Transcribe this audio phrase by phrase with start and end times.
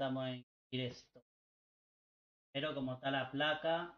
[0.00, 1.22] estamos en directo.
[2.54, 3.94] Pero como está la placa,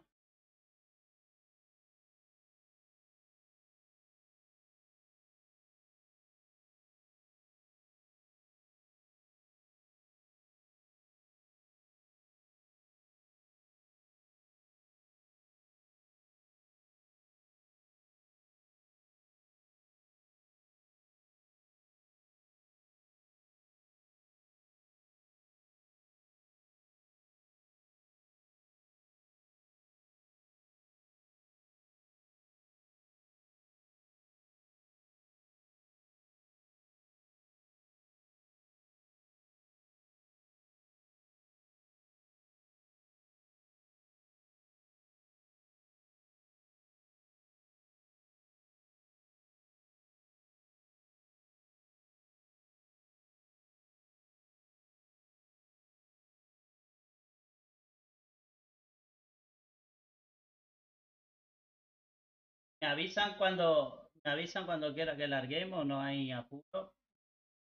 [62.83, 66.93] Me avisan cuando me avisan cuando quiera que larguemos, no hay apuro.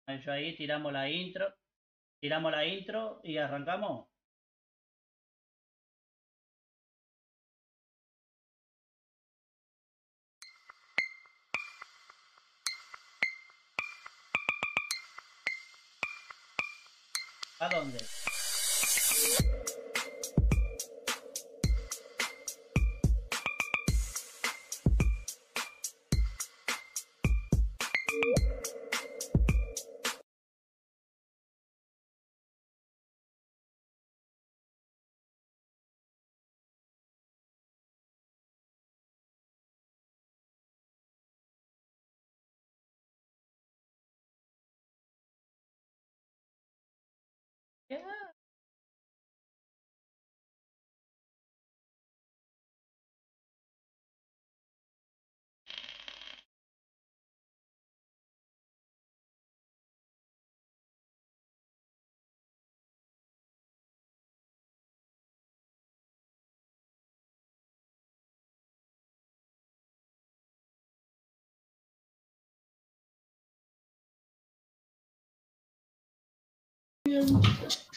[0.09, 1.55] Yo ahí tiramos la intro,
[2.21, 4.09] tiramos la intro y arrancamos.
[17.61, 17.99] ¿A dónde?
[77.33, 77.94] Obrigada.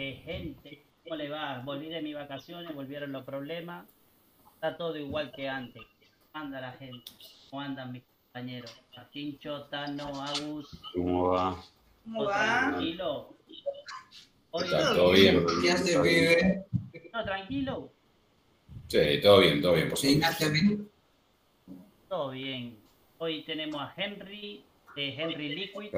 [0.00, 1.58] Eh, gente, ¿cómo le va?
[1.64, 3.84] Volví de mis vacaciones, volvieron los problemas.
[4.54, 5.82] Está todo igual que antes.
[6.30, 7.10] ¿Cómo anda la gente?
[7.50, 8.80] ¿Cómo andan mis compañeros?
[9.10, 10.68] Tincho, Tano, Agus.
[10.94, 11.56] ¿Cómo va?
[12.04, 12.68] ¿Cómo ¿Todo va?
[12.68, 13.34] tranquilo?
[14.52, 14.96] Hoy- ¿Qué tal?
[14.96, 15.46] ¿Todo bien?
[15.62, 16.64] ¿Qué hace, pibe?
[17.10, 17.92] ¿Todo tranquilo?
[18.86, 20.20] Sí, todo bien, todo bien, por Sí,
[20.52, 20.88] bien.
[22.08, 22.78] Todo bien.
[23.18, 24.62] Hoy tenemos a Henry,
[24.94, 25.90] de Henry Liquid.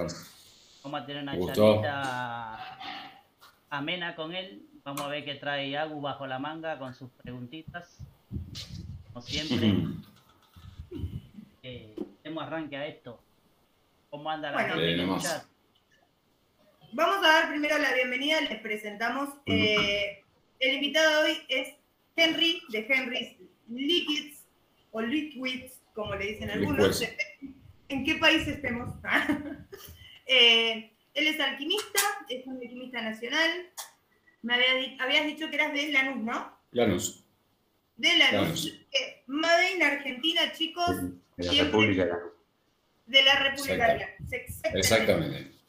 [0.82, 3.09] Vamos a tener una charlita
[3.70, 4.66] amena con él.
[4.84, 7.98] Vamos a ver qué trae Agu bajo la manga con sus preguntitas.
[9.12, 9.74] Como siempre.
[11.62, 11.94] Eh,
[12.24, 13.22] demos arranque a esto.
[14.10, 14.74] ¿Cómo anda la Bueno.
[14.74, 15.22] gente en el nomás.
[15.22, 15.44] chat?
[16.92, 19.28] Vamos a dar primero la bienvenida, les presentamos.
[19.46, 20.22] eh,
[20.58, 21.74] el invitado de hoy es
[22.16, 23.36] Henry, de Henry's
[23.68, 24.44] Liquids,
[24.90, 27.00] o Liquids, como le dicen algunos.
[27.00, 27.16] Liquids.
[27.88, 28.88] ¿En qué país estemos?
[30.32, 33.68] Eh, él es alquimista, es un alquimista nacional.
[34.42, 36.56] Me había habías dicho que eras de Lanús, ¿no?
[36.72, 37.24] Lanús.
[37.96, 38.42] De Lanús.
[38.42, 38.66] Lanús.
[38.92, 40.96] Eh, Made in Argentina, chicos,
[41.36, 41.64] De la.
[41.64, 42.12] República de
[43.06, 44.04] de la República Exacto.
[44.04, 44.38] Argentina.
[44.38, 44.78] Exactamente.
[44.78, 45.60] Exactamente.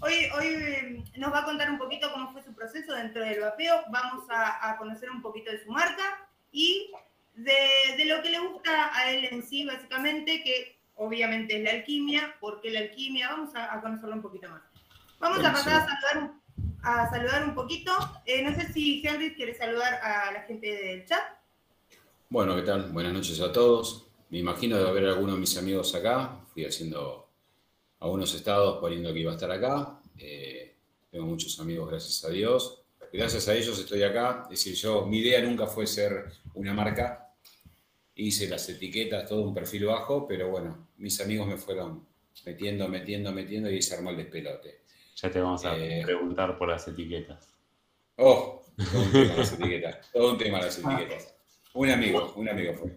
[0.00, 3.40] Hoy, hoy eh, nos va a contar un poquito cómo fue su proceso dentro del
[3.40, 6.90] vapeo, vamos a, a conocer un poquito de su marca y
[7.34, 7.52] de,
[7.96, 12.36] de lo que le gusta a él en sí, básicamente, que obviamente es la alquimia,
[12.40, 14.62] porque la alquimia, vamos a, a conocerlo un poquito más.
[15.20, 17.92] Vamos a pasar a saludar, un- a saludar un poquito.
[18.24, 21.22] Eh, no sé si Henry quiere saludar a la gente del chat.
[22.28, 22.92] Bueno, ¿qué tal?
[22.92, 24.06] Buenas noches a todos.
[24.30, 26.40] Me imagino de haber algunos de mis amigos acá.
[26.52, 27.28] Fui haciendo
[28.00, 30.00] algunos estados poniendo que iba a estar acá.
[30.18, 30.76] Eh,
[31.10, 32.82] tengo muchos amigos, gracias a Dios.
[33.12, 34.42] Gracias a ellos estoy acá.
[34.44, 37.32] Es decir, yo, mi idea nunca fue ser una marca.
[38.14, 42.06] Hice las etiquetas, todo un perfil bajo, pero bueno, mis amigos me fueron
[42.44, 44.82] metiendo, metiendo, metiendo y se armó el despelote.
[45.20, 46.02] Ya te vamos a Eh.
[46.04, 47.54] preguntar por las etiquetas.
[48.16, 50.10] Oh, todo un tema las etiquetas.
[50.12, 51.34] Todo un tema las etiquetas.
[51.74, 52.90] Un amigo, un amigo fue.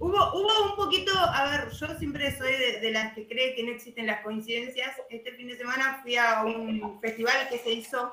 [0.00, 3.64] Hubo, hubo un poquito, a ver, yo siempre soy de, de las que cree que
[3.64, 4.96] no existen las coincidencias.
[5.10, 8.12] Este fin de semana fui a un festival que se hizo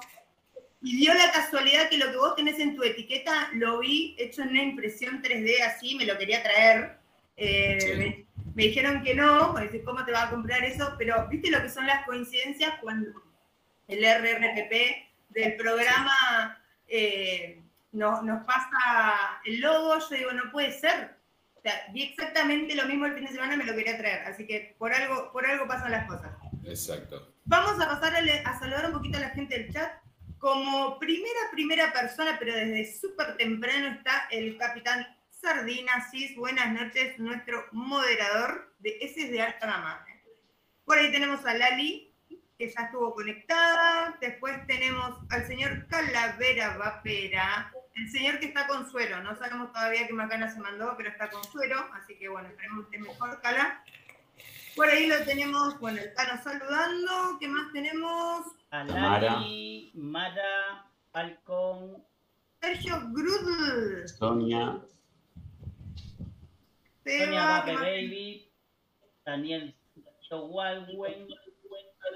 [0.81, 4.41] y dio la casualidad que lo que vos tenés en tu etiqueta lo vi hecho
[4.43, 6.97] en una impresión 3D así, me lo quería traer.
[7.37, 7.93] Eh, Sí.
[7.97, 8.25] me,
[8.55, 10.93] me dijeron que no, me dicen, ¿cómo te va a comprar eso?
[10.97, 13.11] Pero viste lo que son las coincidencias cuando
[13.87, 17.61] el RRPP del programa eh,
[17.91, 21.15] no- nos pasa el logo, yo digo, no puede ser.
[21.55, 24.27] O sea, vi exactamente lo mismo el fin de semana me lo quería traer.
[24.27, 26.31] Así que por algo, por algo pasan las cosas.
[26.65, 27.33] Exacto.
[27.45, 29.91] Vamos a pasar a, a saludar un poquito a la gente del chat.
[30.37, 36.07] Como primera, primera persona, pero desde súper temprano está el capitán Sardina.
[36.11, 40.05] Cis, buenas noches, nuestro moderador de ese es de alta.
[40.85, 42.13] Por ahí tenemos a Lali,
[42.57, 44.17] que ya estuvo conectada.
[44.21, 49.21] Después tenemos al señor Calavera Vapera, el señor que está con suero.
[49.23, 51.77] No sabemos todavía qué macana se mandó, pero está con suero.
[51.93, 53.83] Así que bueno, esperemos que esté mejor, Cala.
[54.75, 57.37] Por ahí lo tenemos, bueno, el Tano saludando.
[57.39, 58.45] ¿Qué más tenemos?
[58.71, 62.03] Alari, Mara, Falcon,
[62.59, 64.07] Sergio Grudl.
[64.09, 64.81] Sonia,
[67.05, 67.83] Sonia Seba, Vape ¿qué más?
[67.83, 68.51] Baby,
[69.25, 69.75] Daniel
[70.29, 71.27] Walwen,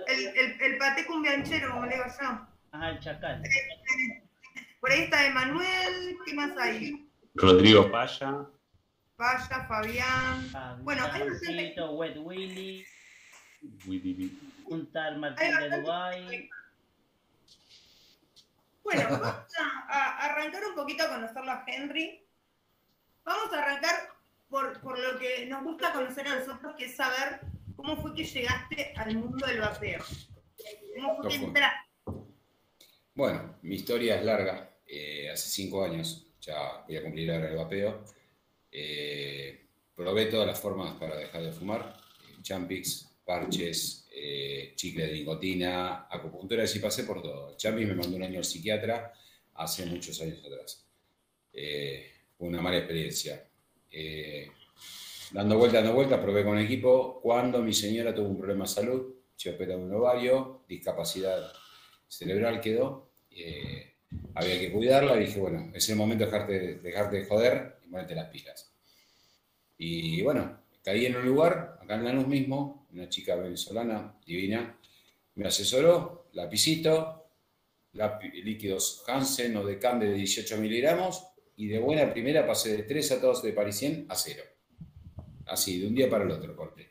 [0.08, 2.48] el, el, el paté cumbianchero, como le digo yo.
[2.72, 3.44] ajá, el Chacal.
[4.80, 6.18] Por ahí está Emanuel.
[6.26, 7.10] ¿Qué más hay?
[7.36, 8.46] Rodrigo Paya,
[9.18, 10.50] Vaya, Fabián.
[10.84, 12.86] Bueno, hay bastante- Wet Willy,
[14.66, 16.50] un tal Martín de Dubai.
[18.84, 19.26] Bueno, vamos
[19.60, 22.26] a, a arrancar un poquito a conocerlo a Henry.
[23.24, 23.96] Vamos a arrancar
[24.50, 27.42] por, por lo que nos gusta conocer a nosotros, que es saber
[27.80, 30.04] cómo fue que llegaste al mundo del vapeo.
[30.96, 31.90] ¿Cómo fue que entraste?
[33.14, 34.78] Bueno, mi historia es larga.
[34.86, 38.04] Eh, hace cinco años ya voy a cumplir ahora el vapeo.
[38.72, 41.96] Eh, probé todas las formas para dejar de fumar.
[42.42, 47.56] Champix, parches, eh, chicle de nicotina, acupuntura, y pasé por todo.
[47.56, 49.14] Champix me mandó un año al psiquiatra
[49.54, 50.86] hace muchos años atrás.
[51.54, 53.46] Eh, fue una mala experiencia.
[55.32, 57.20] Dando vuelta, dando vuelta, probé con equipo.
[57.22, 61.52] Cuando mi señora tuvo un problema de salud, se operó un ovario, discapacidad
[62.08, 63.10] cerebral quedó.
[63.32, 63.86] eh,
[64.34, 68.16] había que cuidarla dije, bueno, es el momento de dejarte, dejarte de joder y ponerte
[68.16, 68.74] las pilas.
[69.78, 74.78] Y bueno, caí en un lugar, acá en Lanús mismo, una chica venezolana divina,
[75.36, 77.28] me asesoró, lapicito,
[77.94, 81.24] lapi- líquidos Hansen o Decan de 18 miligramos
[81.56, 84.42] y de buena primera pasé de 3 a 2 de parisien a 0.
[85.50, 86.90] Así, de un día para el otro, corte.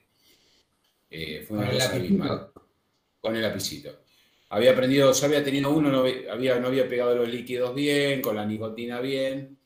[1.11, 2.51] Eh, fue una cosa abismal.
[3.21, 4.03] Con el lapicito.
[4.51, 6.01] había aprendido, yo había tenido uno, no
[6.31, 9.59] había, no había pegado los líquidos bien, con la nicotina bien.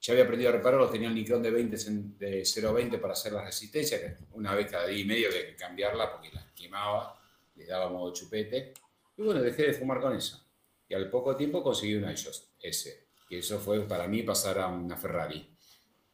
[0.00, 1.76] Ya había aprendido a repararlos, tenía un nicrón de 20
[2.18, 5.56] de 0,20 para hacer la resistencia, que una vez cada día y medio había que
[5.56, 7.18] cambiarla porque las quemaba,
[7.56, 8.74] le daba modo chupete.
[9.16, 10.44] Y bueno, dejé de fumar con eso.
[10.88, 14.68] Y al poco tiempo conseguí un ISOS S, que eso fue para mí pasar a
[14.68, 15.48] una Ferrari.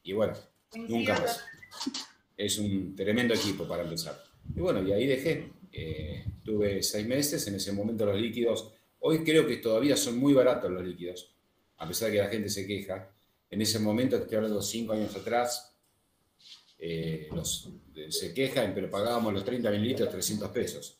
[0.04, 0.34] Y bueno,
[0.74, 1.44] nunca más.
[2.36, 4.22] Es un tremendo equipo para empezar.
[4.54, 5.52] Y bueno, y ahí dejé.
[5.72, 10.32] Eh, tuve seis meses, en ese momento los líquidos, hoy creo que todavía son muy
[10.32, 11.32] baratos los líquidos,
[11.78, 13.10] a pesar de que la gente se queja.
[13.50, 15.74] En ese momento, estoy hablando cinco años atrás,
[16.78, 17.68] eh, los,
[18.08, 20.98] se quejan, pero pagábamos los 30 mililitros 300 pesos.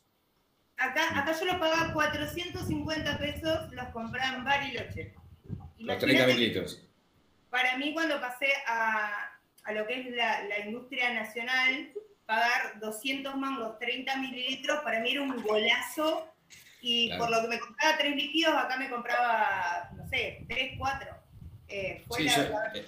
[0.77, 5.13] Acá, acá yo los pagaba 450 pesos, los compraba en Bariloche.
[5.79, 6.81] Los 30 mililitros.
[7.49, 9.30] Para mí, cuando pasé a,
[9.63, 11.91] a lo que es la, la industria nacional,
[12.25, 16.27] pagar 200 mangos, 30 mililitros, para mí era un golazo.
[16.81, 21.09] Y por lo que me compraba tres líquidos, acá me compraba, no sé, tres, cuatro.
[21.67, 22.85] Eh, sí, eh,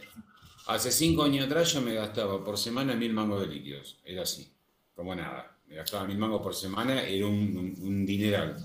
[0.68, 4.00] hace cinco años atrás yo me gastaba por semana mil mangos de líquidos.
[4.04, 4.52] Era así,
[4.96, 5.58] como nada.
[5.68, 8.58] Me gastaba mil mangos por semana, era un, un, dineral.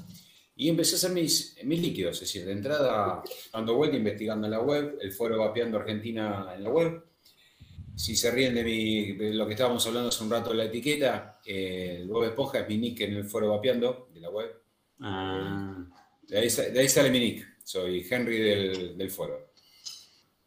[0.56, 3.22] Y empecé a hacer mis, mis, líquidos, es decir, de entrada
[3.52, 7.04] dando vuelta, investigando en la web, el foro Vapeando Argentina en la web,
[7.98, 11.98] si se ríen de, lo que estábamos hablando hace un rato de la etiqueta, eh,
[12.00, 14.62] el Bob Esponja es mi nick en el foro Vapeando de la web.
[15.00, 15.84] Ah.
[16.22, 18.38] De, ahí, sale mi nick, soy Henry
[18.94, 19.50] del, foro.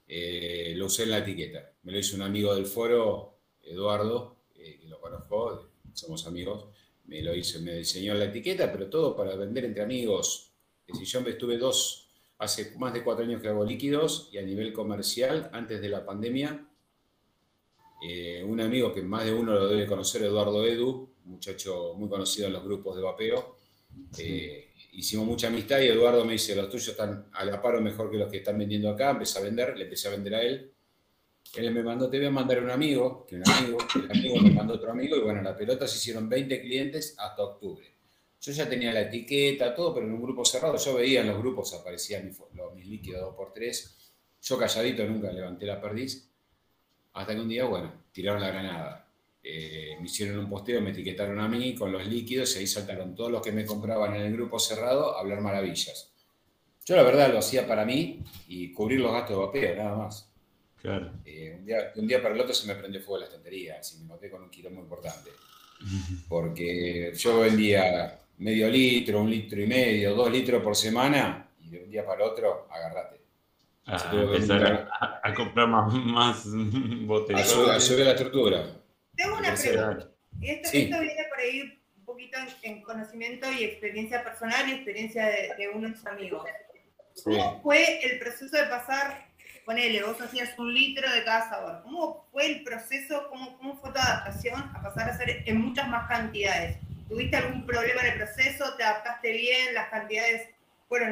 [0.08, 1.74] Eh, lo usé en la etiqueta.
[1.84, 6.68] Me lo hizo un amigo del foro, Eduardo, eh, que lo conozco, somos amigos.
[7.04, 10.54] Me lo hizo, me diseñó la etiqueta, pero todo para vender entre amigos.
[10.88, 14.72] Si yo estuve dos, hace más de cuatro años que hago líquidos y a nivel
[14.72, 16.70] comercial, antes de la pandemia,
[18.02, 22.48] eh, un amigo que más de uno lo debe conocer, Eduardo Edu, muchacho muy conocido
[22.48, 23.58] en los grupos de vapeo.
[24.18, 27.82] Eh, hicimos mucha amistad y Eduardo me dice, los tuyos están a la par o
[27.82, 29.12] mejor que los que están vendiendo acá.
[29.12, 30.72] Empecé a vender, le empecé a vender a él.
[31.56, 34.52] Él me mandó, te voy a mandar un amigo, que un amigo, el amigo me
[34.52, 37.86] mandó otro amigo, y bueno, la pelota se hicieron 20 clientes hasta octubre.
[38.40, 41.38] Yo ya tenía la etiqueta, todo, pero en un grupo cerrado, yo veía en los
[41.38, 42.38] grupos, aparecían mis,
[42.74, 43.92] mis líquidos 2x3,
[44.42, 46.31] yo calladito nunca levanté la perdiz,
[47.14, 49.08] hasta que un día, bueno, tiraron la granada.
[49.44, 53.16] Eh, me hicieron un posteo, me etiquetaron a mí con los líquidos y ahí saltaron
[53.16, 56.12] todos los que me compraban en el grupo cerrado a hablar maravillas.
[56.86, 60.28] Yo la verdad lo hacía para mí y cubrir los gastos de vapeo, nada más.
[60.80, 61.12] Claro.
[61.26, 64.00] Eh, un, día, un, día, para el otro se me prendió fuego la estantería, así
[64.00, 65.32] me noté con un kilo muy importante.
[66.30, 71.84] Porque yo vendía medio litro, un litro y medio, dos litros por semana y de
[71.84, 73.21] un día para el otro, agarrate
[73.86, 74.90] a empezar
[75.24, 76.44] a, comprar más, más
[77.06, 77.52] botellas.
[77.54, 78.64] A subir, la estructura.
[79.16, 80.08] Tengo una pregunta.
[80.42, 85.70] Esto, esto, viene por ahí un poquito en, conocimiento y experiencia personal y experiencia de,
[85.74, 86.44] unos amigos.
[87.24, 89.28] ¿Cómo fue el proceso de pasar,
[89.66, 91.82] ponele, vos hacías un litro de cada sabor?
[91.84, 95.88] ¿Cómo fue el proceso, cómo, cómo fue tu adaptación a pasar a hacer en muchas
[95.90, 96.78] más cantidades?
[97.10, 98.74] ¿Tuviste algún problema en el proceso?
[98.78, 99.74] ¿Te adaptaste bien?
[99.74, 100.48] ¿Las cantidades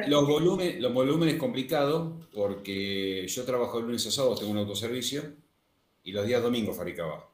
[0.06, 5.22] los, volúmenes, los volúmenes complicados porque yo trabajo el lunes a sábado, tengo un autoservicio
[6.04, 7.28] y los días domingos fabricaba.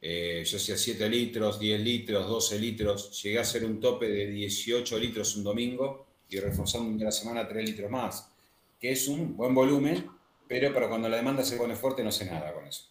[0.00, 4.26] Eh, yo hacía 7 litros, 10 litros, 12 litros, llegué a hacer un tope de
[4.26, 8.32] 18 litros un domingo y reforzando un día a la semana 3 litros más,
[8.78, 10.10] que es un buen volumen,
[10.46, 12.84] pero para cuando la demanda se pone fuerte no sé nada con eso.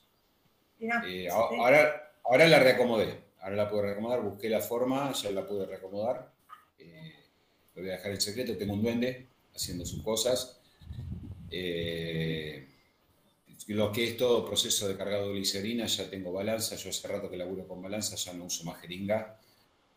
[0.79, 5.65] Eh, ahora, ahora la reacomodé, ahora la puedo reacomodar, busqué la forma, ya la pude
[5.65, 6.34] reacomodar
[7.75, 10.59] lo voy a dejar en secreto, tengo un duende haciendo sus cosas.
[11.51, 12.67] Eh,
[13.67, 17.29] lo que es todo proceso de cargado de glicerina, ya tengo balanza, yo hace rato
[17.29, 19.39] que laburo con balanza, ya no uso más jeringa.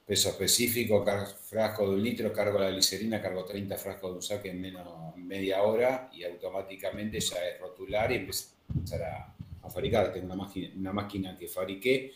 [0.06, 1.04] Peso específico,
[1.50, 5.14] frasco de un litro, cargo la glicerina, cargo 30 frascos de un saque en menos
[5.16, 10.11] media hora y automáticamente ya es rotular y empezar a, a fabricar.
[10.11, 12.12] Tengo una máquina, una máquina que fabriqué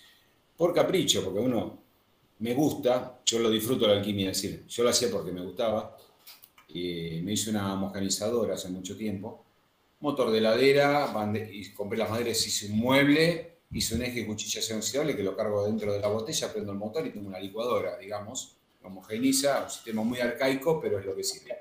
[0.56, 1.81] por capricho, porque uno
[2.42, 5.96] me gusta, yo lo disfruto la alquimia, es decir, yo lo hacía porque me gustaba.
[6.74, 9.44] Me hice una moscanizadora hace mucho tiempo.
[10.00, 11.14] Motor de ladera,
[11.50, 15.36] y compré las maderas, hice un mueble, hice un eje de cuchilla inoxidable que lo
[15.36, 19.70] cargo dentro de la botella, prendo el motor y tengo una licuadora, digamos, homogeniza, un
[19.70, 21.56] sistema muy arcaico, pero es lo que sirve.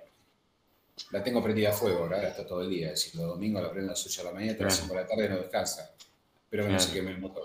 [1.12, 3.70] La tengo prendida a fuego, ahora está todo el día, es decir, los domingos la
[3.70, 5.94] prendo a las 8 de la mañana, a las 5 de la tarde no descansa.
[6.50, 7.44] Pero que no se queme el motor.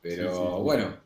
[0.00, 0.96] Pero bueno,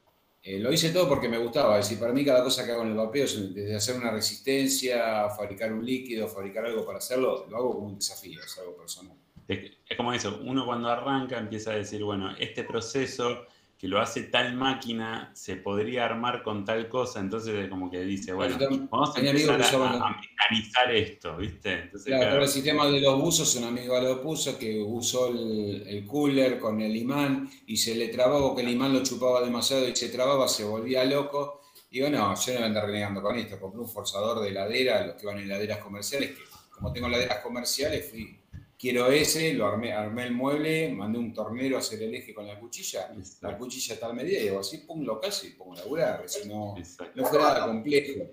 [0.47, 1.77] eh, lo hice todo porque me gustaba.
[1.81, 4.13] Es decir, para mí cada cosa que hago en el vapeo, es desde hacer una
[4.13, 8.77] resistencia, fabricar un líquido, fabricar algo para hacerlo, lo hago como un desafío, es algo
[8.77, 9.17] personal.
[9.49, 13.47] Es como eso, uno cuando arranca empieza a decir, bueno, este proceso
[13.87, 18.33] que lo hace tal máquina, se podría armar con tal cosa, entonces como que dice,
[18.33, 18.59] bueno,
[18.91, 21.83] vamos a empezar a, mecanizar esto, ¿viste?
[21.83, 26.59] Entonces, claro, el sistema de los buzos, un amigo lo puso, que usó el, cooler
[26.59, 30.09] con el imán y se le trababa, que el imán lo chupaba demasiado y se
[30.09, 31.61] trababa, se volvía loco.
[31.89, 35.07] Digo, no, yo no voy a andar renegando con esto, compré un forzador de heladera,
[35.07, 38.37] los que van en heladeras comerciales, que como tengo heladeras comerciales, fui
[38.79, 42.47] quiero ese, lo armé, armé el mueble, mandé un tornero a hacer el eje con
[42.47, 45.77] la cuchilla, la cuchilla está tal medida, y digo así, pum, lo casi, pongo a
[45.77, 46.75] laburar, si no,
[47.15, 48.25] no fue nada complejo.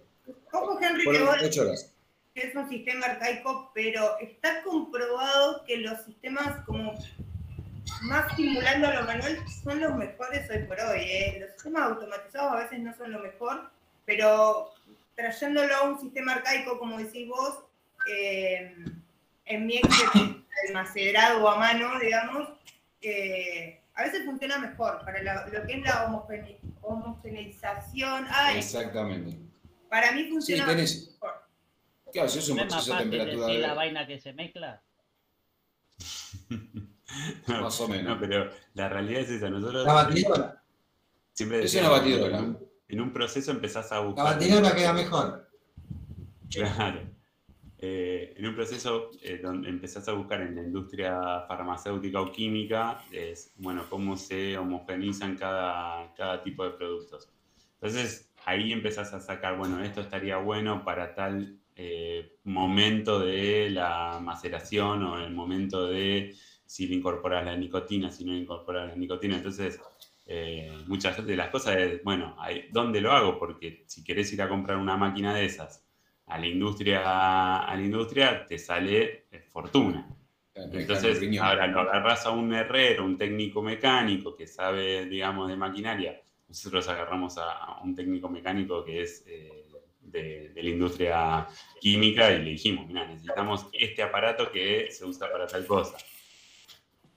[0.51, 1.75] Ojo, Henry, que,
[2.33, 6.93] que es un sistema arcaico, pero está comprobado que los sistemas como
[8.03, 11.01] más simulando a lo manual son los mejores hoy por hoy.
[11.01, 11.38] ¿eh?
[11.39, 13.69] Los sistemas automatizados a veces no son lo mejor,
[14.05, 14.73] pero
[15.15, 17.59] trayéndolo a un sistema arcaico, como decís vos,
[18.09, 18.75] eh,
[19.45, 22.50] en mi experiencia el macerado a mano, digamos,
[23.95, 26.05] a veces funciona mejor para lo que es la
[26.81, 28.27] homogeneización.
[28.55, 29.38] Exactamente.
[29.89, 31.43] Para mí funciona mejor.
[32.12, 33.47] Claro, si es un proceso de temperatura.
[33.47, 33.59] De...
[33.59, 34.81] la vaina que se mezcla?
[37.47, 38.15] Más o menos.
[38.15, 39.50] No, pero la realidad es esa.
[39.50, 39.85] Nosotros.
[39.85, 40.63] La batidora.
[41.33, 42.55] Siempre es una batidora.
[42.88, 44.25] En un, proceso empezás a buscar.
[44.25, 45.50] La batidora queda mejor.
[46.51, 47.12] Claro.
[47.86, 53.04] Eh, en un proceso eh, donde empezás a buscar en la industria farmacéutica o química,
[53.12, 57.30] es, bueno, cómo se homogenizan cada, cada tipo de productos.
[57.74, 64.18] Entonces, ahí empezás a sacar, bueno, esto estaría bueno para tal eh, momento de la
[64.22, 66.34] maceración o el momento de
[66.66, 69.36] si le incorporas la nicotina, si no le incorporas la nicotina.
[69.36, 69.78] Entonces,
[70.88, 72.38] muchas de las cosas es, bueno,
[72.72, 73.38] ¿dónde lo hago?
[73.38, 75.84] Porque si querés ir a comprar una máquina de esas
[76.27, 80.08] a la industria, a la industria te sale eh, fortuna.
[80.56, 86.22] Entonces, ahora lo agarras a un herrero, un técnico mecánico que sabe, digamos, de maquinaria.
[86.48, 89.65] Nosotros agarramos a, un técnico mecánico que es eh,
[90.01, 91.48] de, la industria
[91.82, 95.98] química y le dijimos, mira, necesitamos este aparato que se usa para tal cosa.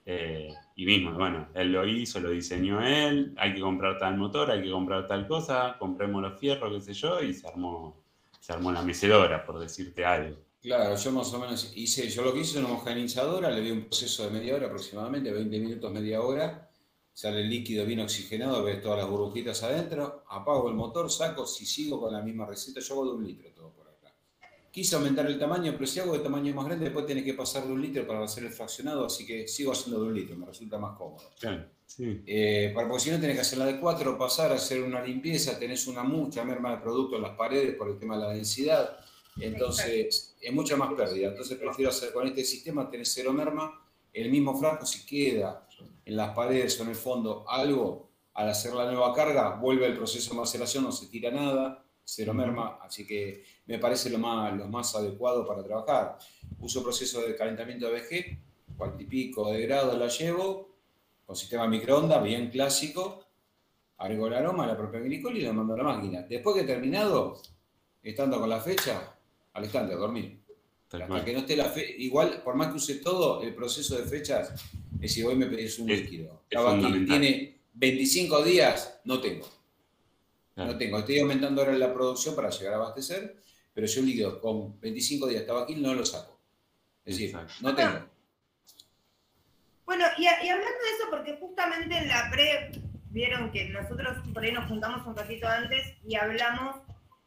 [0.07, 4.51] Eh, y mismo, bueno, él lo hizo, lo diseñó él, hay que comprar tal motor,
[4.51, 8.03] hay que comprar tal cosa, compremos los fierros, qué sé yo, y se armó,
[8.47, 10.37] se armó la mecedora, por decirte algo.
[10.63, 13.73] Claro, yo más o menos hice, yo lo que hice es una homogenizadora, le di
[13.73, 16.71] un proceso de media hora aproximadamente, 20 minutos, media hora,
[17.13, 21.67] sale el líquido bien oxigenado, ves todas las burbujitas adentro, apago el motor, saco, si
[21.67, 23.51] sigo con la misma receta, yo hago de un litro.
[24.77, 27.67] Quise aumentar el tamaño, pero si hago de tamaño más grande, después tiene que pasar
[27.67, 30.45] de un litro para hacer el fraccionado, así que sigo haciendo de un litro, me
[30.45, 31.31] resulta más cómodo.
[31.41, 31.65] Claro.
[31.99, 35.03] Eh, para, porque si no tenés que hacer la de 4, pasar a hacer una
[35.03, 38.33] limpieza, tenés una mucha merma de producto en las paredes por el tema de la
[38.35, 38.99] densidad,
[39.41, 41.29] entonces es mucha más pérdida.
[41.29, 45.67] Entonces prefiero hacer con este sistema, tenés cero merma, el mismo frasco si queda
[46.05, 49.97] en las paredes o en el fondo algo, al hacer la nueva carga, vuelve el
[49.97, 54.57] proceso de maceración, no se tira nada, cero merma, así que me parece lo más,
[54.57, 56.19] lo más adecuado para trabajar.
[56.61, 60.71] Uso proceso de calentamiento de VG, cuarto y pico de grado la llevo,
[61.27, 63.25] con sistema microondas, bien clásico,
[63.99, 66.23] agrego el aroma, la propia glicol y lo mando a la máquina.
[66.23, 67.43] Después que he terminado,
[68.03, 69.19] estando con la fecha,
[69.53, 70.39] al instante, a dormir.
[70.89, 74.05] Hasta que no esté la fe, igual, por más que use todo, el proceso de
[74.05, 74.53] fechas
[75.01, 76.45] es si hoy me pedís un líquido.
[77.05, 79.56] tiene 25 días, no tengo.
[80.57, 80.99] No tengo.
[80.99, 83.37] Estoy aumentando ahora la producción para llegar a abastecer,
[83.75, 86.41] pero yo un líquido con 25 días aquí no lo saco.
[87.05, 88.09] Es decir, no tengo.
[89.85, 92.73] Bueno, y, hablando de eso, porque justamente en la pre,
[93.11, 96.77] vieron que nosotros por ahí nos juntamos un ratito antes y hablamos,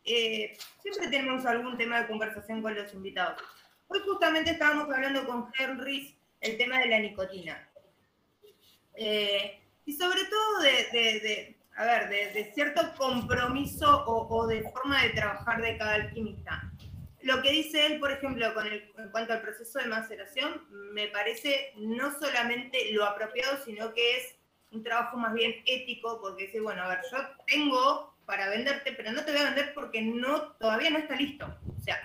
[0.03, 3.41] eh, siempre tenemos algún tema de conversación con los invitados.
[3.87, 7.69] Hoy justamente estábamos hablando con Henry el tema de la nicotina.
[8.95, 15.09] Eh, y sobre todo de, a ver, de, cierto compromiso o, o, de forma de
[15.09, 16.69] trabajar de cada alquimista
[17.21, 21.07] lo que dice él, por ejemplo, con el, en cuanto al proceso de maceración, me
[21.07, 24.35] parece no solamente lo apropiado, sino que es
[24.71, 29.11] un trabajo más bien ético, porque dice, bueno, a ver, yo tengo para venderte, pero
[29.11, 31.45] no te voy a vender porque no, todavía no está listo.
[31.77, 31.99] O sea,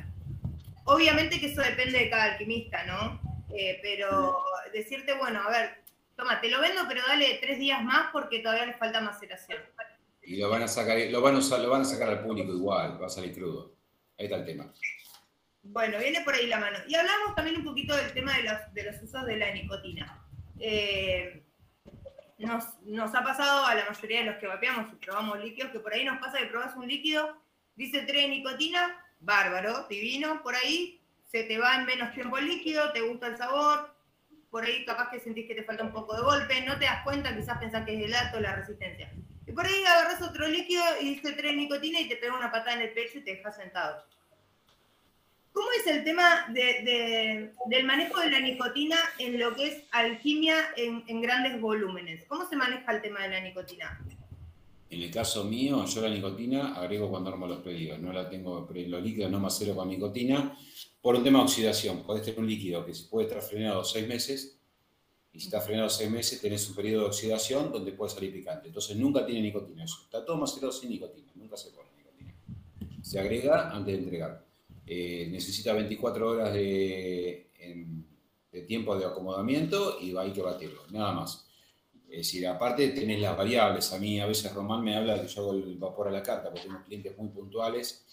[0.84, 3.20] obviamente que eso depende de cada alquimista, ¿no?
[3.54, 5.84] Eh, pero decirte, bueno, a ver,
[6.16, 9.59] toma, te lo vendo, pero dale tres días más porque todavía le falta maceración.
[10.22, 13.00] Y lo van a sacar, lo van a, lo van a sacar al público igual,
[13.00, 13.74] va a salir crudo.
[14.18, 14.72] Ahí está el tema.
[15.62, 16.79] Bueno, viene por ahí la mano.
[16.87, 20.24] Y hablamos también un poquito del tema de los, de los usos de la nicotina.
[20.61, 21.42] Eh,
[22.38, 25.92] nos, ha pasado a la mayoría de los que vapeamos y probamos líquidos, que por
[25.92, 27.37] ahí nos pasa que probas un líquido,
[27.77, 31.00] dice 3 nicotina, bárbaro, divino, por ahí
[31.31, 33.93] se te va en menos tiempo el líquido, te gusta el sabor,
[34.55, 37.03] por ahí capaz que sentís que te falta un poco de golpe, no te das
[37.03, 39.12] cuenta, quizás pensás que es el alto, la resistencia.
[39.49, 42.75] Y por ahí agarras otro líquido y dice tres nicotina y te pega una patada
[42.77, 44.05] en el pecho y te dejas sentado.
[45.53, 51.21] ¿Cómo es el tema del manejo de la nicotina en lo que es alquimia en,
[51.21, 52.25] grandes volúmenes?
[52.29, 54.01] ¿Cómo se maneja el tema de la nicotina?
[54.88, 57.99] En el caso mío, yo la nicotina agrego cuando armo los pedidos.
[57.99, 60.57] No la tengo, los líquidos no macero con nicotina
[61.05, 62.03] por un tema de oxidación.
[62.03, 64.59] Podés tener un líquido que se puede estar frenado seis meses
[65.35, 68.69] y si está frenado seis meses tenés un periodo de oxidación donde puede salir picante.
[68.69, 69.85] Entonces nunca tiene nicotina.
[69.85, 71.31] Está todo macerado sin nicotina.
[71.35, 72.35] Nunca se pone nicotina.
[73.03, 74.47] Se agrega antes de entregar.
[74.87, 77.51] Eh, necesita 24 horas de,
[78.67, 81.47] tiempo de acomodamiento y hay que batirlo, nada más.
[82.09, 83.93] Es decir, aparte tenés las variables.
[83.93, 86.49] A mí a veces Román me habla que yo hago el vapor a la carta,
[86.49, 88.04] porque tengo clientes muy puntuales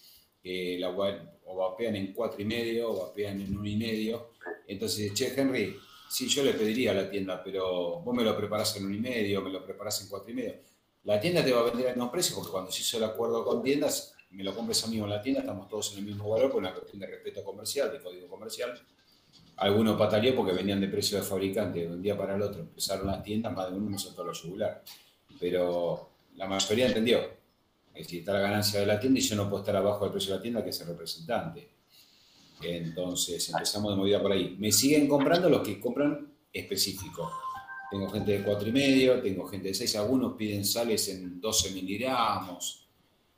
[0.42, 4.32] que la, o vapean en cuatro y medio o vapean en uno y medio.
[4.68, 5.76] Entonces, che, Henry,
[6.10, 9.00] sí, yo le pediría a la tienda, pero vos me lo preparás en uno y
[9.00, 10.56] medio, me lo preparás en cuatro y medio.
[11.04, 13.44] La tienda te va a vender a mismo precio, porque cuando se hizo el acuerdo
[13.44, 16.30] con tiendas, me lo compres a mí en la tienda, estamos todos en el mismo
[16.30, 18.80] valor por una cuestión de respeto comercial, de código comercial.
[19.58, 22.62] Algunos pataleó porque venían de precio de fabricante, de un día para el otro.
[22.62, 24.84] Empezaron las tiendas, más de uno me soltó la yugular.
[25.40, 27.41] Pero la mayoría entendió.
[27.94, 30.12] Es decir, está la ganancia de la tienda y yo no puedo estar abajo del
[30.12, 31.70] precio de la tienda que es el representante.
[32.62, 34.56] Entonces empezamos de movida por ahí.
[34.60, 37.32] Me siguen comprando los que compran específico.
[37.90, 42.88] Tengo gente de 4,5, tengo gente de 6, algunos piden sales en 12 miligramos,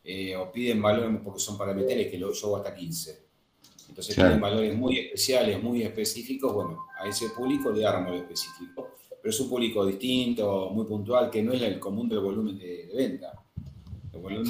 [0.04, 3.24] eh, o piden valores porque son para meterles que yo hago hasta 15.
[3.90, 6.54] Entonces piden valores muy especiales, muy específicos.
[6.54, 8.96] Bueno, a ese público le armo lo específico.
[9.22, 12.92] Pero es un público distinto, muy puntual, que no es el común del volumen de,
[12.94, 13.43] venta.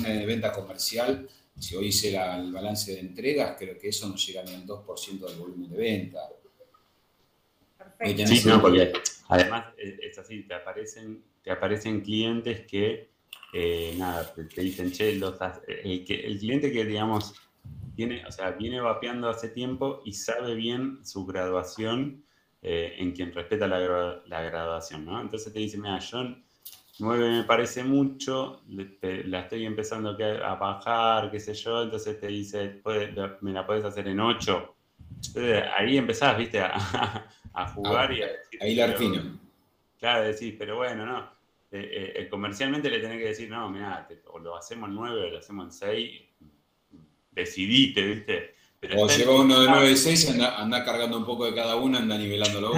[0.01, 1.27] De venta comercial,
[1.59, 5.19] si hoy hice el balance de entregas, creo que eso no llega ni al 2%
[5.19, 6.19] del volumen de venta.
[7.77, 8.27] Perfecto.
[8.27, 8.93] Sí, no, porque
[9.27, 13.13] además es así, te aparecen, te aparecen clientes que
[13.53, 17.35] eh, nada, te, dicen, che, el, que, el cliente que, digamos,
[17.95, 22.23] viene, o sea, viene vapeando hace tiempo y sabe bien su graduación
[22.63, 23.79] eh, en quien respeta la,
[24.41, 25.21] graduación, ¿no?
[25.21, 26.35] Entonces te dice, mira, yo
[26.99, 32.81] 9 me parece mucho, la estoy empezando a bajar, qué sé yo, entonces te dice,
[33.41, 34.75] me la puedes hacer en 8.
[35.27, 39.39] Entonces ahí empezás, viste, a, jugar y a decir, Ahí la fino.
[39.99, 41.19] Claro, decís, pero bueno, no.
[41.71, 45.21] Eh, eh, eh, comercialmente le tenés que decir, no, mira, o lo hacemos en 9
[45.21, 46.21] o lo hacemos en 6,
[47.31, 48.55] decidite, ¿viste?
[48.79, 51.77] Pero o llega uno de 9 y 6, anda, anda, cargando un poco de cada
[51.77, 52.75] uno, anda nivelando los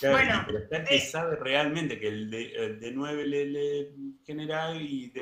[0.00, 0.10] dos.
[0.10, 3.92] bueno, pero está que sabe realmente que el de, de 9 le, le,
[4.24, 5.12] genera y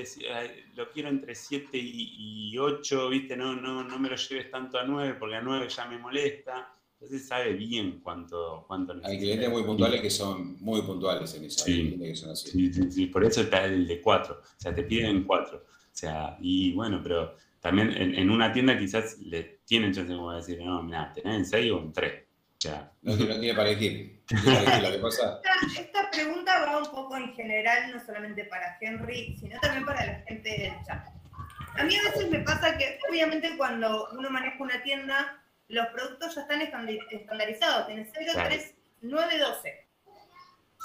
[0.74, 3.36] lo quiero entre 7 y, 8, ¿viste?
[3.36, 6.74] No, no, no me lo lleves tanto a 9 porque a 9 ya me molesta.
[6.94, 9.12] Entonces sabe bien cuánto, cuánto necesita.
[9.12, 11.64] Hay clientes muy puntuales que son muy puntuales en eso.
[11.64, 12.50] Sí, que son así.
[12.50, 14.34] Sí, sí, sí, por eso está el de 4.
[14.34, 15.58] O sea, te piden 4.
[15.58, 20.62] O sea, y bueno, pero también en, una tienda quizás le tienen chance como decir,
[20.62, 22.22] no, mira, tenés en 6 o en 3.
[22.22, 22.26] O
[22.58, 24.13] sea, no, no tiene para elegir.
[24.30, 30.06] Esta, esta pregunta va un poco en general, no solamente para Henry, sino también para
[30.06, 31.06] la gente del chat.
[31.76, 36.34] A mí a veces me pasa que, obviamente, cuando uno maneja una tienda, los productos
[36.34, 39.86] ya están estandarizados, tenés 0, 3, 9, 12.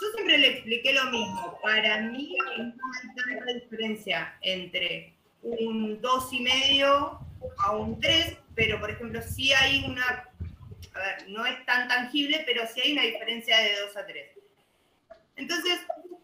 [0.02, 1.60] Yo siempre le expliqué lo mismo.
[1.62, 7.19] Para mí no hay tanta diferencia entre un 2,5
[7.58, 10.28] a un 3, pero por ejemplo sí hay una,
[11.27, 14.29] no es tan tangible, pero sí hay una diferencia de 2 a 3.
[15.35, 15.79] Entonces,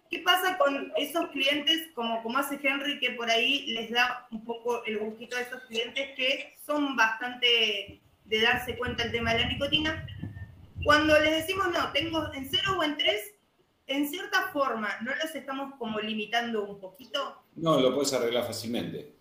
[0.10, 4.44] ¿qué pasa con esos clientes como, como hace Henry, que por ahí les da un
[4.44, 9.42] poco el gustito a esos clientes que son bastante de darse cuenta el tema de
[9.42, 10.06] la nicotina.
[10.84, 13.22] Cuando les decimos, no, tengo en 0 o en 3,
[13.88, 17.44] en cierta forma, ¿no los estamos como limitando un poquito?
[17.56, 19.14] No, lo puedes arreglar fácilmente.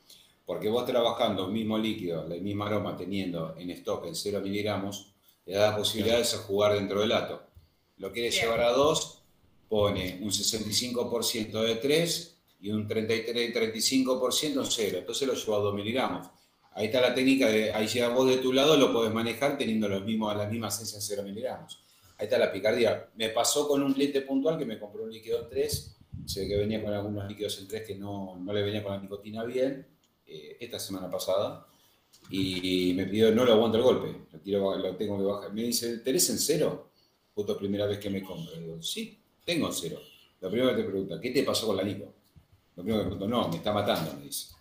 [0.47, 5.14] Porque vos trabajando el mismo líquido, el mismo aroma, teniendo en stock en 0 miligramos,
[5.47, 7.43] le da posibilidades de jugar dentro del ato.
[7.99, 9.23] Lo quieres llevar a 2,
[9.69, 14.99] pone un 65% de 3 y un 33-35% en 0.
[14.99, 16.29] Entonces lo lleva a 2 miligramos.
[16.73, 19.89] Ahí está la técnica de, ahí llega vos de tu lado, lo podés manejar teniendo
[19.89, 21.81] los mismos, las mismas esencias 0 miligramos.
[22.19, 23.11] Ahí está la picardía.
[23.15, 26.49] Me pasó con un cliente puntual que me compró un líquido en 3, se ve
[26.49, 29.45] que venía con algunos líquidos en 3 que no, no le venía con la nicotina
[29.45, 29.87] bien,
[30.27, 31.67] eh, esta semana pasada,
[32.31, 35.53] y me pidió, no lo aguanto el golpe, lo, quiero, lo tengo que bajar.
[35.53, 36.91] Me dice, ¿tenés en cero?
[37.35, 38.55] Justo primera vez que me compro.
[38.59, 40.01] digo, sí, tengo en cero.
[40.41, 42.13] Lo primero que te pregunta, ¿qué te pasó con la nico?
[42.77, 44.55] Lo primero que me pregunto, no, me está matando, me dice.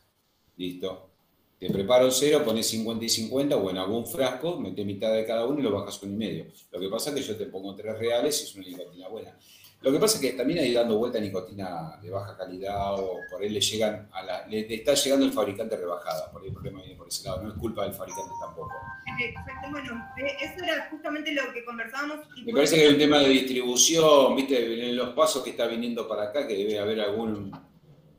[0.55, 1.09] Listo
[1.57, 5.45] Te preparo cero, pones 50 y 50 o en algún frasco, metes mitad de cada
[5.45, 6.45] uno y lo bajas un y medio.
[6.71, 9.37] Lo que pasa es que yo te pongo tres reales y es una nicotina buena.
[9.83, 13.41] Lo que pasa es que también hay dando vuelta nicotina de baja calidad o por
[13.41, 16.53] ahí le llegan a la, le, le está llegando el fabricante rebajada, por ahí el
[16.53, 18.71] problema viene por ese lado, no es culpa del fabricante tampoco.
[19.19, 22.19] Exacto, bueno, eh, eso era justamente lo que conversábamos.
[22.37, 25.67] y Me parece que hay un tema de distribución, viste, en los pasos que está
[25.67, 27.51] viniendo para acá, que debe haber algún,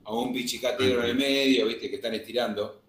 [0.04, 2.82] algún pichicatero en el medio, viste, que están estirando.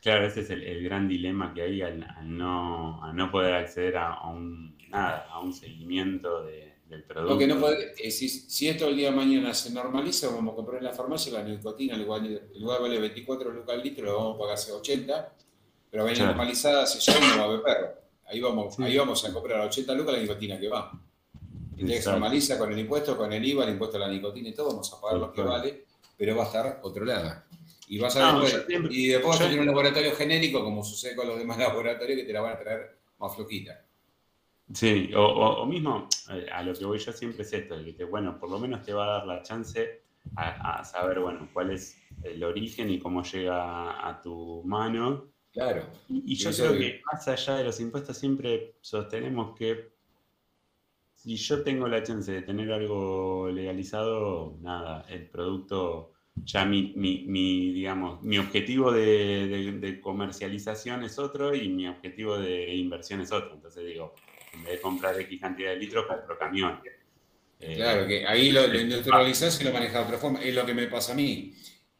[0.00, 3.54] Claro, ese es el, el gran dilema que hay al, al no, al no poder
[3.54, 7.32] acceder a, a un, nada, a un seguimiento de- del producto.
[7.34, 10.52] Lo que no puede, eh, si, si esto el día de mañana se normaliza, vamos
[10.52, 12.22] a comprar en la farmacia la nicotina, en lugar,
[12.56, 15.32] lugar vale 24 lucas al litro, lo vamos a pagar hace 80,
[15.90, 16.28] pero va a Claro.
[16.30, 17.88] normalizada hace ya no va a haber perro.
[18.26, 18.82] Ahí vamos, Sí.
[18.82, 20.92] ahí vamos a comprar a 80 lucas la nicotina que va.
[21.76, 24.54] Que se normaliza con el impuesto, con el IVA, el impuesto a la nicotina y
[24.54, 25.84] todo, vamos a pagar lo que vale,
[26.16, 27.46] pero va a estar controlada.
[27.88, 30.82] Y vas a No, después- siempre- y después vas a tener un laboratorio genérico, como
[30.84, 33.84] sucede con los demás laboratorios, que te la van a traer más flojita.
[34.72, 37.94] Sí, o, o- o mismo, eh, a lo que voy yo siempre es esto, de
[37.94, 40.02] que bueno, por lo menos te va a dar la chance
[40.34, 45.26] a, a saber, bueno, cuál es el origen y cómo llega a tu mano.
[45.52, 45.84] Claro.
[46.08, 49.94] Y, y yo creo que más allá de los impuestos siempre sostenemos que
[51.14, 56.12] si yo tengo la chance de tener algo legalizado, nada, el producto,
[56.44, 61.88] ya mi, mi, mi, digamos, mi objetivo de, de- de comercialización es otro y mi
[61.88, 63.54] objetivo de inversión es otro.
[63.54, 64.14] Entonces digo,
[64.56, 66.80] en vez de comprar X cantidad de litros, compro camión.
[67.60, 70.42] Eh, Claro, que ahí lo, lo industrializás y lo manejás de otra forma.
[70.42, 71.54] Es lo que me pasa a mí.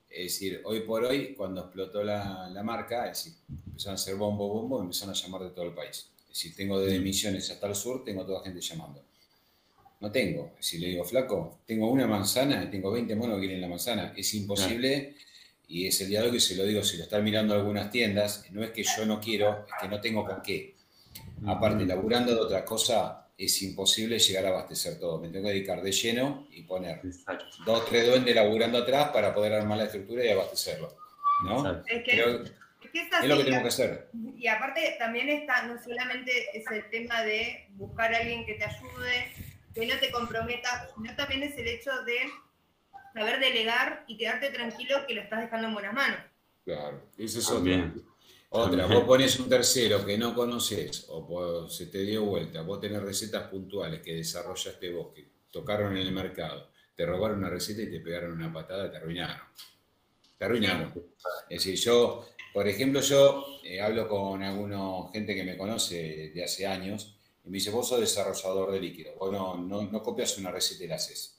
[0.08, 4.14] Es decir, hoy por hoy, cuando explotó la, la marca, es decir, empezaron a hacer
[4.16, 6.10] bombo, bombo, empezaron a llamar de todo el país.
[6.22, 9.04] Es decir, tengo desde Misiones hasta el sur, tengo toda gente llamando.
[10.00, 10.52] No tengo.
[10.60, 14.12] Si le digo, flaco, tengo una manzana y tengo 20 monos que quieren la manzana.
[14.16, 15.16] Es imposible.
[15.68, 18.62] Y es el hoy que se lo digo, si lo están mirando algunas tiendas, no
[18.62, 20.75] es que yo no quiero, es que no tengo con qué.
[21.44, 25.20] Aparte, laburando de otra cosa, es imposible llegar a abastecer todo.
[25.20, 27.44] Me tengo que dedicar de lleno y poner Exacto.
[27.66, 30.96] dos, tres duendes laburando atrás para poder armar la estructura y abastecerlo.
[31.44, 31.82] ¿no?
[31.86, 32.52] Es que, es,
[32.90, 34.08] que es es lo que tengo que hacer.
[34.36, 38.64] Y aparte también está, no solamente es el tema de buscar a alguien que te
[38.64, 39.32] ayude,
[39.74, 42.18] que no te comprometa, sino también es el hecho de
[43.12, 46.18] saber delegar y quedarte tranquilo que lo estás dejando en buenas manos.
[46.64, 47.92] Claro, eso es otra.
[48.50, 53.02] Otra, vos pones un tercero que no conoces o se te dio vuelta, vos tenés
[53.02, 57.90] recetas puntuales que desarrollaste vos, que tocaron en el mercado, te robaron una receta y
[57.90, 59.46] te pegaron una patada, te arruinaron.
[60.38, 60.92] Te arruinaron.
[61.48, 66.44] Es decir, yo, por ejemplo, yo eh, hablo con alguna gente que me conoce de
[66.44, 70.38] hace años y me dice, vos sos desarrollador de líquido, vos no, no, no copias
[70.38, 71.35] una receta y la haces.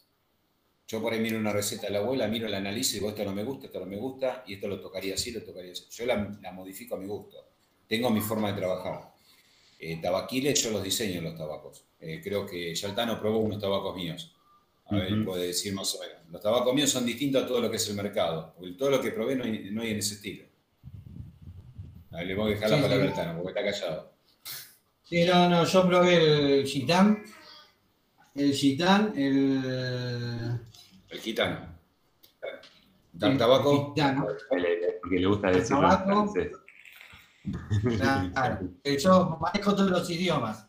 [0.87, 3.25] Yo por ahí miro una receta de la abuela, miro, la analizo y digo, esto
[3.25, 5.85] no me gusta, esto no me gusta, y esto lo tocaría así, lo tocaría así.
[5.89, 7.45] Yo la, la modifico a mi gusto.
[7.87, 9.13] Tengo mi forma de trabajar.
[9.79, 11.83] Eh, tabaquiles, yo los diseño los tabacos.
[11.99, 14.33] Eh, creo que Yaltano probó unos tabacos míos.
[14.85, 16.15] A ver, puede decir más o menos.
[16.29, 18.53] Los tabacos míos son distintos a todo lo que es el mercado.
[18.57, 20.45] Porque todo lo que probé no hay, no hay en ese estilo.
[22.11, 23.11] A ver, le voy a dejar la palabra sí.
[23.11, 24.13] a Yaltano porque está callado.
[25.03, 27.23] Sí, no, no, yo probé el gitán,
[28.35, 30.59] el gitán, el...
[31.17, 31.75] El gitano.
[33.13, 33.93] Dar el tabaco.
[33.95, 34.27] gitano.
[34.49, 36.31] Que le- Porque le gusta tabaco.
[36.31, 36.51] francés.
[37.97, 38.59] Claro,
[38.99, 40.67] yo manejo todos los idiomas.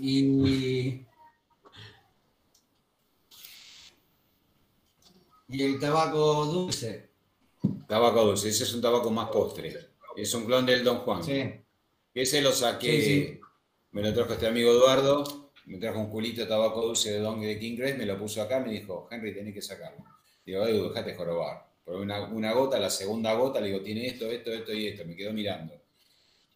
[0.00, 1.04] Y,
[5.48, 7.10] y el tabaco dulce.
[7.86, 8.48] Tabaco dulce.
[8.48, 9.90] Ese es un tabaco más postre.
[10.16, 11.22] Es un clon del Don Juan.
[11.22, 11.52] Sí.
[12.14, 13.40] Ese lo saqué, Sí, sí.
[13.92, 17.40] me lo trajo este amigo Eduardo, me trajo un culito de tabaco dulce de Don
[17.40, 20.04] de King Grace, me lo puso acá, me dijo, Henry, tenés que sacarlo.
[20.44, 21.66] Digo, Edu, dejate jorobar.
[21.84, 25.04] Por una, una gota, la segunda gota, le digo, tiene esto, esto, esto y esto.
[25.04, 25.80] Me quedó mirando.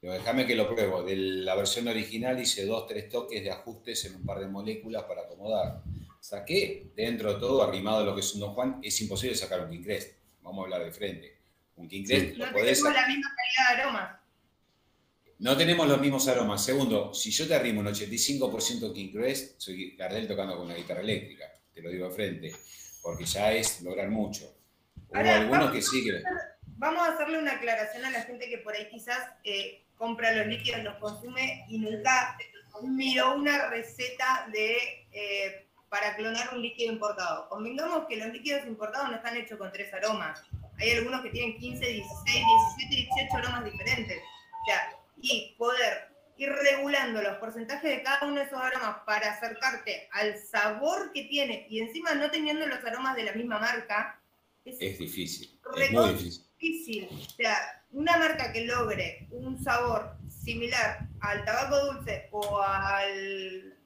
[0.01, 1.03] Digo, déjame que lo pruebo.
[1.03, 5.05] De la versión original hice dos, tres toques de ajustes en un par de moléculas
[5.05, 5.83] para acomodar.
[6.21, 9.61] Saqué dentro de todo, arrimado a lo que es un Don Juan, es imposible sacar
[9.61, 10.17] un King Crest.
[10.43, 11.37] Vamos a hablar de frente.
[11.77, 12.35] Un King Crest Sí.
[12.35, 14.26] lo No podés la misma calidad de aromas.
[15.39, 16.65] No tenemos los mismos aromas.
[16.65, 21.01] Segundo, si yo te arrimo un 85% King Crest, soy Gardel tocando con una guitarra
[21.01, 21.45] eléctrica,
[21.75, 22.53] te lo digo de frente,
[23.03, 24.45] porque ya es lograr mucho.
[25.09, 26.23] Hubo Ahora, algunos vamos- que sí que...
[26.79, 30.47] Vamos a hacerle una aclaración a la gente que por ahí quizás eh, compra los
[30.47, 32.37] líquidos, los consume y nunca
[32.83, 34.77] miró una receta de
[35.13, 37.49] eh, para clonar un líquido importado.
[37.49, 40.43] Convengamos que los líquidos importados no están hechos con tres aromas.
[40.79, 42.45] Hay algunos que tienen 15, 16,
[42.79, 44.19] 17, 18 aromas diferentes.
[44.19, 46.09] O sea, y poder
[46.39, 51.23] ir regulando los porcentajes de cada uno de esos aromas para acercarte al sabor que
[51.25, 54.21] tiene y encima no teniendo los aromas de la misma marca,
[54.65, 56.45] es Es difícil, es muy difícil.
[56.59, 57.09] difícil.
[57.13, 63.77] O sea, una marca que logre un sabor similar al tabaco dulce o al,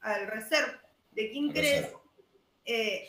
[0.00, 0.72] al Reserve
[1.10, 1.92] de King Reserve.
[2.64, 3.08] eh,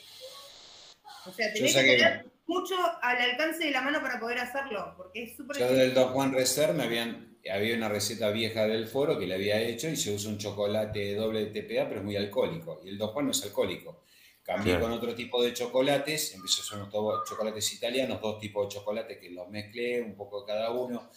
[1.25, 5.23] o sea, tenés que tener mucho al alcance de la mano para poder hacerlo, porque
[5.23, 5.79] es súper Yo difícil.
[5.85, 9.61] del Don Juan Reserve me habían, había una receta vieja del foro que le había
[9.61, 12.81] hecho y se usa un chocolate doble TPA, pero es muy alcohólico.
[12.83, 14.03] Y el Don Juan no es alcohólico.
[14.43, 14.85] Cambié Claro.
[14.85, 19.17] con otro tipo de chocolates, empecé a hacer unos chocolates italianos, dos tipos de chocolates
[19.17, 21.09] que los mezclé, un poco de cada uno.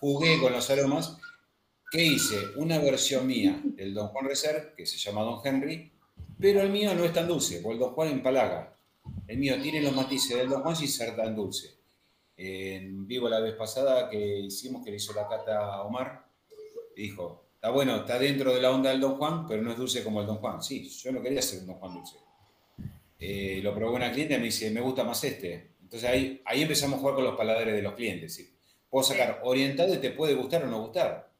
[0.00, 1.16] Jugué con los aromas.
[1.90, 2.48] ¿Qué hice?
[2.56, 5.92] Una versión mía del Don Juan Reserve, que se llama Don Henry,
[6.40, 8.76] pero el mío no es tan dulce, porque el Don Juan empalaga.
[9.28, 11.81] El mío tiene los matices del Don Juan sin ser tan dulce.
[12.36, 16.26] En vivo la vez pasada que hicimos, que le hizo la cata a Omar,
[16.96, 20.02] dijo, está bueno, está dentro de la onda del Don Juan, pero no es dulce
[20.02, 20.62] como el Don Juan.
[20.62, 22.16] Sí, yo no quería hacer un Don Juan dulce.
[23.18, 25.74] Eh, lo probó una cliente y me dice, me gusta más este.
[25.80, 28.34] Entonces ahí, ahí empezamos a jugar con los paladares de los clientes.
[28.34, 28.52] ¿sí?
[28.90, 31.30] Puedo sacar orientado y te puede gustar o no gustar.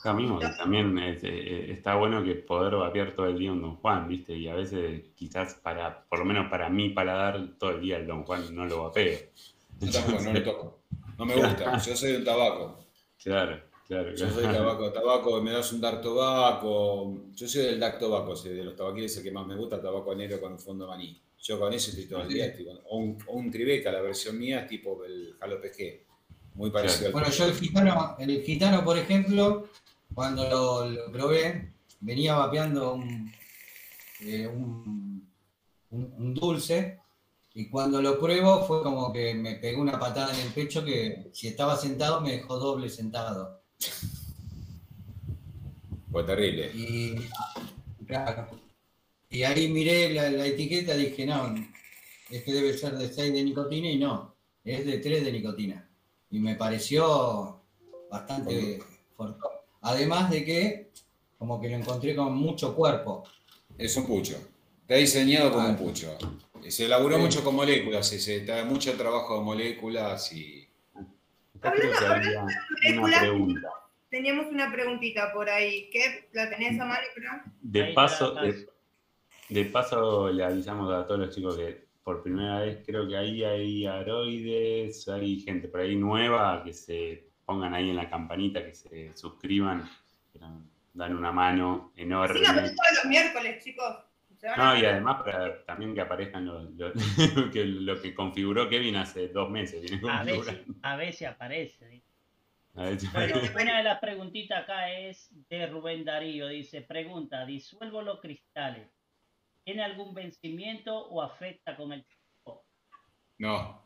[0.00, 3.62] Acá mismo, que también es, eh, está bueno que poder vapear todo el día un
[3.62, 4.34] Don Juan, ¿viste?
[4.34, 8.06] Y a veces, quizás para, por lo menos para mí paladar, todo el día el
[8.06, 9.18] Don Juan no lo vapeo.
[9.80, 10.80] Yo tampoco, no le toco.
[11.18, 11.78] No me gusta.
[11.86, 12.86] Yo soy un tabaco.
[13.22, 14.34] Claro, claro, Yo claro.
[14.34, 17.14] soy tabaco, tabaco, me das un dark tobacco.
[17.32, 20.14] Yo soy del dark tobacco, sí, de los tabaquiles el que más me gusta, tabaco
[20.14, 21.20] negro con fondo maní.
[21.42, 22.46] Yo con eso estoy todo el día.
[22.46, 26.04] estoy con- o, un, o un Tribeca, la versión mía, tipo el Jalo PG.
[26.54, 29.68] Muy parecido Bueno, al yo el gitano, el gitano, por ejemplo,
[30.14, 33.30] cuando lo, lo probé, venía vapeando un,
[34.20, 35.28] eh, un,
[35.90, 37.00] un- un dulce
[37.54, 41.30] y cuando lo pruebo fue como que me pegó una patada en el pecho que
[41.32, 43.62] si estaba sentado me dejó doble sentado.
[46.10, 46.70] Fue terrible.
[46.74, 47.14] Y,
[48.06, 48.48] claro,
[49.30, 51.54] y ahí miré la, la etiqueta y dije, no,
[52.30, 55.88] este debe ser de 6 de nicotina y no, es de 3 de nicotina.
[56.30, 57.60] Y me pareció
[58.10, 58.82] bastante
[59.16, 59.38] fuerte.
[59.80, 60.90] Además de que
[61.38, 63.24] como que lo encontré con mucho cuerpo.
[63.76, 64.36] Es un pucho.
[64.82, 66.16] Está diseñado como un pucho.
[66.70, 67.22] Se elaboró Sí.
[67.22, 70.68] mucho con moléculas, se, se da mucho trabajo de moléculas y.
[71.56, 73.68] Acá creo que había una moléculas, pregunta.
[74.10, 77.30] Teníamos una preguntita por ahí, que la tenés a mano, creo.
[77.62, 78.66] De paso, de,
[79.48, 83.42] de paso le avisamos a todos los chicos que por primera vez creo que ahí
[83.42, 88.74] hay aroides, hay gente por ahí nueva que se pongan ahí en la campanita, que
[88.74, 89.88] se suscriban,
[90.92, 92.38] dan una mano enorme.
[92.38, 93.96] Síganos todos los miércoles, chicos.
[94.56, 96.92] No, y además para también que aparezcan los- los-
[97.52, 99.90] que lo que configuró Kevin hace dos meses.
[100.10, 102.02] A veces, a veces aparece.
[102.76, 103.36] A veces- Bueno,
[103.70, 106.48] una de las preguntitas acá es de Rubén Darío.
[106.48, 108.88] Dice, pregunta, ¿disuelvo los cristales?
[109.64, 112.64] ¿Tiene algún vencimiento o afecta con el tiempo?
[113.38, 113.82] No.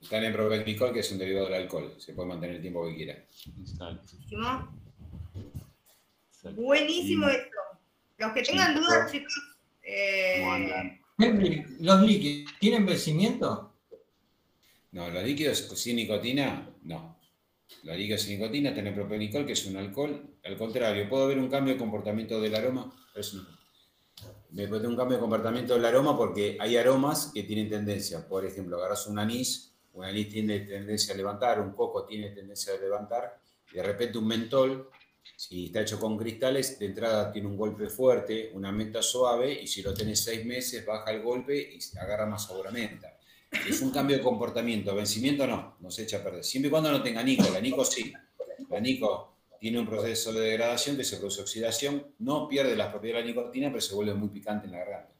[0.00, 1.94] Están en Propenicol, que es un derivado del alcohol.
[1.98, 3.14] Se puede mantener el tiempo que quiera.
[3.14, 4.02] Exacto,
[6.42, 6.64] Buenísimo.
[6.66, 7.56] Buenísimo esto.
[8.18, 9.53] Los que tengan dudas, chicos,
[9.84, 11.00] eh, ¿Cómo andan?
[11.18, 13.74] Henry, ¿Los líquidos tienen vencimiento?
[14.92, 17.18] No, los líquidos sin nicotina, no.
[17.82, 20.36] Los líquidos sin nicotina tienen propenicol, que es un alcohol.
[20.44, 22.92] Al contrario, puede haber un cambio de comportamiento del aroma.
[23.14, 23.54] eso no.
[24.50, 28.26] Me puede un cambio de comportamiento del aroma porque hay aromas que tienen tendencia.
[28.28, 32.72] Por ejemplo, agarras un anís, un anís tiene tendencia a levantar, un coco tiene tendencia
[32.74, 33.40] a levantar,
[33.72, 34.90] y de repente un mentol,
[35.36, 39.66] si está hecho con cristales, de entrada tiene un golpe fuerte, una menta suave, y
[39.66, 43.18] si lo tenés seis meses, baja el golpe y agarra más sabor a menta.
[43.68, 44.94] Es un cambio de comportamiento.
[44.94, 46.44] Vencimiento no, no se echa a perder.
[46.44, 47.48] Siempre y cuando no tenga nico.
[47.52, 48.12] La nico sí.
[48.68, 52.14] La nico tiene un proceso de degradación que se produce oxidación.
[52.18, 55.14] No pierde las propiedades de la nicotina, pero se vuelve muy picante en la garganta.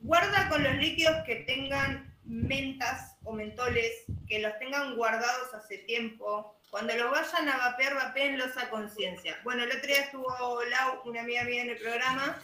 [0.00, 6.54] guarda con los líquidos que tengan mentas o mentoles, que los tengan guardados hace tiempo.
[6.70, 9.38] Cuando los vayan a vapear, vapeenlos a conciencia.
[9.42, 12.40] Bueno, el otro día estuvo Lau, una amiga mía en el programa,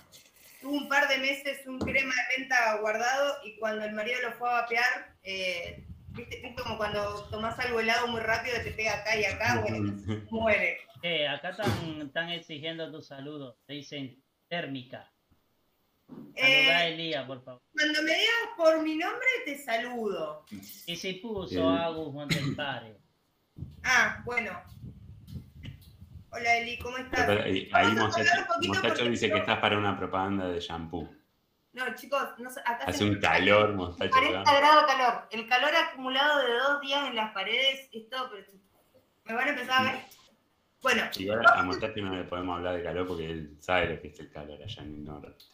[0.60, 4.32] tuvo un par de meses un crema de menta guardado y cuando el marido lo
[4.32, 8.94] fue a vapear, eh, ¿viste, viste como cuando tomás algo helado muy rápido te pega
[8.94, 9.92] acá y acá, bueno,
[10.30, 10.78] muere.
[11.02, 13.58] Eh, acá están, están exigiendo tu saludo.
[13.66, 15.13] Te dicen térmica.
[16.36, 17.62] Eh, Elías, por favor.
[17.72, 20.44] cuando me digas por mi nombre, te saludo.
[20.86, 21.62] Y se puso Bien.
[21.64, 22.96] Agus Montempare.
[23.84, 24.60] Ah, bueno.
[26.30, 27.26] Hola Eli, ¿cómo estás?
[27.26, 31.08] Pero ahí Vamos a Mostacho, dice yo- que estás para una propaganda de shampoo.
[31.72, 34.10] No, chicos, no sé, acá Hace se- un calor, Mostacho.
[34.10, 34.58] 40 acá.
[34.58, 35.28] grados de calor.
[35.30, 38.46] El calor acumulado de dos días en las paredes, esto, pero
[39.24, 40.00] me van a empezar a ver.
[40.82, 44.08] Bueno, Igual a Mostacho no le podemos hablar de calor porque él sabe lo que
[44.08, 45.44] es el calor allá en el norte.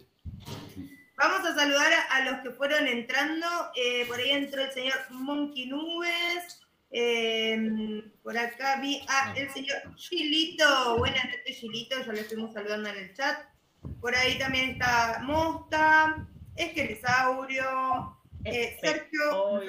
[1.17, 3.47] Vamos a saludar a, los que fueron entrando.
[3.77, 6.61] Eh, por ahí entró el señor Monkey Nubes.
[6.93, 10.99] Eh, por acá vi a el señor Chilito.
[10.99, 12.01] Buenas noches, Chilito.
[12.01, 13.39] Ya lo estuvimos saludando en el chat.
[14.01, 16.27] Por ahí también está Mosta,
[16.57, 19.61] Esquelesaurio, eh, Sergio,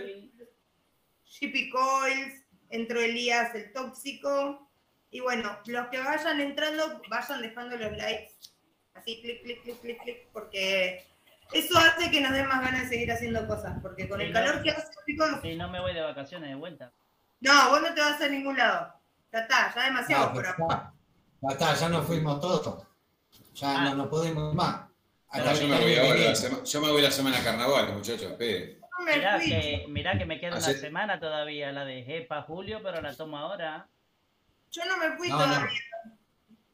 [1.26, 4.69] Shippy Coils, entró Elías el tóxico.
[5.11, 8.30] Y bueno, los que vayan entrando, vayan dejando los likes.
[8.94, 11.06] Así, clic, clic, clic, clic, clic, porque
[11.54, 13.78] eso hace que nos den más ganas de seguir haciendo cosas.
[13.82, 14.64] Porque con el Sí, calor no.
[14.64, 16.92] que hace, chicos, si no me voy de vacaciones de vuelta.
[17.39, 18.94] no, vos no te vas a ningún lado.
[19.32, 20.94] Ya está, ya demasiado No, por ya,
[21.42, 22.86] ya está, ya nos fuimos todos.
[23.56, 23.84] Ya Ah.
[23.86, 24.82] no, no podemos más.
[25.34, 28.34] No, yo, me voy ahora la sema- yo me voy la semana de carnaval, muchachos,
[28.38, 33.16] Mirá que, mirá que me queda una semana todavía, la dejé para julio, pero la
[33.16, 33.88] tomo ahora.
[34.72, 35.44] Yo no me fui No, no.
[35.46, 35.70] todavía.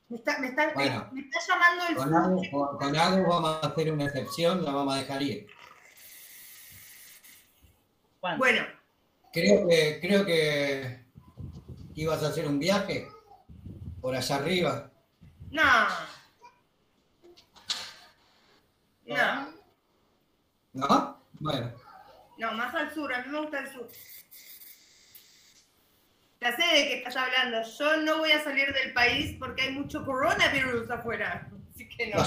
[0.10, 1.10] Me está, me, está, Bueno.
[1.12, 2.16] me está llamando el Con.
[2.16, 5.48] Agus, con, con Agus vamos a hacer una excepción, la vamos a dejar ir.
[8.20, 8.38] ¿Cuándo?
[8.40, 8.66] Bueno,
[9.34, 11.04] Creo que, creo que
[11.96, 13.08] ibas a hacer un viaje
[14.02, 14.90] por allá arriba.
[15.52, 15.88] no.
[19.06, 19.54] No,
[20.74, 21.22] ¿No?
[21.40, 21.72] Bueno,
[22.38, 23.88] no, más al sur, a mí me gusta el sur.
[26.48, 27.62] Ya sé de qué estás hablando.
[27.78, 31.46] Yo no voy a salir del país porque hay mucho coronavirus afuera.
[31.76, 32.20] Así que no.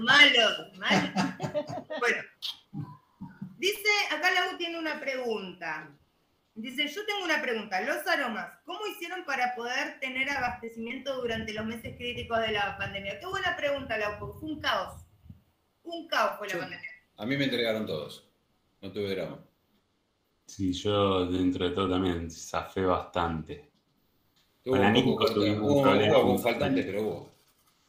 [0.00, 1.08] malo, malo.
[1.98, 2.22] Bueno.
[3.58, 5.90] Dice, acá Lau tiene una pregunta.
[6.54, 7.80] Dice, yo tengo una pregunta.
[7.80, 13.18] Los aromas, ¿cómo hicieron para poder tener abastecimiento durante los meses críticos de la pandemia?
[13.18, 15.04] Qué buena pregunta, Lau, porque fue un caos.
[15.82, 16.60] Un caos fue la Sí.
[16.60, 16.90] pandemia.
[17.16, 18.30] A mí me entregaron todos.
[18.80, 19.44] No tuve drama.
[20.50, 23.70] Sí, yo dentro de todo también zafé bastante.
[24.66, 27.30] Con la Nico tuvimos un problema con- faltante, pero hubo.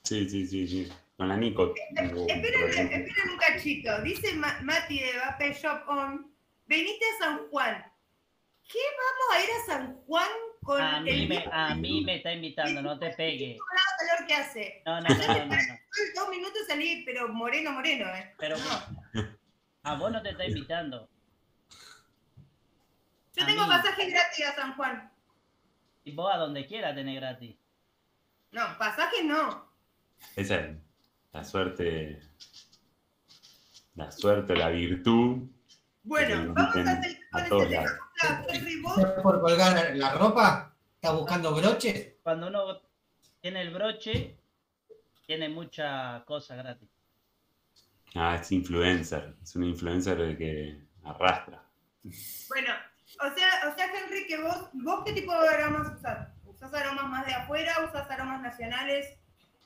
[0.03, 0.91] Sí, sí, sí, sí.
[1.17, 4.01] Con la Nico Esperen, un cachito.
[4.03, 6.31] Dice Ma- Mati de Vape Shop On,
[6.67, 7.83] venite a San Juan.
[8.71, 10.29] ¿Qué vamos a ir a San Juan
[10.63, 13.57] con A mí, el me, a mí me está invitando, no te pegue.
[13.97, 14.81] calor que hace?
[14.85, 15.55] No, no, no, no,
[16.15, 18.33] dos minutos salí, pero moreno, moreno, ¿eh?
[18.37, 19.23] Pero No.
[19.83, 21.09] a vos no te está invitando.
[23.35, 23.69] Yo a tengo mí.
[23.69, 25.11] pasajes gratis a San Juan.
[26.03, 27.55] Y vos a donde quiera tenés gratis.
[28.51, 29.69] No, pasajes no.
[30.35, 30.77] Esa es
[31.31, 32.21] la suerte,
[33.95, 35.47] la suerte, la virtud.
[36.03, 37.65] Bueno, vamos a hacer con este tema.
[37.83, 37.99] lados.
[38.23, 40.75] Ah, Henry, vos, ¿estás por colgar la ropa?
[40.95, 42.15] ¿Estás buscando broches?
[42.23, 42.81] Cuando uno
[43.39, 44.37] tiene el broche,
[45.25, 46.89] tiene muchas cosas gratis.
[48.15, 51.63] Ah, es influencer, es un influencer que arrastra.
[52.49, 52.73] Bueno,
[53.21, 56.27] o sea, o sea, Henry, que vos, vos qué tipo de aromas usás?
[56.45, 57.73] ¿Usás aromas más de afuera?
[57.87, 59.17] ¿Usás aromas nacionales?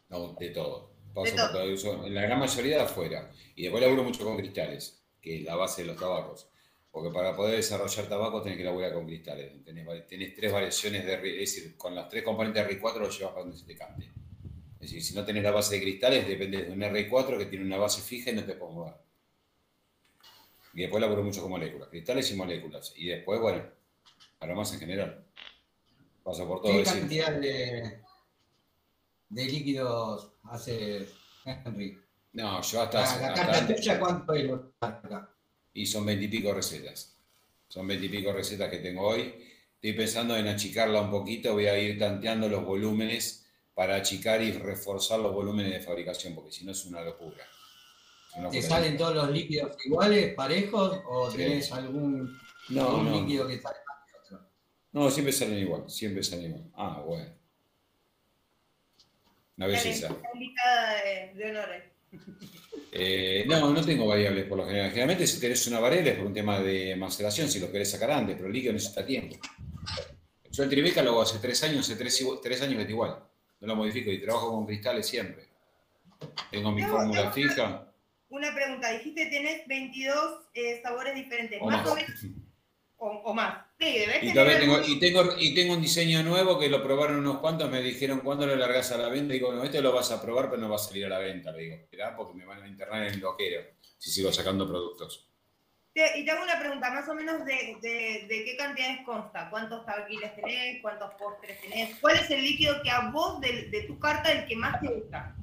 [0.09, 0.93] No, de todo.
[1.13, 1.51] Paso De por todo.
[1.63, 1.73] todo.
[1.73, 3.31] Uso- la gran mayoría de afuera.
[3.55, 6.49] Y después laburo mucho con cristales, que es la base de los tabacos.
[6.91, 9.51] Porque para poder desarrollar tabaco tenés que laburar con cristales.
[9.65, 11.21] Tenés, tres variaciones de es
[11.55, 14.05] decir, con las tres componentes de RI4 lo llevas para donde se te cante.
[14.79, 17.65] Es decir, si no tenés la base de cristales, depende de un RI4 que tiene
[17.65, 18.93] una base fija y no te puedes mover.
[20.75, 22.93] Y después laburo mucho con moléculas, cristales y moléculas.
[22.97, 23.63] Y después, bueno,
[24.41, 25.25] aromas en general.
[26.23, 26.73] Paso por todo.
[26.73, 27.99] ¿Qué cantidad de,
[29.29, 31.07] de líquidos hace
[31.45, 31.97] Henry?
[32.33, 34.51] no, yo hasta, La, la hasta carta antes- tuya, ¿cuánto es
[35.73, 37.17] y son veintipico recetas.
[37.67, 39.33] Son veintipico recetas que tengo hoy.
[39.75, 44.51] Estoy pensando en achicarla un poquito, voy a ir tanteando los volúmenes para achicar y
[44.53, 47.43] reforzar los volúmenes de fabricación, porque si no es una locura.
[48.43, 51.37] Es ¿Te salen todos los líquidos iguales, parejos, o Sí.
[51.37, 52.37] tenés algún,
[52.69, 54.45] No, algún no, líquido que sale más que otro?
[54.91, 56.63] no, siempre salen igual, siempre salen igual.
[56.75, 57.29] Ah, bueno.
[59.57, 61.83] Una de, de honores.
[62.91, 64.89] Eh, no, no tengo variables por lo general.
[64.89, 68.11] Generalmente si tenés una variable es por un tema de maceración, si lo querés sacar
[68.11, 69.35] antes, pero el líquido necesita tiempo.
[70.51, 73.19] Yo el Tribeca lo hago hace tres años, hace tres, tres años que está igual.
[73.61, 75.45] No lo modifico y trabajo con cristales siempre.
[76.51, 77.91] Tengo mi fórmula fija
[78.35, 81.91] Una pregunta, dijiste tenés 22 eh, sabores diferentes, o más, más.
[81.91, 82.25] o menos,
[82.97, 83.65] o, o más.
[83.79, 87.39] Sí, Y, tener tengo, y, tengo, y tengo un diseño nuevo que lo probaron unos
[87.39, 89.33] cuantos, me dijeron, ¿cuándo lo largas a la venta?
[89.33, 91.51] Digo, no, este lo vas a probar, pero no va a salir a la venta.
[91.53, 93.61] Le digo, esperá porque me van a internar en el loquero
[93.97, 95.29] si sigo sacando productos.
[95.93, 99.85] Y te hago una pregunta, más o menos de, de- de qué cantidades consta, cuántos
[99.85, 103.97] tabaquiles tenés, cuántos postres tenés, cuál es el líquido que a vos de, de tu
[103.97, 105.33] carta el que más te gusta.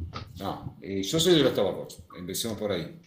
[0.43, 3.01] No, eh, yo soy de los tabacos, empecemos por ahí.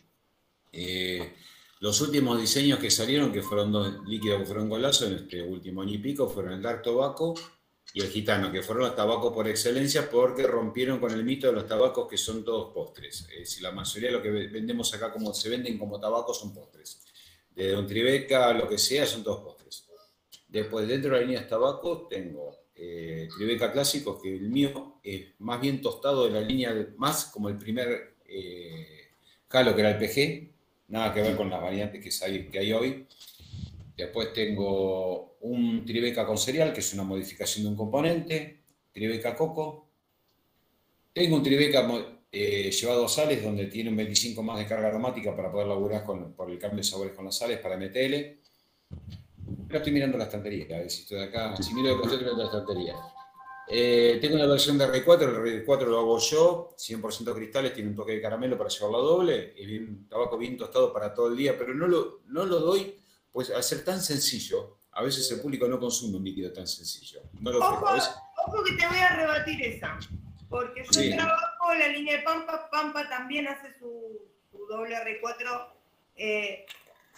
[0.72, 1.34] Eh,
[1.80, 5.82] los últimos diseños que salieron, que fueron dos líquidos que fueron golazo en este último
[5.82, 7.34] año y pico, fueron el Dark Tobacco
[7.94, 11.54] y el Gitano, que fueron los tabacos por excelencia porque rompieron con el mito de
[11.54, 13.22] los tabacos que son todos postres.
[13.32, 16.40] Es decir, la mayoría de lo que ve- vendemos acá como se venden como tabacos
[16.40, 17.02] son postres.
[17.52, 19.86] Desde un tribeca, lo que sea, son todos postres.
[20.48, 25.28] Después, dentro de la línea de tabaco, tengo eh, tribeca clásico, que el mío es
[25.40, 28.96] más bien tostado de la línea, más como el primer eh,
[29.64, 30.54] que era el PG,
[30.90, 33.08] nada que ver con las variantes que hay, que hay hoy.
[33.96, 38.60] Después tengo un tribeca con cereal, que es una modificación de un componente,
[38.92, 39.88] tribeca coco.
[41.14, 41.88] Tengo un tribeca
[42.32, 46.04] eh, llevado a sales, donde tiene un 25 más de carga aromática para poder laburar
[46.04, 48.38] con, por el cambio de sabores con las sales para MTL.
[49.68, 51.56] Pero estoy mirando la estantería, a ver si estoy acá.
[51.58, 52.96] Si miro de costado, la estantería.
[53.68, 57.96] Eh, tengo una versión de R4, el R4 lo hago yo, 100% cristales, tiene un
[57.96, 61.38] toque de caramelo para llevarlo a doble, es bien, tabaco bien tostado para todo el
[61.38, 62.96] día, pero no lo, no lo doy,
[63.32, 67.22] pues al ser tan sencillo, a veces el público no consume un líquido tan sencillo.
[67.40, 67.86] No lo ojo,
[68.46, 69.98] ojo que te voy a rebatir esa,
[70.48, 74.22] porque yo trabajo la línea de Pampa, Pampa también hace su,
[74.70, 75.70] doble R4.
[76.18, 76.66] Eh,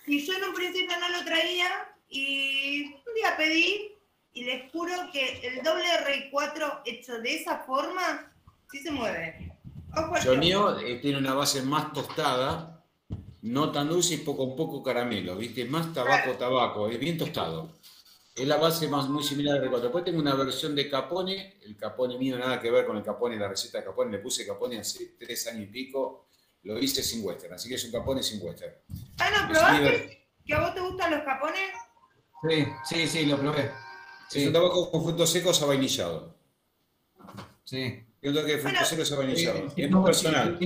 [0.05, 3.91] y yo en un principio no lo traía y un día pedí
[4.33, 5.83] y les juro que el doble
[6.31, 8.31] R4 hecho de esa forma
[8.71, 9.51] sí se mueve.
[9.95, 12.85] Ojo eh, tiene una base más tostada,
[13.41, 15.65] no tan dulce y poco a poco caramelo, ¿viste?
[15.65, 17.77] Más tabaco, tabaco, es bien tostado.
[18.35, 19.81] Es la base más muy similar al R4.
[19.81, 23.35] Después tengo una versión de Capone, el Capone mío nada que ver con el Capone,
[23.37, 26.27] la receta de Capone, le puse Capone hace tres años y pico,
[26.63, 28.73] lo hice sin western, así que es un Capone sin western.
[29.17, 31.86] Ah, no, ¿probaste que a vos te gustan los Capones?
[32.41, 33.71] Sí, sí, sí, lo probé.
[34.33, 36.35] Es un tabaco con frutos secos avainillado.
[37.63, 38.03] Sí.
[38.21, 39.73] Yo creo que frutos secos avainillado.
[39.75, 40.57] es muy personal.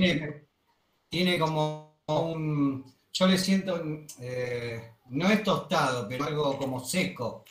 [1.08, 2.84] Tiene, como un.
[3.12, 3.82] Yo le siento.
[4.20, 7.44] Eh, no es tostado, pero algo como seco.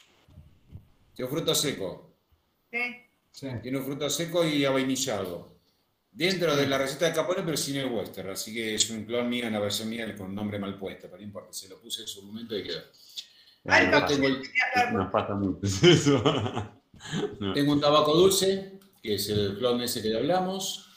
[1.13, 2.15] Tiene un fruto seco.
[3.31, 3.47] Sí.
[3.61, 5.51] Tiene un fruto seco y avainillado.
[6.11, 8.31] Dentro de la receta de Capone, pero sin el western.
[8.31, 11.17] Así que es un clon mío, una versión mía con un nombre mal puesto, pero
[11.17, 11.53] no importa.
[11.53, 12.81] Se lo puse en su momento y quedó.
[14.93, 16.23] Nos pasa mucho eso.
[17.53, 20.87] Tengo un tabaco dulce, que es el clon ese que hablamos.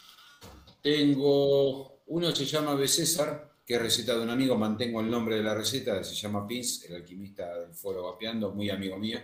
[0.82, 2.88] Tengo uno que se llama B.
[2.88, 6.46] César, que es receta de un amigo, mantengo el nombre de la receta, se llama
[6.46, 9.18] Pins, el alquimista del foro vapeando, muy amigo mío.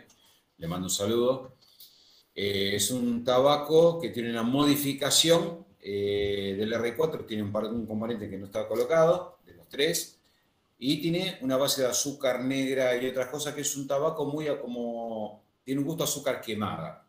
[0.56, 1.56] Le mando un saludo.
[2.34, 7.86] Eh, es un tabaco que tiene una modificación eh, del R4, tiene un, par, un
[7.86, 10.19] componente que no estaba colocado, de los tres
[10.82, 14.46] y tiene una base de azúcar negra y otras cosas que es un tabaco muy
[14.58, 17.06] como tiene un gusto a azúcar quemada.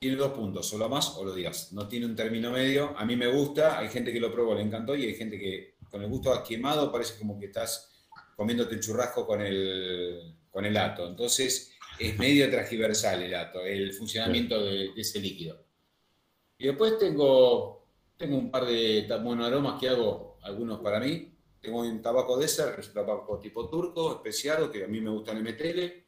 [0.00, 1.74] Tiene dos puntos, o lo más o lo digas.
[1.74, 2.94] No tiene un término medio.
[2.96, 5.76] A mí me gusta, hay gente que lo probó, le encantó y hay gente que
[5.90, 10.64] con el gusto a quemado parece como que estás comiéndote un churrasco con el, con
[10.64, 11.06] el ato.
[11.06, 15.62] Entonces es medio transversal el ato, el funcionamiento de, ese líquido.
[16.56, 17.86] Y después tengo,
[18.16, 21.35] tengo un par de aromas que hago, algunos para mí,
[21.66, 25.10] tengo un tabaco de ese, es un tabaco tipo turco, especiado, que a mí me
[25.10, 26.04] gusta el MTL.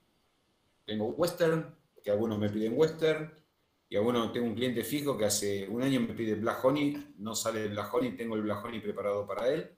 [0.86, 3.34] Tengo western, que algunos me piden western.
[3.88, 7.34] Y algunos tengo un cliente fijo que hace un año me pide Black Honey, no
[7.34, 9.74] sale el Black Honey, tengo el Black Honey preparado para él,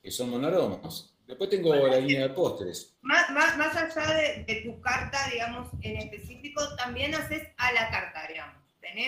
[0.00, 1.14] que son monaromas.
[1.26, 2.96] Después tengo la línea de postres.
[3.02, 7.90] Más, más, más allá de, de, tu carta, digamos, en específico, también haces a la
[7.90, 8.61] carta, digamos.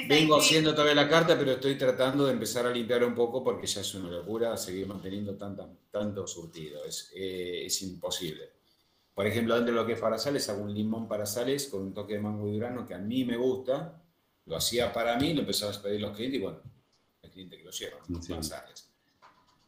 [0.09, 3.67] Vengo haciendo todavía la carta, pero estoy tratando de empezar a limpiar un poco porque
[3.67, 6.85] ya es una locura seguir manteniendo tanta, tanto surtido.
[6.85, 8.51] Es, eh, es imposible.
[9.15, 11.83] Por ejemplo, dentro de lo que es para sales, hago un limón para sales con
[11.83, 14.01] un toque de mango y grano que a mí me gusta.
[14.47, 16.61] Lo hacía para mí, lo empezaba a pedir los clientes y bueno,
[17.23, 18.35] el cliente que lo lleva, sí.
[18.43, 18.91] sales.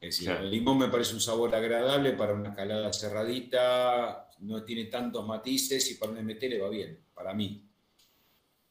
[0.00, 4.84] Es decir, el limón me parece un sabor agradable para una calada cerradita, no tiene
[4.84, 7.66] tantos matices y para un MT le va bien, para mí.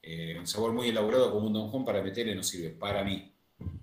[0.07, 3.33] Eh, un sabor muy elaborado como un Don Juan para meterle no sirve, para mí.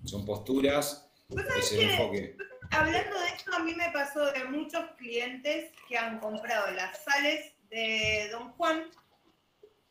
[0.05, 1.11] Son posturas,
[1.59, 2.37] es el enfoque.
[2.71, 7.51] Hablando de esto, a mí me pasó de muchos clientes que han comprado las sales
[7.69, 8.85] de Don Juan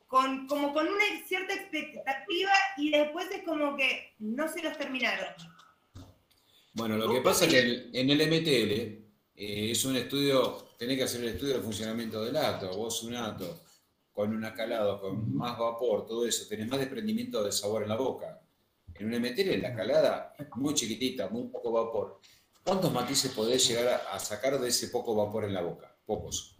[0.06, 5.34] con, como con una cierta expectativa y después es como que no se los terminaron.
[6.72, 8.72] Bueno, lo que pasa es que en el MTL
[9.36, 13.16] eh, es un estudio, tenés que hacer el estudio del funcionamiento del ato, vos un
[13.16, 13.61] ato
[14.12, 17.96] con un acalado, con más vapor, todo eso, tenés más desprendimiento de sabor en la
[17.96, 18.40] boca.
[18.94, 22.20] En un MTL la calada muy chiquitita, muy poco vapor.
[22.64, 25.96] ¿Cuántos matices podés llegar a, sacar de ese poco vapor en la boca?
[26.04, 26.56] Pocos.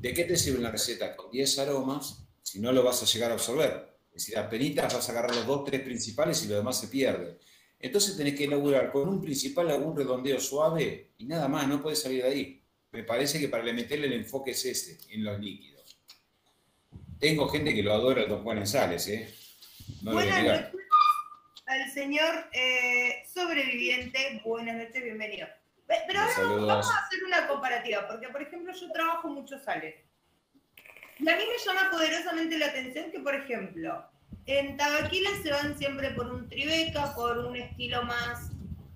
[0.00, 3.30] ¿De qué te sirve una receta con 10 aromas si no lo vas a llegar
[3.30, 3.98] a absorber?
[4.10, 7.38] Es decir, apenas vas a agarrar los dos, tres principales y lo demás se pierde.
[7.78, 12.02] Entonces tenés que elaborar con un principal algún redondeo suave y nada más, no puedes
[12.02, 12.64] salir de ahí.
[12.90, 15.77] Me parece que para el MTL el enfoque es ese, en los líquidos.
[17.20, 19.34] Tengo gente que lo adora Don Juan en Sales, ¿eh?
[20.02, 20.74] No Buenas noches
[21.66, 24.40] al señor eh, sobreviviente.
[24.44, 25.46] Buenas noches, bienvenido.
[25.86, 26.34] Pe- Pero ahora
[26.66, 29.96] vamos a hacer una comparativa, porque por ejemplo yo trabajo muchos sales.
[31.18, 34.02] Y a mí me llama poderosamente la atención que, por ejemplo,
[34.46, 38.50] en Tabaquiles se van siempre por un tribeca, por un estilo más,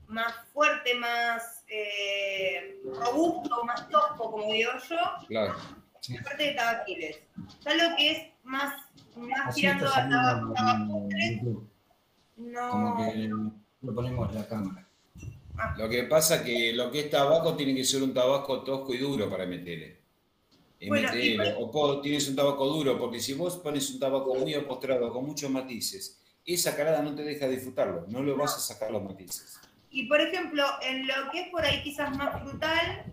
[0.06, 4.96] más fuerte, más eh, robusto, más tosco, como digo yo,
[5.28, 5.56] Claro.
[6.24, 7.18] Parte de Tabaquiles.
[7.64, 8.74] Ya lo que es más,
[9.16, 11.70] más Así tirando está a tabaco, tabaco YouTube,
[12.36, 12.96] Como no.
[12.96, 13.30] que
[13.82, 14.86] lo ponemos la cámara.
[15.76, 18.98] Lo que pasa que lo que es tabaco tiene que ser un tabaco tosco y
[18.98, 20.00] duro para meterle.
[20.88, 21.54] Bueno, y MTL.
[21.58, 25.50] O tienes un tabaco duro, porque si vos pones un tabaco muy apostrado, con muchos
[25.50, 29.60] matices, esa calada no te deja disfrutarlo, no lo vas a sacar los matices.
[29.90, 33.04] Y por ejemplo, en lo que es por ahí quizás más frutal,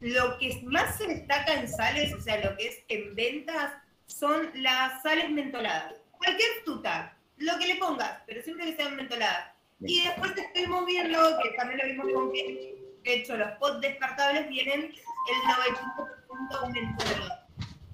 [0.00, 3.72] lo que más se destaca en sales, o sea, lo que es en ventas,
[4.06, 5.94] son las sales mentoladas.
[6.12, 9.54] Cualquier fruta, lo que le pongas, pero siempre que sean mentoladas.
[9.80, 14.48] Y después estuvimos viendo, que también lo vimos con que, de hecho, los pots descartables
[14.48, 16.00] vienen el
[16.48, 17.48] 95% mentolado.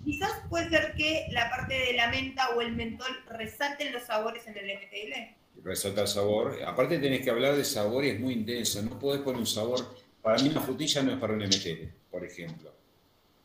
[0.04, 4.46] Quizás puede ser que la parte de la menta o el mentol resalten los sabores
[4.46, 5.62] en el MTL.
[5.62, 6.58] Resalta el sabor.
[6.66, 10.48] Aparte tenés que hablar de sabores muy intensos, no podés poner un sabor, para mí
[10.48, 12.72] una frutilla no es para un MTL, por ejemplo.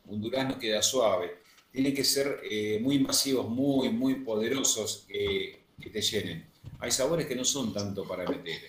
[0.06, 1.42] Un durazno queda suave.
[1.70, 6.46] Tienen que ser eh, muy masivos, muy, muy poderosos que, que te llenen.
[6.78, 8.64] Hay sabores que no son tanto para MTL.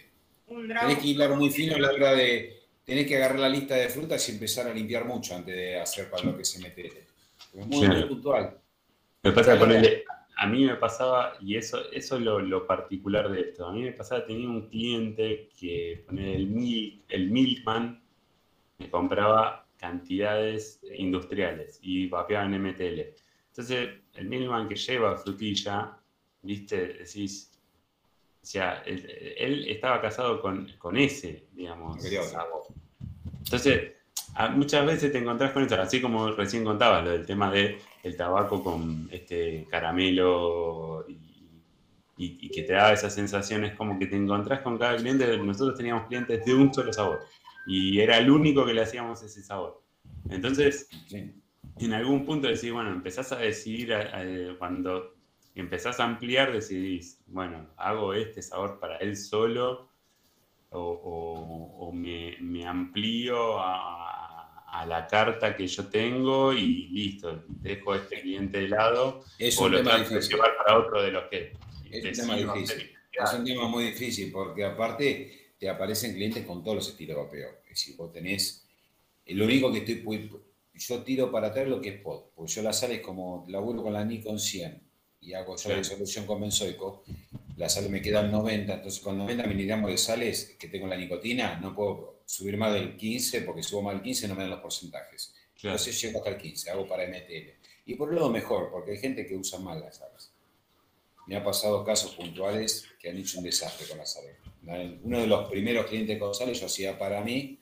[0.47, 2.59] Un Tenés que hilar muy fino a la hora de.
[2.84, 6.09] Tenés que agarrar la lista de frutas y empezar a limpiar mucho antes de hacer
[6.09, 6.88] para lo que se mete.
[7.53, 8.59] Es muy, puntual.
[9.24, 10.03] Me pasa con el,
[10.41, 13.83] a mí me pasaba, y eso, eso es lo, lo particular de esto, a mí
[13.83, 18.03] me pasaba, tenía un cliente que ponía el, mil, el Milkman,
[18.79, 23.01] me compraba cantidades industriales y vapeaba en MTL.
[23.49, 25.95] Entonces, el Milkman que lleva frutilla,
[26.41, 27.51] viste, decís,
[28.41, 29.05] o sea, él,
[29.37, 32.03] él estaba casado con, con ese, digamos.
[33.43, 33.91] Entonces,
[34.55, 38.15] muchas veces te encontrás con eso, así como recién contabas, lo del tema de el
[38.15, 41.13] tabaco con este caramelo y,
[42.17, 45.38] y- y que te da esas sensaciones como que te encontrás con cada cliente.
[45.38, 47.19] Nosotros teníamos clientes de un solo sabor
[47.67, 49.82] y era el único que le hacíamos ese sabor.
[50.29, 51.34] Entonces, Sí.
[51.79, 55.13] en algún punto decís, bueno, empezás a decidir, a- a- cuando
[55.55, 59.89] empezás a ampliar, decidís, bueno, hago este sabor para él solo
[60.69, 64.11] o, o- o me, me amplío a,
[64.72, 69.57] a la carta que yo tengo y listo, dejo a este cliente de lado Es
[69.57, 71.51] o un lo tema trato de llevar para otro de los que
[71.91, 72.91] Es un tema difícil.
[73.11, 77.49] Es un tema muy difícil porque aparte te aparecen clientes con todos los estilos vapeo.
[77.63, 78.65] Es decir, vos tenés,
[79.26, 80.32] lo único que estoy,
[80.74, 83.91] yo tiro para atrás lo que es pod, porque yo las sales como laburo con
[83.91, 84.82] la Nikon 100
[85.19, 87.03] y hago yo la resolución con benzoico,
[87.57, 90.97] las sales me quedan 90, entonces con 90 miligramos de sales que tengo en la
[90.97, 94.51] nicotina no puedo subir más del 15 porque subo más del 15 no me dan
[94.51, 95.34] los porcentajes.
[95.59, 95.75] Claro.
[95.75, 97.49] Entonces llego hasta el 15, hago para MTL.
[97.86, 100.32] Y por un lado mejor, porque hay gente que usa mal las sales.
[101.27, 104.38] Me ha pasado casos puntuales que han hecho un desastre con la sales.
[105.03, 107.59] Uno de los primeros clientes con sales yo hacía para mí,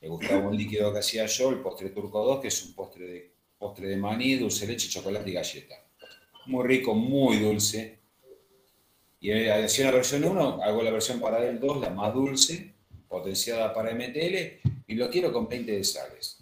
[0.00, 3.06] le gustaba un líquido que hacía yo, el postre Turco 2, que es un postre
[3.06, 5.74] de, postre de maní, dulce leche, chocolate y galleta.
[6.46, 7.98] Muy rico, muy dulce.
[9.18, 12.73] Y eh, hacía la versión 1, hago la versión para el 2, la más dulce,
[13.14, 16.38] potenciada para MTL, y lo quiero con 20 de sales.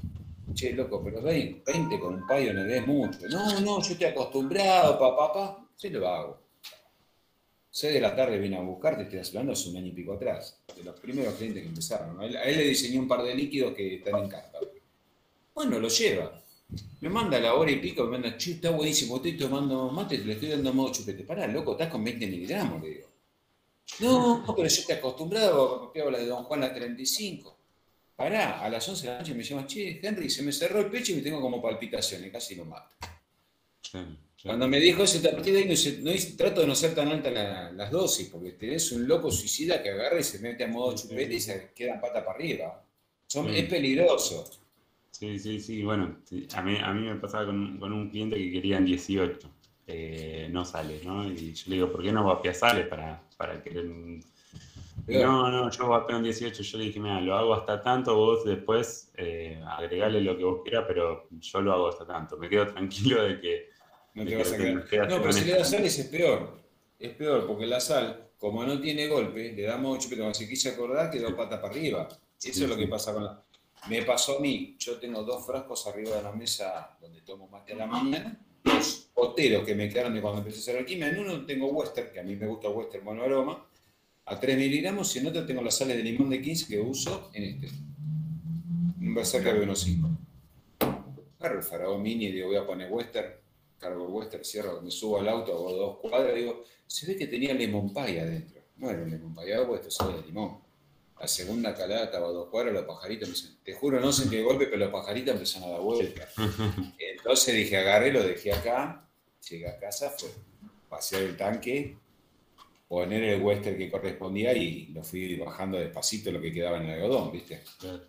[0.54, 3.18] Che, loco, pero 20, 20 con un no ves mucho.
[3.28, 5.68] No, no, yo estoy acostumbrado, papá, papá.
[5.76, 6.40] Sí lo hago.
[7.70, 10.62] 6 de la tarde vine a buscarte, estoy hablando hace un año y pico atrás.
[10.74, 12.20] De los primeros clientes que empezaron.
[12.20, 14.58] A él, a él le diseñé un par de líquidos que están en carta.
[15.54, 16.42] Bueno, lo lleva.
[17.00, 20.16] Me manda a la hora y pico, me manda, che, está buenísimo, estoy tomando mate,
[20.18, 21.22] le estoy dando modo chupete.
[21.24, 23.11] Pará, loco, estás con 20 miligramos, le digo.
[24.00, 27.58] No, pero yo estoy acostumbrado a copiar la de Don Juan la 35.
[28.16, 30.86] Pará, a las 11 de la noche me llama, che, Henry, se me cerró el
[30.86, 32.94] pecho y me tengo como palpitaciones, casi lo mato.
[34.42, 35.72] Cuando me dijo eso, a partir de ahí no,
[36.12, 39.82] hice- trato de no ser tan alta la- las dosis, porque tenés un loco suicida
[39.82, 42.84] que agarra y se mete a modo chupete y se queda pata para arriba.
[43.28, 43.48] Son-.
[43.54, 44.50] Es peligroso.
[45.10, 46.16] Sí, sí, sí, bueno,
[46.54, 49.48] a mí, a mí me pasaba con, un- con un cliente que querían 18,
[49.86, 51.30] eh, no sale, ¿no?
[51.30, 53.70] Y yo le digo, ¿por qué no vapeas sales para, para que...
[55.08, 59.10] No, no, yo en 18, yo le dije, mira, lo hago hasta tanto, vos después
[59.16, 63.24] eh, agregale lo que vos quieras, pero yo lo hago hasta tanto, me quedo tranquilo
[63.24, 63.68] de que...
[64.14, 65.10] No te vas a quedar.
[65.10, 66.60] No, pero si le das sales es peor.
[67.00, 70.20] Es peor, porque la sal, como no tiene golpe, le damos chupete.
[70.20, 72.06] Cuando se quise acordar, quedó pata para arriba.
[72.08, 73.42] Eso Sí, es lo que pasa con la.
[73.88, 74.76] Me pasó a mí.
[74.78, 78.38] Yo tengo dos frascos arriba de la mesa donde tomo mate a la mañana.
[78.64, 81.08] Dos poteros que me quedaron de cuando empecé a hacer alquimia.
[81.08, 83.66] En uno tengo Western, que a mí me gusta Western monoaroma,
[84.24, 85.14] a 3 miligramos.
[85.16, 87.68] Y en otro tengo las sales de limón de 15 que uso en este.
[89.00, 90.08] un berserker de unos 5.
[91.38, 93.32] Agarro el faraón mini digo, voy a poner western,
[93.78, 97.52] cargo western, cierro, me subo al auto, hago dos cuadras, digo, se ve que tenía
[97.52, 98.62] lemon pie adentro.
[98.76, 100.58] No era un lemon pie, hago esto sabe de limón.
[101.22, 104.66] La segunda calada estaba dos cuadras, los pajaritos me dicen, te juro, no qué golpe,
[104.66, 106.28] pero los pajaritos empezaron a dar vuelta.
[106.98, 109.08] Entonces dije, agarré, lo dejé acá,
[109.48, 110.30] llegué a casa, fue
[110.88, 111.96] pasear el tanque,
[112.88, 116.94] poner el western que correspondía y lo fui bajando despacito lo que quedaba en el
[117.00, 117.62] algodón, ¿viste?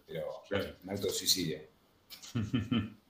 [0.07, 0.25] Pero
[0.83, 1.59] un acto de suicidio.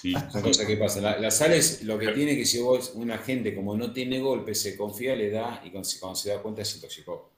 [0.00, 0.14] Sí.
[0.30, 1.02] Son cosas que pasan.
[1.02, 4.20] La, la sal es lo que tiene que si vos, una gente como no tiene
[4.20, 7.32] golpe, se confía, le da y cuando, se- cuando se da cuenta se intoxicó.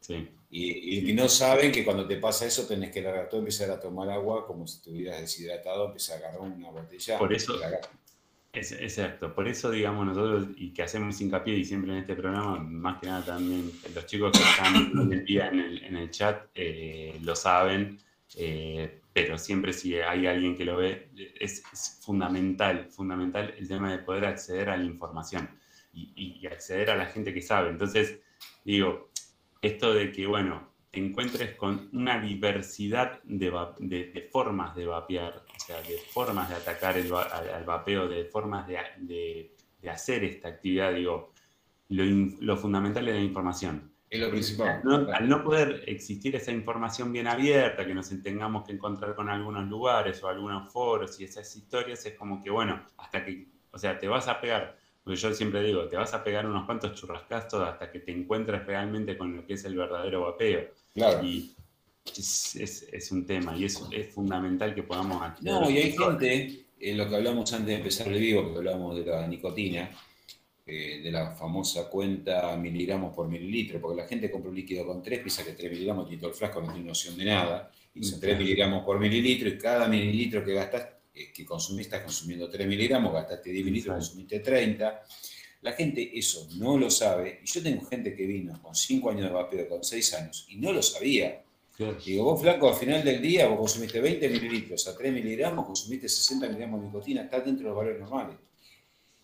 [0.00, 0.30] Sí.
[0.54, 3.80] Y, y no saben que cuando te pasa eso tenés que largar todo, empezar a
[3.80, 7.18] tomar agua como si estuvieras deshidratado, empezar a agarrar una botella.
[7.18, 7.54] Por eso-.
[8.52, 12.58] Es, exacto, por eso digamos nosotros y que hacemos hincapié y siempre en este programa,
[12.58, 16.44] más que nada también los chicos que están en día en el, en el chat
[16.54, 17.98] eh, lo saben,
[18.36, 21.08] eh, pero siempre si hay alguien que lo ve,
[21.40, 25.48] es, es fundamental, fundamental el tema de poder acceder a la información
[25.94, 27.70] y- y acceder a la gente que sabe.
[27.70, 28.18] Entonces,
[28.66, 29.11] digo,
[29.62, 35.42] esto de que, bueno, te encuentres con una diversidad de, de- de formas de vapear,
[35.56, 39.54] o sea, de formas de atacar el, al, al vapeo, de formas de, de-
[39.90, 41.32] hacer esta actividad, digo,
[41.88, 43.90] lo, in- lo fundamental es la información.
[44.10, 44.68] Es lo principal.
[44.68, 49.14] Al no, al no poder existir esa información bien abierta, que nos tengamos que encontrar
[49.14, 53.48] con algunos lugares o algunos foros y esas historias, es como que, bueno, hasta que,
[53.70, 56.64] o sea, te vas a pegar, porque yo siempre digo, te vas a pegar unos
[56.66, 60.68] cuantos churrascazos hasta que te encuentres realmente con lo que es el verdadero vapeo.
[60.94, 61.24] Claro.
[61.24, 61.52] Y
[62.16, 66.66] es, es- es un tema y es, es fundamental que podamos No, y hay gente,
[66.80, 69.90] en lo que hablamos antes de empezar el vivo, que hablamos de la nicotina,
[70.64, 75.02] eh, de la famosa cuenta miligramos por mililitro, porque la gente compra un líquido con
[75.02, 78.04] 3, piensa que 3 miligramos tiene todo el frasco, no tiene noción de nada, y
[78.04, 82.48] son 3 miligramos por mililitro, y cada mililitro que gastas, eh, que consumiste, estás consumiendo
[82.48, 85.02] 3 miligramos, gastaste 10 mililitros, consumiste 30.
[85.62, 89.24] La gente eso no lo sabe, y yo tengo gente que vino con 5 años
[89.24, 91.42] de vapeo, con 6 años, y no lo sabía.
[91.76, 91.96] Claro.
[92.04, 96.08] Digo, vos flaco, al final del día vos consumiste 20 mililitros a 3 miligramos, consumiste
[96.08, 98.36] 60 miligramos de nicotina, estás dentro de los valores normales.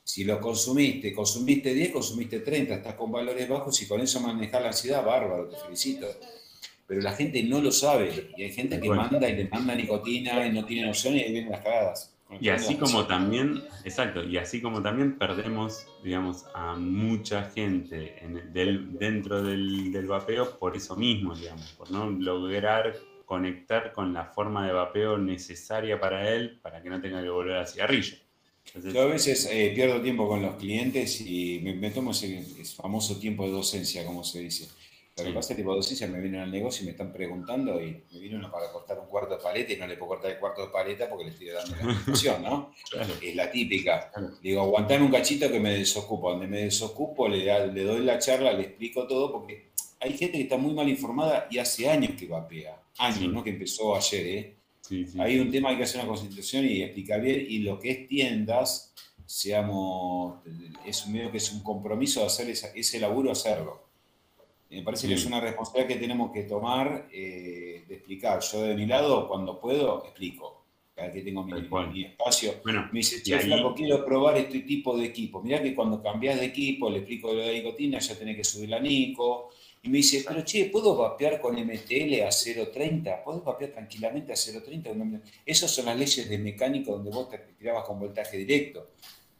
[0.05, 4.63] Si lo consumiste, consumiste 10, consumiste 30, estás con valores bajos y con eso manejar
[4.63, 6.07] la ansiedad, bárbaro, te felicito.
[6.89, 9.03] Pero la gente no lo sabe y hay gente que Bueno.
[9.03, 12.15] manda y le manda nicotina y no tiene noción y ahí vienen las cagadas.
[12.41, 18.53] Y así como también, exacto, y así como también perdemos, digamos, a mucha gente en-
[18.53, 24.25] del- dentro del, del vapeo por eso mismo, digamos, por no lograr conectar con la
[24.25, 28.17] forma de vapeo necesaria para él para que no tenga que volver al cigarrillo.
[28.67, 32.39] Entonces, Yo a veces eh, pierdo tiempo con los clientes y me, me tomo ese,
[32.39, 34.69] ese famoso tiempo de docencia, como se dice.
[35.19, 35.35] Lo que Sí.
[35.35, 38.19] pasa es que tipo docencia me vienen al negocio y me están preguntando y me
[38.21, 40.63] viene uno para cortar un cuarto de paleta y no le puedo cortar el cuarto
[40.63, 42.73] de paleta porque le estoy dando la explicación, ¿no?
[42.91, 44.11] claro, Es la típica.
[44.13, 44.31] Claro.
[44.43, 46.31] Digo, aguantame un cachito que me desocupo.
[46.31, 49.69] Donde me desocupo le, le doy la charla, le explico todo porque
[50.01, 52.81] hay gente que está muy mal informada y hace años que vapea.
[52.99, 53.29] Años, Sí.
[53.29, 54.55] no que empezó ayer, ¿eh?
[54.81, 55.07] sí.
[55.19, 57.45] Hay un tema, hay que hacer una concentración y explicar bien.
[57.49, 58.93] Y lo que es tiendas,
[59.27, 60.39] seamos,
[60.87, 63.88] es un medio que es un compromiso de hacer esa- ese laburo, hacerlo.
[64.71, 68.41] Me parece que es una responsabilidad que tenemos que tomar, eh, de explicar.
[68.41, 70.59] Yo de mi lado, cuando puedo, explico.
[70.95, 72.55] Cada que tengo mi, espacio.
[72.65, 75.41] Bueno, Me dice, che, ahí- flaco, quiero probar este tipo de equipo.
[75.41, 78.45] Mirá que cuando cambiás de equipo, le explico lo de la nicotina, ya tenés que
[78.45, 79.51] subir la nico.
[79.85, 83.23] Y me dice, pero che, ¿puedo vapear con MTL a 0.30?
[83.23, 85.21] ¿Podés vapear tranquilamente a 0.30?
[85.47, 88.89] Esas son las leyes de mecánico donde vos te tirabas con voltaje directo.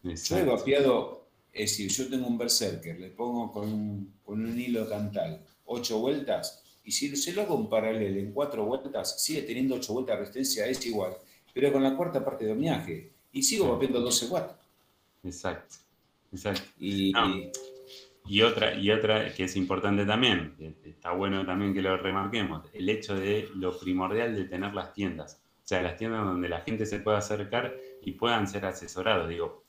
[0.05, 1.28] Yo he vapeado,
[1.59, 5.99] es decir, yo tengo un berserker, le pongo con un, con un hilo cantal 8
[5.99, 10.17] vueltas, y si se lo hago en paralelo en 4 vueltas, sigue teniendo 8 vueltas
[10.17, 11.13] de resistencia, es igual,
[11.53, 13.71] pero con la cuarta parte de dominaje, y sigo Sí.
[13.73, 14.55] vapeando 12 watts.
[15.25, 15.75] Exacto,
[16.33, 16.63] exacto.
[16.79, 17.29] Y, No.
[17.37, 17.51] y-
[18.31, 22.63] Y otra, y otra que es importante también, que está bueno también que lo remarquemos,
[22.75, 25.41] el hecho de lo primordial de tener las tiendas.
[25.65, 29.31] O sea, las tiendas donde la gente se pueda acercar y puedan ser asesorados.
[29.31, 29.65] Digo,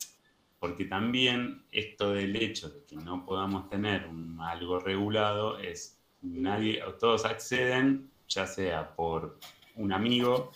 [0.59, 6.81] porque también esto del hecho de que no podamos tener un- algo regulado es nadie,
[6.99, 9.39] todos acceden, ya sea por
[9.75, 10.51] un amigo,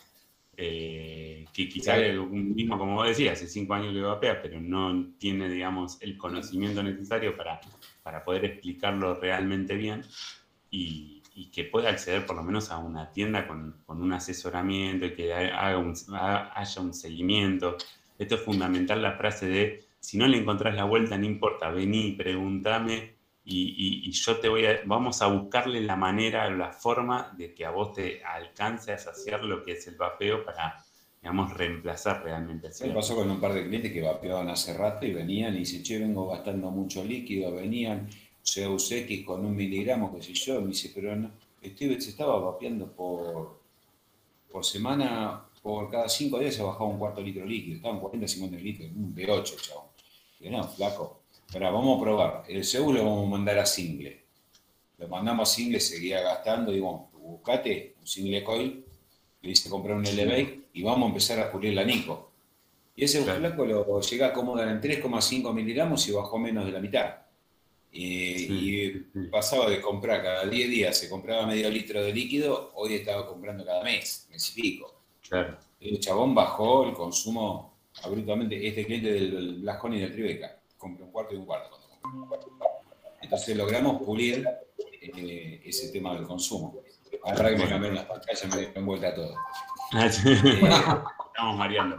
[0.58, 2.08] eh, que quizá Claro.
[2.08, 5.98] es un mismo, como vos decías, hace cinco años que vapea, pero no tiene, digamos,
[6.02, 7.60] el conocimiento necesario para,
[8.04, 10.04] para poder explicarlo realmente bien
[10.70, 15.06] y, y que pueda acceder por lo menos a una tienda con, con un asesoramiento
[15.08, 17.78] y que haga un- ha- haya un seguimiento.
[18.20, 22.12] Esto es fundamental, la frase de, si no le encontrás la vuelta, no importa, vení,
[22.12, 27.66] pregúntame, y, yo te voy a, vamos a buscarle la manera, la forma de que
[27.66, 30.84] a vos te alcance a saciar lo que es el vapeo para,
[31.22, 35.14] digamos, reemplazar realmente Me pasó con un par de clientes que vapeaban hace rato y
[35.14, 38.10] venían y dicen, che, vengo gastando mucho líquido, venían,
[38.44, 38.94] CUX
[39.26, 41.32] con un miligramo, qué sé yo, me dice, pero no,
[41.64, 43.58] Steve se estaba vapeando por,
[44.52, 48.58] por semana, por cada cinco días se bajaba un cuarto litro líquido, estaban 40, 50
[48.58, 49.93] litros, un B8, chabón.
[50.50, 51.22] No, flaco,
[51.52, 52.44] pero vamos a probar.
[52.48, 54.24] El seguro lo vamos a mandar a single.
[54.98, 56.72] Lo mandamos a single, seguía gastando.
[56.72, 58.86] Digo, buscate un single coil,
[59.42, 62.32] le hice comprar un elevate y vamos a empezar a cubrir la Nico.
[62.96, 66.80] Y ese flaco lo llega a acomodar en 3,5 miligramos y bajó menos de la
[66.80, 67.16] mitad.
[67.92, 68.90] Y,
[69.32, 73.64] pasaba de comprar cada 10 días, se compraba medio litro de líquido, hoy estaba comprando
[73.64, 75.02] cada mes, mes y pico.
[75.28, 75.58] Claro.
[75.80, 78.68] El chabón bajó el consumo abruptamente.
[78.68, 81.78] Este cliente del Blasconi y del Tribeca compré un cuarto y un cuarto.
[83.22, 84.48] Entonces logramos pulir
[85.02, 86.82] eh, ese tema del consumo.
[87.24, 89.36] Ahora que me cambiaron las pantallas, me dieron vuelta todo.
[89.96, 90.10] Eh,
[91.34, 91.96] Estamos mareando.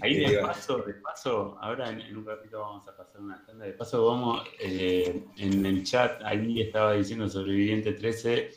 [0.00, 3.66] Ahí de paso, de paso, ahora en, un ratito vamos a pasar una tanda.
[3.66, 8.50] De paso, vamos eh, en el chat, ahí estaba diciendo Sobreviviente 13.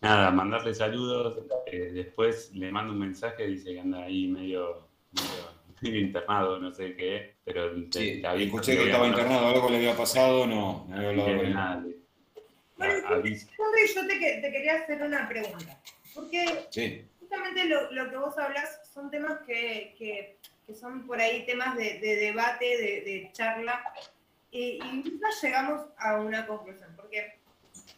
[0.00, 1.46] Nada, mandarle saludos.
[1.70, 4.88] después le mando un mensaje, dice que anda ahí medio
[5.82, 10.86] internado, no sé qué, pero sí, escuché que estaba internado, algo le había pasado, no,
[10.88, 11.84] no había hablado con nada.
[12.76, 15.80] Bueno, yo te, te, quería hacer una pregunta,
[16.14, 16.68] porque
[17.18, 21.76] justamente lo, lo, que vos hablas son temas que, que, que son por ahí temas
[21.76, 23.82] de, de debate, de, de charla,
[24.50, 27.38] y, y, nunca llegamos a una conclusión, porque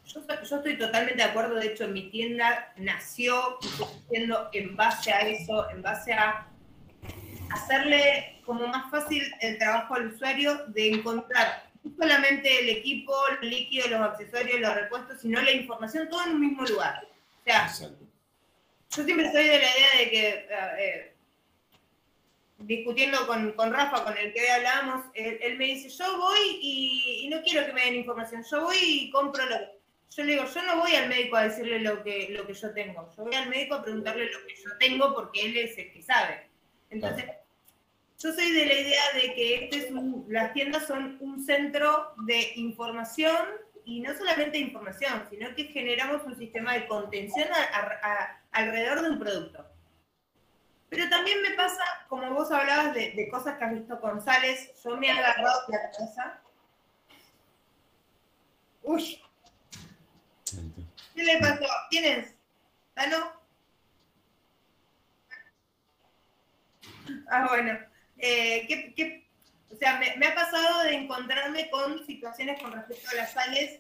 [0.07, 3.59] yo, yo, estoy totalmente de acuerdo, de hecho mi tienda nació
[4.09, 6.50] siendo en base a eso, en base a
[7.51, 13.51] hacerle como más fácil el trabajo al usuario de encontrar no solamente el equipo, los
[13.51, 17.07] líquidos, los accesorios, los repuestos, sino la información todo en un mismo lugar.
[17.41, 17.69] O sea,
[18.91, 20.47] yo siempre soy de la idea de que, eh,
[20.79, 21.15] eh,
[22.59, 27.29] discutiendo con, con, Rafa, con el que hoy hablábamos, él, me dice, yo voy y,
[27.31, 29.81] no quiero que me den información, yo voy y compro lo que...
[30.17, 32.75] Yo le digo, yo no voy al médico a decirle lo que, lo que yo
[32.75, 35.93] tengo, yo voy al médico a preguntarle lo que yo tengo porque él es el
[35.93, 36.50] que sabe.
[36.91, 37.25] Entonces,
[38.19, 39.87] yo soy de la idea de que este es
[40.29, 43.37] las tiendas son un centro de información
[43.85, 47.49] y no solamente información, sino que generamos un sistema de contención
[48.53, 49.67] alrededor de un producto.
[50.91, 54.97] Pero también me pasa, como vos hablabas de, cosas que has visto con Sales, yo
[54.97, 56.43] me he agarrado la casa.
[58.83, 59.23] Uy.
[61.15, 61.65] ¿Qué le pasó?
[61.91, 62.35] ¿Quién es?
[62.95, 63.40] ¿Tano?
[67.31, 67.79] Ah, bueno.
[68.19, 69.25] Eh, ¿qué,
[69.71, 73.79] o sea, me, ha pasado de encontrarme con situaciones con respecto a las sales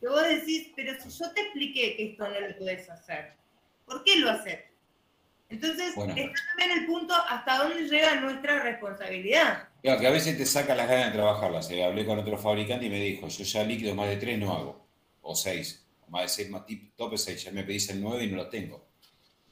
[0.00, 3.34] que vos decís, pero si yo te expliqué que esto no lo puedes hacer,
[3.84, 4.60] ¿por qué lo haces?
[5.48, 9.68] Entonces, está también el punto hasta dónde llega nuestra responsabilidad.
[9.82, 11.70] Claro, que a veces te saca las ganas de trabajarlas.
[11.70, 14.52] Eh, hablé con otro fabricante y me dijo, yo ya líquido más de 3 no
[14.52, 14.86] hago,
[15.22, 16.62] o 6, o más de 6, más
[16.96, 18.84] tope 6, ya me pedís el 9 y no lo tengo.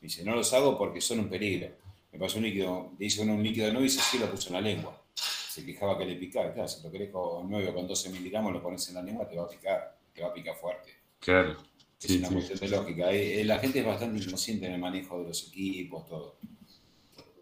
[0.00, 1.83] Me dice, no los hago porque son un peligro.
[2.14, 4.48] Me pasó un líquido, le hice un líquido de 9 y se sí lo puso
[4.50, 5.02] en la lengua.
[5.16, 6.52] Se quejaba que le picaba.
[6.52, 9.28] Claro, si lo querés con 9 o con 12 miligramos, lo pones en la lengua,
[9.28, 10.90] te va a picar, te va a picar fuerte.
[11.18, 11.56] Claro.
[12.00, 13.10] Es una cuestión de lógica.
[13.10, 16.36] Eh, la gente es bastante inconsciente en el manejo de los equipos, todo.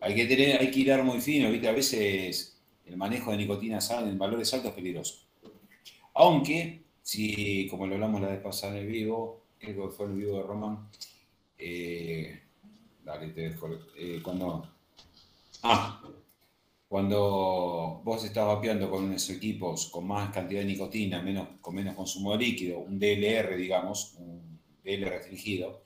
[0.01, 1.69] Hay que, tener, hay que hilar muy fino, ¿viste?
[1.69, 5.27] A veces el manejo de nicotina en valores altos es peligroso.
[6.15, 10.13] Aunque, si, como lo hablamos la vez pasada en el vivo, creo que fue el
[10.13, 10.89] vivo de Roman,
[11.59, 12.42] eh,
[13.05, 13.69] Dale, te dejo.
[13.97, 14.69] Eh, cuando.
[15.63, 16.03] Ah,
[16.89, 21.95] cuando vos estás vapeando con unos equipos con más cantidad de nicotina, menos, con menos
[21.95, 25.83] consumo de líquido, un DLR, digamos, un DLR restringido,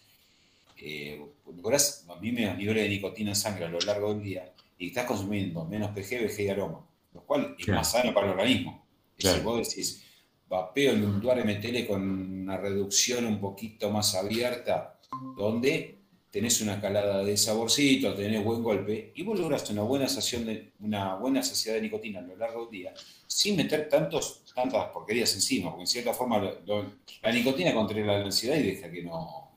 [0.76, 1.24] eh,
[1.56, 5.06] lográs los mismos niveles de nicotina en sangre a lo largo del día y estás
[5.06, 8.84] consumiendo menos PG, VG y aroma, lo cual es más sano para el organismo.
[9.16, 10.02] Si vos decís,
[10.48, 14.98] vapeo en un MTL con una reducción un poquito más abierta,
[15.36, 15.95] donde
[16.36, 21.14] tenés una calada de saborcito, tenés buen golpe, y vos logras una buena, de, una
[21.14, 22.94] buena saciedad de nicotina a lo largo del día,
[23.26, 28.54] sin meter tantos, tantas porquerías encima, porque en cierta forma la nicotina controla la ansiedad
[28.54, 29.50] y deja que no,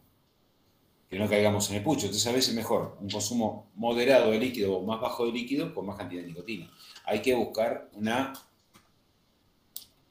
[1.10, 2.06] que no caigamos en el pucho.
[2.06, 5.76] Entonces a veces es mejor un consumo moderado de líquido o más bajo de líquido
[5.76, 6.72] con más cantidad de nicotina.
[7.04, 8.32] Hay que buscar una...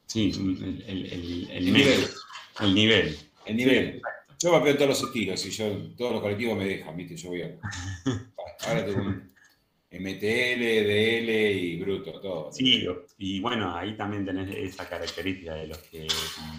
[0.04, 2.08] Sí, el, nivel.
[2.60, 3.18] El nivel.
[3.46, 4.02] El nivel.
[4.38, 5.66] Yo vapeo todos los estilos y yo,
[5.96, 7.16] todos los colectivos me dejan, ¿viste?
[7.16, 7.50] Yo voy a.
[8.68, 9.02] Ahora tengo
[9.90, 12.52] MTL, DL y bruto, todo.
[12.52, 12.86] Sí,
[13.16, 16.06] y bueno, ahí también tenés esa característica de los que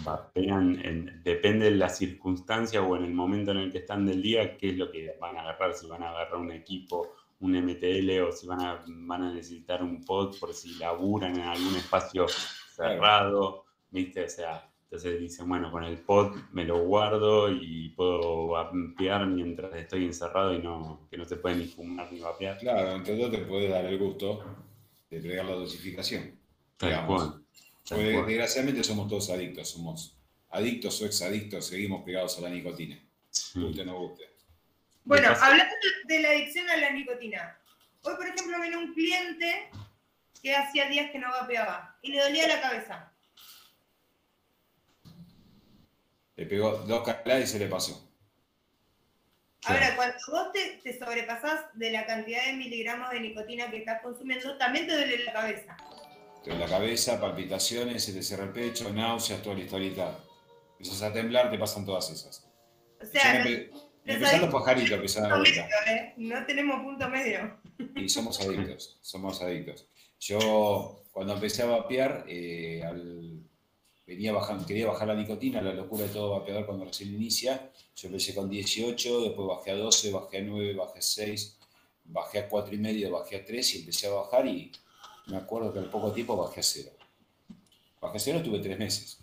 [0.04, 4.20] vapean, en- depende de la circunstancia o en el momento en el que están del
[4.22, 7.54] día, qué es lo que van a agarrar, si van a agarrar un equipo, un
[7.54, 11.76] MTL o si van a, van a necesitar un pod por si laburan en algún
[11.76, 12.26] espacio
[12.74, 14.24] cerrado, ¿viste?
[14.24, 19.72] O sea, entonces dicen, bueno, con el pod me lo guardo y puedo vapear mientras
[19.76, 22.58] estoy encerrado y no, que no se puede ni fumar ni vapear.
[22.58, 24.44] Claro, entre todo te puede dar el gusto
[25.08, 26.36] de pegar la dosificación.
[26.76, 27.44] Tal cual.
[27.88, 28.26] tal Pues, cual.
[28.26, 30.16] desgraciadamente somos todos adictos, somos
[30.50, 32.98] adictos o exadictos, seguimos pegados a la nicotina.
[33.30, 33.60] Sí.
[33.60, 34.24] Guste o no guste.
[35.04, 35.72] Bueno, hablando
[36.06, 37.56] de la adicción a la nicotina.
[38.02, 39.70] Hoy, por ejemplo, vino un cliente
[40.42, 43.12] que hacía días que no vapeaba y le dolía la cabeza.
[46.40, 48.10] Le pegó dos caladas y se le pasó.
[49.66, 54.00] Ahora, cuando vos te, te sobrepasás de la cantidad de miligramos de nicotina que estás
[54.00, 55.76] consumiendo, también te duele la cabeza.
[56.42, 60.18] Te la cabeza, palpitaciones, se te cierra el pecho, náuseas, toda la historieta.
[60.78, 62.48] Empiezas a temblar, te pasan todas esas.
[63.02, 63.70] O sea, me no, empe-
[64.04, 65.68] me empezaron los pajaritos, empezaron a vuelta.
[65.88, 66.14] ¿eh?
[66.16, 67.60] no tenemos punto medio.
[67.96, 69.86] Y somos adictos, somos adictos.
[70.20, 73.40] Yo, cuando empecé a vapear, eh, al-
[74.16, 74.34] venía
[74.66, 77.70] quería bajar la nicotina, la locura de todo vapeador cuando recién inicia.
[77.94, 81.58] Yo empecé con 18, después bajé a 12, bajé a 9, bajé a 6,
[82.06, 84.72] bajé a 4 y medio, bajé a 3 y empecé a bajar y
[85.26, 86.90] me acuerdo que al poco tiempo bajé a 0.
[88.00, 89.20] Bajé a 0 estuve 3 meses.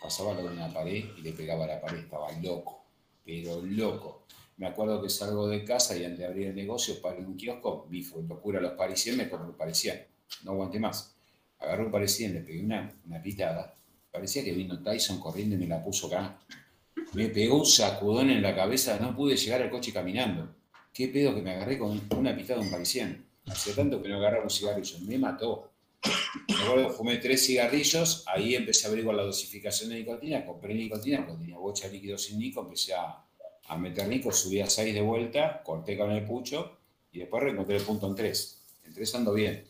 [0.00, 2.84] Pasaba lo de una pared y le pegaba a la pared, estaba loco,
[3.24, 4.26] pero loco.
[4.58, 7.36] Me acuerdo que salgo de casa y antes de abrir el negocio, paro en un
[7.36, 10.06] kiosco, vi locura los parisien, me compré un parisien.
[10.44, 11.16] No aguanté más.
[11.58, 13.76] Agarré un parisien, le pegué una, una pitada.
[14.16, 16.38] Parecía que vino Tyson corriendo y me la puso acá.
[17.12, 20.56] Me pegó un sacudón en la cabeza, no pude llegar al coche caminando.
[20.90, 23.26] Qué pedo que me agarré con una pitada de un parisien.
[23.44, 25.70] Hace tanto que no agarraba un cigarrillo, me mató.
[26.48, 31.26] Me acuerdo, fumé tres cigarrillos, ahí empecé a averiguar la dosificación de nicotina, compré nicotina,
[31.26, 33.22] porque tenía bocha de líquido sin nico, empecé a,
[33.68, 36.78] a meter nico, subí a 6 de vuelta, corté con el pucho
[37.12, 38.62] y después reencontré el punto en 3.
[38.86, 39.62] En 3 ando bien.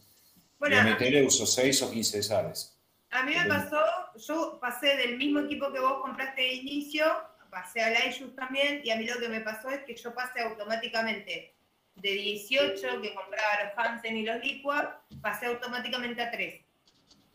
[0.60, 2.75] Bueno, y a meterle uso 6 o 15 de sales.
[3.16, 3.82] A mí me pasó,
[4.16, 7.06] yo pasé del mismo equipo que vos compraste de inicio,
[7.50, 10.42] pasé al iShoes también, y a mí lo que me pasó es que yo pasé
[10.42, 11.54] automáticamente
[11.94, 14.84] de 18 que compraba los Hansen y los Liquid,
[15.22, 16.62] pasé automáticamente a 3.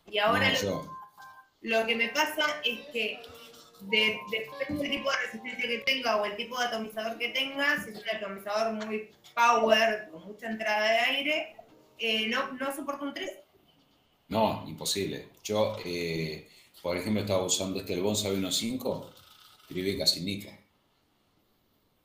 [0.06, 0.96] Y ahora No,
[1.62, 3.20] lo, que me pasa es que
[3.80, 7.82] de- depende del tipo de resistencia que tenga o el tipo de atomizador que tenga,
[7.82, 11.56] si es un atomizador muy power, con mucha entrada de aire,
[11.98, 13.41] eh, no, no soporto un 3.
[14.32, 15.28] No, imposible.
[15.44, 16.48] Yo, eh,
[16.80, 19.10] por ejemplo, estaba usando este el Bonsa 1.5,
[19.68, 20.58] Tribeca sin nica.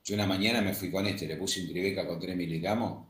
[0.04, 3.08] Yo una mañana me fui con este, le puse un Tribeca con 3 miligramos,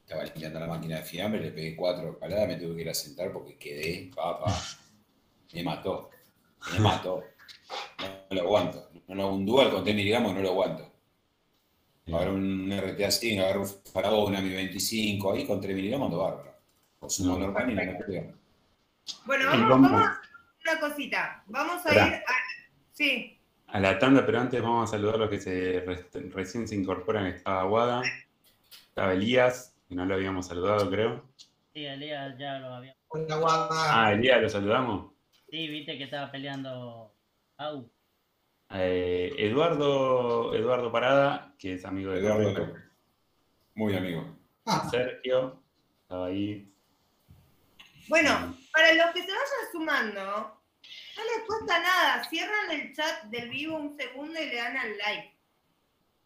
[0.00, 2.94] estaba limpiando la máquina de fiambre, le pegué cuatro caladas, me tuve que ir a
[2.94, 4.60] sentar porque quedé, papá,
[5.52, 6.10] me mató,
[6.72, 7.22] me mató.
[8.00, 8.90] No, lo aguanto.
[9.06, 10.92] No, un dual con 3 miligramos no lo aguanto.
[12.08, 16.18] Agarro un RTA 100, agarro un Faraón, una Mi 25, ahí con 3 miligramos ando
[16.18, 16.55] bárbaro.
[17.00, 17.36] No.
[19.26, 20.30] Bueno, vamos, vamos- vamos a hacer
[20.62, 21.42] una cosita.
[21.46, 22.22] Vamos a ir a.
[22.92, 23.38] Sí,
[23.68, 26.74] A la tanda, pero antes vamos a saludar a los que se re- recién se
[26.76, 27.26] incorporan.
[27.26, 28.02] Estaba Guada,
[28.88, 31.24] estaba Elías, que no lo habíamos saludado, creo.
[31.74, 32.96] Sí, Elías ya lo había.
[33.08, 33.68] Hola, guapa.
[34.06, 35.12] Ah, Elías, lo saludamos.
[35.50, 37.12] Sí, viste que estaba peleando.
[37.58, 37.90] Au.
[38.70, 42.74] Eh, Eduardo, Eduardo Parada, que es amigo de Eduardo.
[43.74, 44.36] Muy amigo.
[44.64, 45.62] Ah, Sergio,
[46.02, 46.72] estaba ahí.
[48.08, 50.22] Bueno, para los que se vayan sumando,
[51.16, 52.24] no les cuesta nada.
[52.28, 55.34] Cierran el chat del vivo un segundo y le dan al like.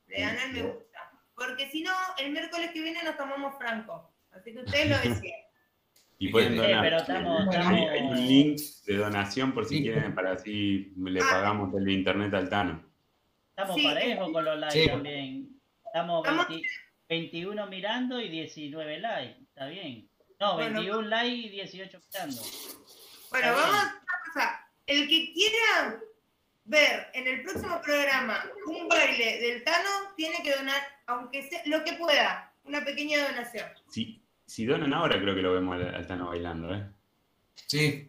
[0.09, 1.11] Le dan al me gusta.
[1.35, 4.13] Porque si no, el miércoles que viene nos tomamos franco.
[4.33, 5.41] Así que ustedes lo decían.
[6.19, 6.83] Y pueden Sí, donar.
[6.83, 7.41] pero estamos.
[7.41, 9.83] Hay, estamos- hay un link de donación por si Sí.
[9.85, 11.27] quieren, para así le Ah.
[11.31, 12.85] pagamos el internet al Tano.
[13.51, 13.85] Estamos Sí.
[13.85, 14.89] parejos con los likes Sí.
[14.89, 15.61] también.
[15.87, 16.69] Estamos Estamos- 20
[17.09, 19.41] 21 mirando y 19 likes.
[19.45, 20.10] Está bien.
[20.41, 20.81] No, Bueno.
[20.81, 22.43] 21 likes y 18 mirando.
[23.31, 23.77] Bueno, Está vamos bien.
[23.77, 24.67] a una cosa.
[24.87, 26.01] El que quiera
[26.65, 31.85] ver en el próximo programa un baile del Tano, tiene que donar, aunque sea lo
[31.85, 33.67] que pueda, una pequeña donación.
[33.91, 36.87] Si, si donan ahora, creo que lo vemos al, al Tano bailando, ¿eh?
[37.67, 38.07] sí.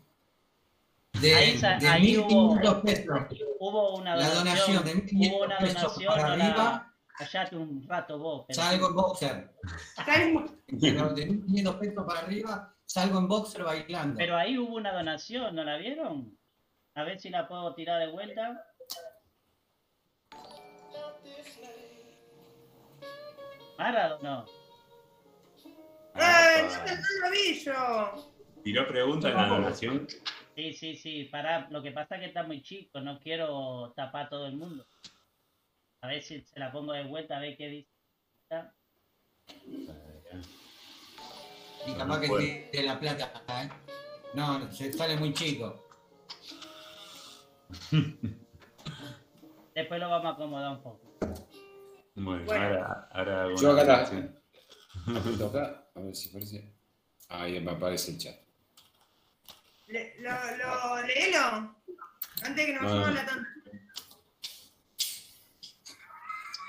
[1.19, 3.19] De, Ahí de ahí hubo- 1.500 pesos.
[3.59, 4.77] Hubo una La donación.
[4.77, 6.13] donación de hubo una 1.500 pesos donación.
[6.15, 8.45] para no la- arriba, Callate un rato vos.
[8.47, 9.51] pero- salgo en boxer.
[10.67, 14.17] 1.500 pesos para arriba, salgo en boxer bailando.
[14.17, 16.37] Pero ahí hubo una donación, ¿no la vieron?
[16.95, 18.63] A ver si la puedo tirar de vuelta.
[23.77, 24.45] ¿Mara o no?
[26.15, 26.19] ¡Eh!
[26.19, 28.31] Ah, ¡No te el novillo!
[28.63, 30.07] ¿Tiró pregunta en la donación?
[30.55, 34.25] Sí, sí, sí, para, lo que pasa es que está muy chico, no quiero tapar
[34.25, 34.85] a todo el mundo.
[36.01, 37.89] A ver si se la pongo de vuelta, a ver qué dice.
[41.87, 42.45] Y capaz que Bueno.
[42.45, 43.69] sí de la plata, ¿eh?
[44.33, 45.87] No, se sale muy chico.
[49.75, 51.01] Después lo vamos a acomodar un poco.
[52.15, 52.65] Bueno, Bueno.
[52.65, 53.93] ahora, ahora Yo acá la-
[55.47, 56.75] acá, a ver si aparece.
[57.29, 58.35] Ahí me aparece el chat.
[59.87, 61.75] Le- lo, lo, léelo.
[62.43, 62.89] Antes que nos No.
[62.89, 63.49] vayamos a la tanda.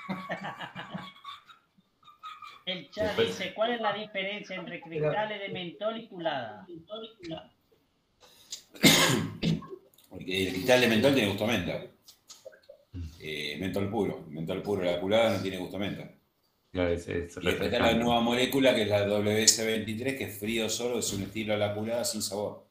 [2.65, 6.65] El chat Después- dice, ¿cuál es la diferencia entre cristales de mentol y culada?
[10.09, 11.81] Porque el cristal de mentol tiene gusto a menta.
[13.19, 14.25] Eh, mentol puro.
[14.29, 14.83] Mentol puro.
[14.83, 16.09] La culada no tiene gusto a menta.
[16.71, 20.69] Claro, es, es Y está la nueva molécula que es la WS23, que es frío
[20.69, 22.63] solo, es un estilo a la culada sin sabor.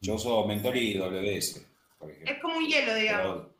[0.00, 1.64] Yo uso mentol y WS,
[1.98, 2.32] por ejemplo.
[2.34, 3.36] Es como un hielo, digamos.
[3.36, 3.51] Pero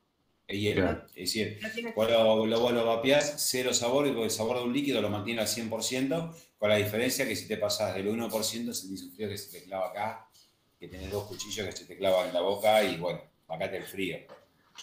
[0.54, 0.82] es hielo.
[0.82, 1.06] Claro.
[1.08, 1.58] Es decir,
[1.94, 5.40] Cuando lo, vos lo vapeás, cero sabor, y el sabor de un líquido lo mantiene
[5.40, 9.38] al 100%, con la diferencia que si te pasas del 1%, sentís un frío que
[9.38, 10.28] se te clava acá,
[10.78, 13.84] que tenés dos cuchillos que se te clavan en la boca, y bueno, acá el
[13.84, 14.18] frío.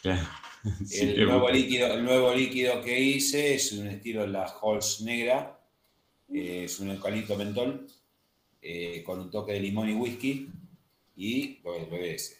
[0.01, 0.27] Claro.
[0.85, 5.57] Sí, el, nuevo líquido, el nuevo líquido que hice es un estilo la Halls negra,
[6.33, 7.87] eh, es un eucalipto mentol,
[8.61, 10.49] eh, con un toque de limón y whisky,
[11.15, 12.35] y lo BBS.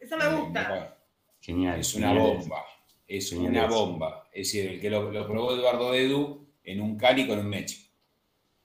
[0.00, 0.96] Eso me Eh, gusta.
[1.40, 1.80] Genial.
[1.80, 2.26] es una genial.
[2.36, 2.64] bomba,
[3.06, 4.28] es Genial una bomba.
[4.32, 7.86] Es decir, el que lo, lo probó Eduardo Edu en un cali con un meche.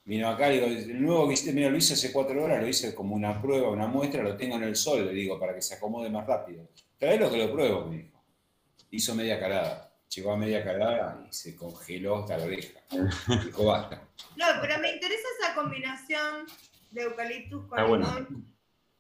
[0.04, 2.68] Vino acá y digo, el nuevo que hiciste, mira, lo hice hace cuatro horas, lo
[2.68, 5.64] hice como una prueba, una muestra, lo tengo en el sol, le digo, para que
[5.64, 6.68] se acomode más rápido.
[7.00, 8.22] Trae lo que lo pruebo, me dijo.
[8.92, 9.92] Hizo media calada.
[10.16, 12.80] Llegó a media calada y se congeló hasta la oreja.
[13.46, 14.08] Dijo, basta.
[14.38, 16.46] No, pero me interesa esa combinación
[16.92, 18.06] de eucaliptus con Ah, bueno.
[18.06, 18.55] limón.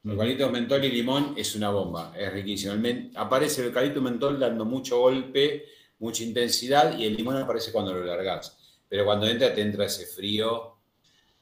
[0.06, 2.74] Eucalipto mentol y limón es una bomba, es riquísimo.
[2.74, 5.66] El men- aparece el eucalipto mentol dando mucho golpe,
[6.00, 8.58] mucha intensidad, y el limón aparece cuando lo largas.
[8.88, 10.74] Pero cuando entra, te entra ese frío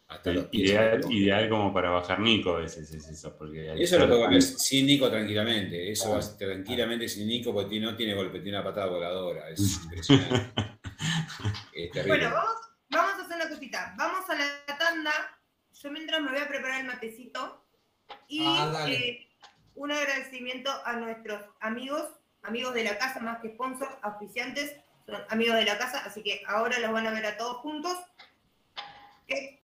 [0.07, 0.69] hasta los pies.
[0.71, 3.35] Ideal, ideal como para bajar Nico a veces es eso.
[3.37, 5.91] Porque Eso lo puedo sin Nico tranquilamente.
[5.91, 9.49] Eso va tranquilamente sin Nico porque tiene- no tiene golpe, tiene una patada voladora.
[9.49, 10.53] Es impresionante.
[11.73, 12.17] es terrible.
[12.19, 12.55] Bueno, vamos,
[12.89, 13.93] vamos a hacer una cosita.
[13.97, 15.11] Vamos a la tanda.
[15.73, 17.62] Yo mientras me voy a preparar el matecito.
[18.27, 19.27] Y Ah, eh,
[19.75, 22.03] un agradecimiento a nuestros amigos,
[22.43, 26.43] amigos de la casa, más que sponsors, auspiciantes, son amigos de la casa, así que
[26.47, 27.97] ahora los van a ver a todos juntos.
[29.27, 29.62] Que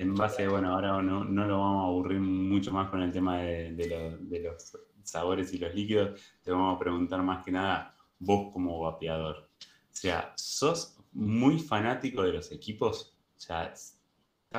[0.00, 3.38] en, base, bueno, ahora no, no lo vamos a aburrir mucho más con el tema
[3.42, 6.20] de, de lo- de los sabores y los líquidos.
[6.42, 9.48] Te vamos a preguntar más que nada, vos como vapeador.
[9.60, 13.16] O sea, ¿sos muy fanático de los equipos?
[13.36, 13.98] O sea, ¿estás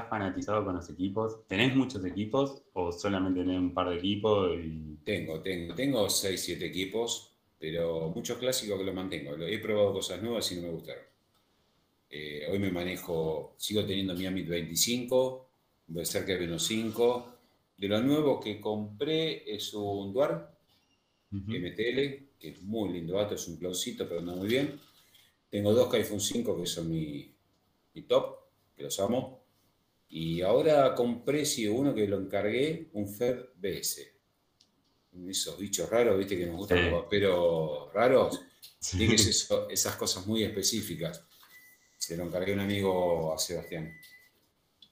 [0.10, 1.46] fanatizado con los equipos?
[1.48, 4.52] ¿Tenés muchos equipos o solamente tenés un par de equipos?
[5.04, 9.36] Tengo, tengo, tengo 6, 7 equipos, pero muchos clásicos que los mantengo.
[9.46, 11.13] He probado cosas nuevas y no me gustaron.
[12.16, 15.50] Eh, hoy me manejo, sigo teniendo mi Amit 25,
[15.88, 17.34] voy a ser que menos 5.
[17.76, 20.54] De lo nuevo que compré es un Duar.
[21.32, 24.80] MTL, que es muy lindo dato, es un cloncito, pero anda muy bien.
[25.50, 27.34] Tengo dos iPhone 5 que son mi,
[27.96, 28.36] mi top,
[28.78, 29.42] que los amo.
[30.10, 34.14] Y ahora compré, sí, uno que lo encargué, un Fed BS.
[35.28, 36.84] Esos bichos raros, viste, que nos gustan Sí.
[36.92, 38.40] los vaperos raros.
[38.80, 38.98] Sí.
[39.00, 41.24] Tiene que ser eso- esas cosas muy específicas.
[42.04, 43.94] Se lo encargué a un amigo a Sebastián.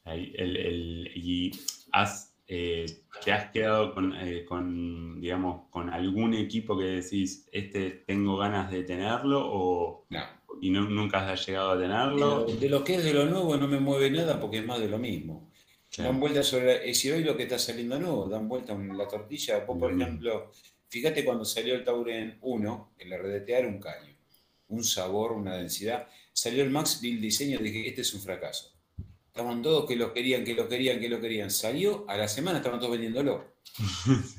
[0.05, 1.51] Ahí, el- el- y
[1.91, 2.85] has, eh,
[3.25, 8.71] te has quedado con, eh, con, digamos, con algún equipo que decís, este tengo ganas
[8.71, 10.21] de tenerlo o, No.
[10.61, 12.17] y no- nunca has llegado a De tenerlo.
[12.17, 14.79] lo, de lo que es de lo nuevo no me mueve nada porque es más
[14.79, 15.51] de lo mismo.
[15.91, 16.11] Claro.
[16.11, 16.93] Dan vueltas sobre.
[16.93, 19.65] si hoy lo que está saliendo nuevo, dan vuelta en la tortilla.
[19.65, 20.01] Vos, por Mm.
[20.01, 20.51] ejemplo,
[20.87, 24.15] fíjate cuando salió el Tauren 1, el RDTA era un caño.
[24.69, 26.07] Un sabor, una densidad.
[26.33, 28.73] Salió el Max, vi el diseño y dije, este es un fracaso.
[29.27, 31.49] Estaban todos que lo querían, que lo querían, que lo querían.
[31.51, 33.51] Salió, a la semana estaban todos vendiéndolo.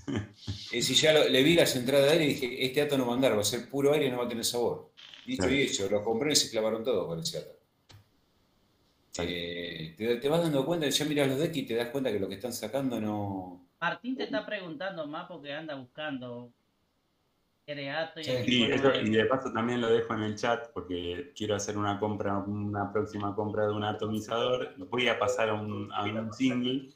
[0.73, 3.07] Es decir, ya lo- le vi las entradas de aire y dije, este ato no
[3.07, 4.91] va a andar, va a ser puro aire y no va a tener sabor.
[5.27, 5.55] Dicho Claro.
[5.55, 7.59] y hecho, lo compré y se clavaron todos con ese ato.
[9.19, 12.19] Eh, te, te vas dando cuenta, ya miras los decks y te das cuenta que
[12.19, 13.67] lo que están sacando no.
[13.81, 16.51] Martín te está preguntando más porque anda buscando
[17.65, 18.65] Creato y Sí.
[18.65, 22.37] eso- y de paso también lo dejo en el chat porque quiero hacer una compra,
[22.39, 24.75] una próxima compra de un atomizador.
[24.89, 26.89] Voy a pasar a un, a un single.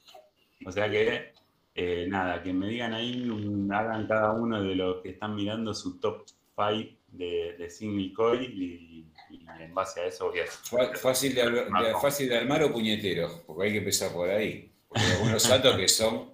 [0.67, 1.33] O sea que,
[1.75, 5.73] eh, nada, que me digan ahí, un- hagan cada uno de los que están mirando
[5.73, 6.25] su top
[6.57, 10.97] 5 de, de single coil y, y en base a eso voy a hacer.
[10.97, 14.71] Fácil de, de- fácil de armar o puñetero, porque hay que empezar por ahí.
[14.89, 16.33] Porque hay algunos atos que son.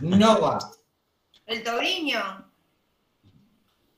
[0.00, 0.58] Nova.
[1.46, 2.45] El Tauriño.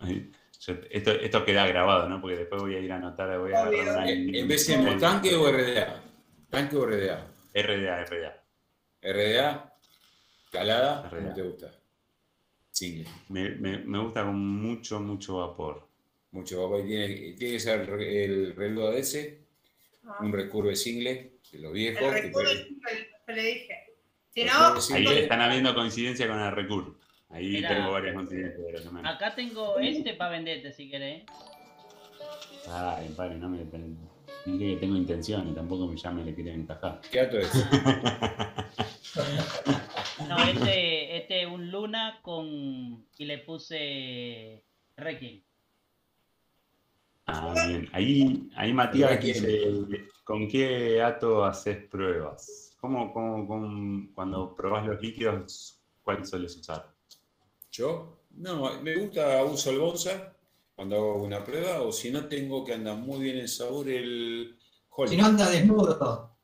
[0.01, 2.21] Yo- esto, esto queda grabado, ¿no?
[2.21, 3.83] Porque después voy a ir a anotar, voy a Obvio.
[3.83, 6.03] agarrar una- En en vez de tanque o RDA.
[6.51, 7.27] Tanque o RDA.
[7.55, 8.45] RDA, RDA.
[9.03, 9.75] RDA,
[10.51, 11.21] calada, RDA.
[11.23, 11.71] ¿cómo te gusta?
[12.71, 13.07] Single.
[13.29, 15.87] Me, me- me gusta con mucho, mucho vapor.
[16.33, 16.83] Mucho papá.
[16.85, 17.09] y Tiene,
[17.39, 19.39] tiene que ser el, el reloj de ese,
[20.07, 20.19] Ah.
[20.21, 22.03] un recurve single, de los viejos.
[22.15, 22.69] El te-
[23.27, 23.75] que le dije.
[24.35, 24.53] Si no.
[24.95, 26.97] Ahí están habiendo coincidencia con el recurso.
[27.31, 27.69] Ahí Mira.
[27.69, 31.25] tengo varias coincidencias de lo que me- Acá tengo este para venderte si querés.
[32.71, 33.59] Ay, padre, no me.
[34.47, 37.01] Dije que tengo intenciones, tampoco me llame le quería encajar.
[37.11, 37.51] ¿Qué ato es?
[40.29, 43.07] No, este, este es un Luna con.
[43.17, 44.63] y le puse
[44.97, 45.43] Requiem.
[47.27, 47.89] Ah, bien.
[47.93, 49.71] Ahí, ahí Matías dice:
[50.25, 52.77] ¿con qué ato haces pruebas?
[52.81, 56.93] ¿Cómo, cómo, cómo- cuando probás los líquidos, cuál sueles usar?
[57.79, 60.35] Yo, no, me gusta, uso el Bonza
[60.75, 64.59] cuando hago una prueba, o si no tengo que anda muy bien en sabor el.
[65.07, 66.37] Si no anda desnudo.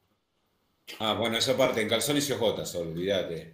[1.01, 3.53] Ah, bueno, esa parte, en calzones y ojotas, olvídate.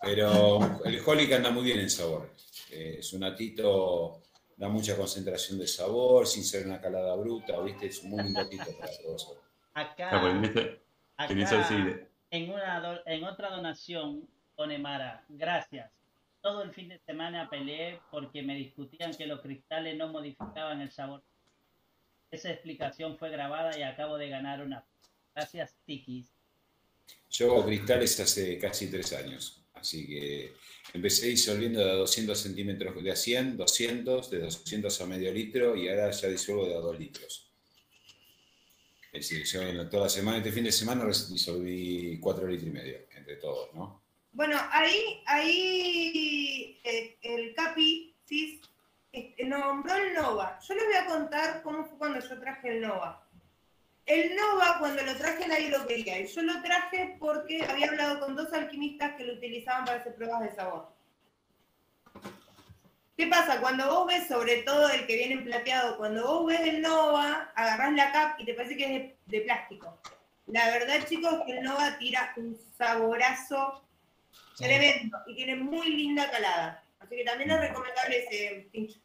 [0.00, 2.30] Pero el Holly que anda muy bien en sabor.
[2.70, 4.22] Eh, es un atito,
[4.56, 7.86] da mucha concentración de sabor, sin ser una calada bruta, ¿viste?
[7.86, 9.40] Es un muy atito para todo eso.
[9.74, 10.80] Acá, porque
[11.30, 15.97] en acá una, en otra donación pone Mara, gracias.
[16.40, 20.90] Todo el fin de semana peleé porque me discutían que los cristales no modificaban el
[20.90, 21.22] sabor.
[22.30, 24.84] Esa explicación fue grabada y acabo de ganar una.
[25.34, 26.30] Gracias, Tikis.
[27.30, 30.52] Yo hago cristales hace casi tres años, así que
[30.92, 35.76] empecé disolviendo de a 200 centímetros, de a 100, 200, de 200 a medio litro
[35.76, 37.50] y ahora ya disuelvo de a 2 litros.
[39.12, 42.98] Es decir, yo toda la semana, este fin de semana disolví 4 litros y medio,
[43.14, 44.07] entre todos, ¿no?
[44.32, 48.60] Bueno, ahí, ahí eh, el Capi Cis
[49.12, 50.58] este, nombró el Nova.
[50.60, 53.24] Yo les voy a contar cómo fue cuando yo traje el Nova.
[54.06, 56.20] El Nova, cuando lo traje, nadie lo quería.
[56.20, 60.14] Y yo lo traje porque había hablado con dos alquimistas que lo utilizaban para hacer
[60.14, 60.88] pruebas de sabor.
[63.16, 63.60] ¿Qué pasa?
[63.60, 67.50] Cuando vos ves, sobre todo el que viene en plateado, cuando vos ves el Nova,
[67.54, 69.98] agarrás la cap y te parece que es de, de plástico.
[70.46, 73.82] La verdad, chicos, que el Nova tira un saborazo
[74.66, 75.18] Tremendo.
[75.26, 76.84] Y tiene muy linda calada.
[76.98, 78.98] Así que también es recomendable ese pincho.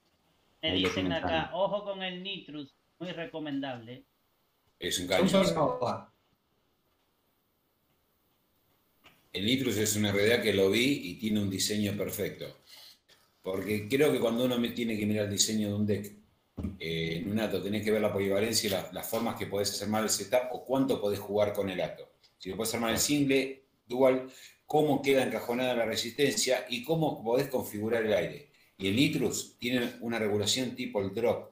[0.61, 4.03] Me dicen acá, ojo con el Nitrus, muy recomendable.
[4.79, 5.23] Es un caño.
[9.31, 12.45] El Nitrus es una RDA que lo vi y tiene un diseño perfecto.
[13.41, 16.13] Porque creo que cuando uno me tiene que mirar el diseño de un deck,
[16.79, 19.71] eh, en un ato tenés que ver la polivalencia y la- las formas que podés
[19.71, 22.11] hacer mal el setup o cuánto podés jugar con el ato.
[22.37, 24.29] Si lo podés armar en single, dual,
[24.65, 28.49] cómo queda encajonada la resistencia y cómo podés configurar el aire.
[28.77, 31.51] Y el Nitrus tiene una regulación tipo el drop,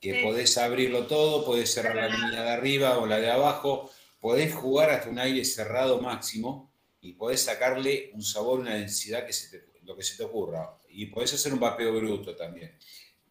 [0.00, 0.22] que Sí.
[0.22, 3.90] podés abrirlo todo, podés cerrar la línea de arriba o la de abajo,
[4.20, 9.32] podés jugar hasta un aire cerrado máximo y podés sacarle un sabor, una densidad que
[9.32, 10.78] se te- lo que se te ocurra.
[10.88, 12.76] Y podés hacer un vapeo bruto también.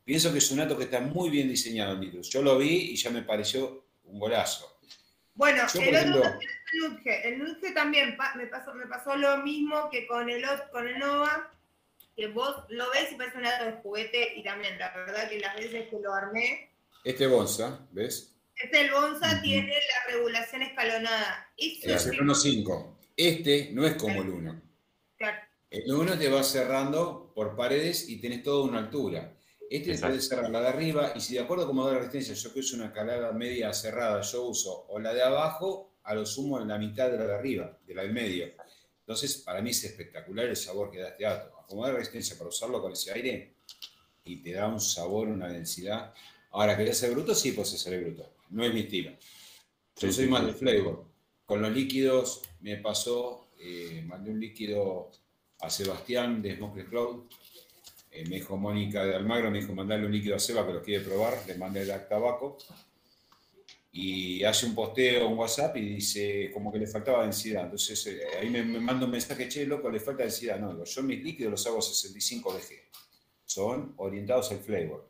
[0.03, 2.29] Pienso que es un ato que está muy bien diseñado el Nitrus.
[2.29, 4.72] Yo lo vi y ya me pareció un golazo.
[5.35, 7.27] Bueno, Yo, el otro ejemplo- también es el Nudge.
[7.27, 10.99] El Nudge también pa- me, pasó, me pasó lo mismo que con el, con el
[10.99, 11.51] Nova,
[12.15, 15.39] que vos lo ves y parece un auto de juguete y también, la verdad que
[15.39, 16.69] las veces que lo armé,
[17.03, 18.35] Este Bonza, ¿ves?
[18.55, 21.49] este el Bonza tiene la regulación escalonada.
[21.57, 22.97] Eso Es el sí, 1.5.
[23.17, 24.61] Este no es como el 1.
[25.17, 25.37] claro,
[25.71, 29.32] El 1 te va cerrando por paredes y tenés toda una altura.
[29.73, 30.13] Este Exacto.
[30.13, 32.59] puede cerrar la de arriba y si de acuerdo como da la resistencia, yo que
[32.59, 36.67] uso una calada media cerrada, yo uso o la de abajo, a lo sumo en
[36.67, 38.51] la mitad de la de arriba, de la del medio.
[38.99, 41.57] Entonces, para mí es espectacular el sabor que da este auto.
[41.57, 43.55] Acomodar resistencia para usarlo con ese aire
[44.23, 46.13] y te da un sabor, una densidad.
[46.51, 47.33] Ahora, ¿querés ser bruto?
[47.33, 48.31] Sí, pues ser bruto.
[48.51, 49.09] No es mi estilo.
[49.09, 50.47] Yo Sí, soy sí, más sí.
[50.47, 51.05] de flavor.
[51.47, 55.09] Con los líquidos me pasó, eh, mandé un líquido
[55.61, 57.23] a Sebastián de Smokeless Cloud.
[58.13, 60.81] Eh, me dijo Mónica de Almagro, me dijo mandarle un líquido a Seba que lo
[60.81, 61.33] quiere probar.
[61.47, 62.57] Le mandé el tabaco.
[63.95, 67.65] Y hace un posteo, un WhatsApp y dice como que le faltaba densidad.
[67.65, 70.59] Entonces eh, ahí me, me manda un mensaje, che, loco, le falta densidad.
[70.59, 72.89] No, digo, yo mis líquidos los hago a 65 VG.
[73.45, 75.09] Son orientados al flavor.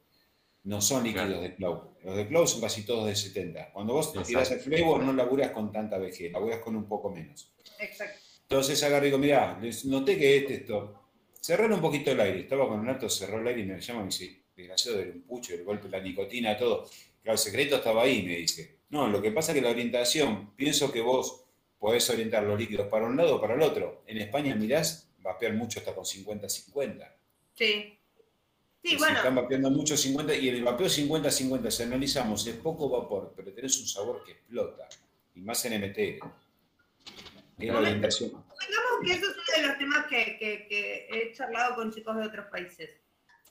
[0.64, 1.42] No son líquidos Claro.
[1.42, 1.80] de cloud.
[2.04, 3.72] Los de cloud son casi todos de 70.
[3.72, 4.28] Cuando vos Exacto.
[4.28, 7.54] tirás el flavor no laburas con tanta VG, laburas con un poco menos.
[7.80, 8.20] exacto.
[8.44, 11.03] Entonces agarré y digo, mirá, les noté que este esto.
[11.44, 12.40] Cerraron un poquito el aire.
[12.40, 15.12] Estaba con un alto, cerró el aire y me llama y me dice, desgraciado del
[15.12, 16.90] un pucho, el golpe, la nicotina, todo.
[17.22, 18.78] Claro, el secreto estaba ahí, me dice.
[18.92, 21.44] No, lo que pasa es que la orientación, pienso que vos
[21.78, 24.04] podés orientar los líquidos para un lado o para el otro.
[24.08, 27.12] En España, mirás, vapear mucho hasta con 50-50.
[27.56, 28.00] Sí.
[28.82, 33.34] Sí, bueno, Están vapeando mucho 50 y el vapeo 50-50, si analizamos, es poco vapor,
[33.36, 34.88] pero tenés un sabor que explota.
[35.36, 35.98] Y más en MT.
[35.98, 38.43] Es la orientación.
[38.68, 42.16] Digamos que eso es uno de los temas que, que- que he charlado con chicos
[42.18, 42.90] de otros países.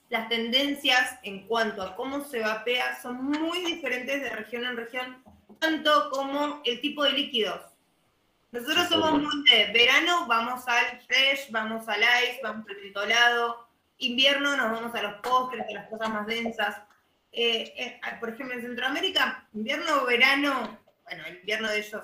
[0.09, 5.23] Las tendencias en cuanto a cómo se vapea son muy diferentes de región en región,
[5.59, 7.61] tanto como el tipo de líquidos.
[8.51, 13.67] Nosotros somos muy de verano, vamos al fresh, vamos al ice, vamos al tritolado.
[13.97, 16.77] Invierno nos vamos a los postres, a las cosas más densas.
[17.31, 22.03] Eh, eh, por ejemplo, en Centroamérica, invierno o verano, bueno, el invierno de ellos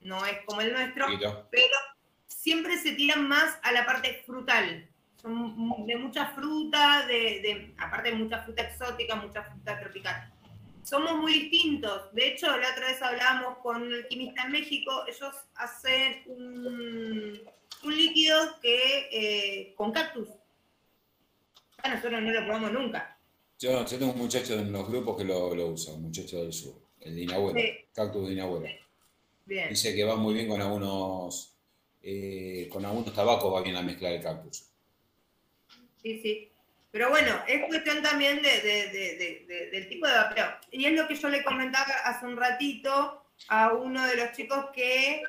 [0.00, 1.06] no es como el nuestro,
[1.50, 1.76] pero
[2.42, 4.88] siempre se tiran más a la parte frutal.
[5.20, 10.32] Son de mucha fruta, de, de- aparte de mucha fruta exótica, mucha fruta tropical.
[10.84, 12.14] Somos muy distintos.
[12.14, 15.04] De hecho, la otra vez hablábamos con un alquimista en México.
[15.08, 17.40] Ellos hacen un,
[17.84, 20.28] un líquido que eh, con cactus.
[21.84, 23.18] Nosotros no lo probamos nunca.
[23.58, 26.52] Yo, yo tengo un muchacho en los grupos que lo, lo usa, un muchacho del
[26.52, 27.68] sur, el de Inabuela, Sí.
[27.92, 28.70] cactus de Inabuela.
[29.46, 29.68] Bien.
[29.70, 31.57] Dice que va muy bien con algunos,
[32.02, 34.64] eh, con algunos tabacos, va bien la mezcla del cactus.
[36.02, 36.52] Sí, sí.
[36.90, 40.46] Pero bueno, es cuestión también de, de- de- de- de- del tipo de vapeo.
[40.70, 44.66] Y es lo que yo le comentaba hace un ratito a uno de los chicos
[44.74, 45.22] que,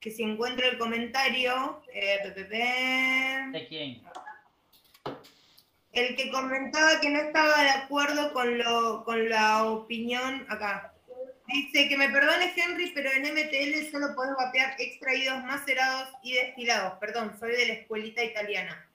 [0.00, 4.02] que si encuentra el comentario, eh, pe, pe, pe, ¿De quién?
[5.92, 10.92] el que comentaba que no estaba de acuerdo con, lo, con la opinión acá.
[11.48, 16.98] Dice que me perdone Henry, pero en MTL solo podés vapear extraídos, macerados y destilados.
[17.00, 18.86] Perdón, soy de la escuelita italiana.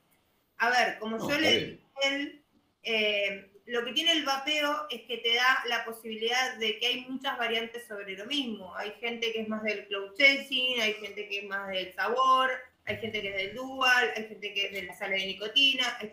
[0.57, 2.43] A ver, como No, yo le dije él,
[2.83, 7.05] eh, lo que tiene el vapeo es que te da la posibilidad de que hay
[7.09, 8.75] muchas variantes sobre lo mismo.
[8.75, 12.51] Hay gente que es más del cloud chasing, hay gente que es más del sabor,
[12.85, 15.97] hay gente que es del dual, hay gente que es de la sala de nicotina.
[15.99, 16.11] hay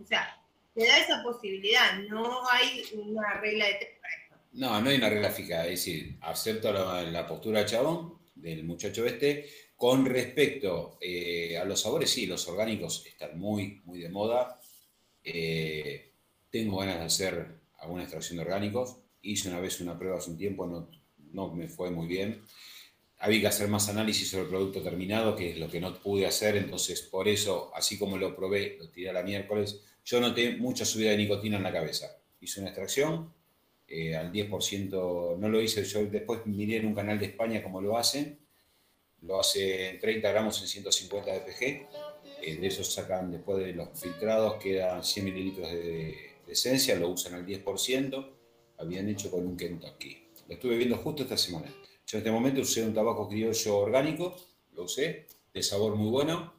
[0.00, 0.38] o sea,
[0.74, 4.17] te da esa posibilidad, no hay una regla de tres para.
[4.52, 9.04] No, no hay una regla fija, es decir, acepto la, postura del chabón, del muchacho
[9.06, 14.58] este, con respecto eh, a los sabores, sí, los orgánicos están muy, muy de moda.
[15.22, 16.12] Eh,
[16.50, 18.96] tengo ganas de hacer alguna extracción de orgánicos.
[19.22, 20.90] Hice una vez una prueba hace un tiempo, no,
[21.32, 22.42] no me fue muy bien.
[23.18, 26.26] Había que hacer más análisis sobre el producto terminado, que es lo que no pude
[26.26, 30.56] hacer, entonces por eso, así como lo probé, lo tiré a la miércoles, yo noté
[30.56, 32.16] mucha subida de nicotina en la cabeza.
[32.40, 33.32] Hice una extracción,
[33.88, 37.80] eh, al 10%, no lo hice yo, después miré en un canal de España cómo
[37.80, 38.38] lo hacen,
[39.22, 41.62] lo hacen 30 gramos en 150 de PG,
[42.42, 46.14] eh, de esos sacan después de los filtrados, quedan 100 mililitros de,
[46.46, 48.30] de esencia, lo usan al 10%,
[48.78, 50.28] habían hecho con un Kentucky.
[50.46, 51.66] Lo estuve viendo justo esta semana.
[52.06, 54.36] Yo en este momento usé un tabaco criollo orgánico,
[54.74, 56.54] lo usé, de sabor muy bueno,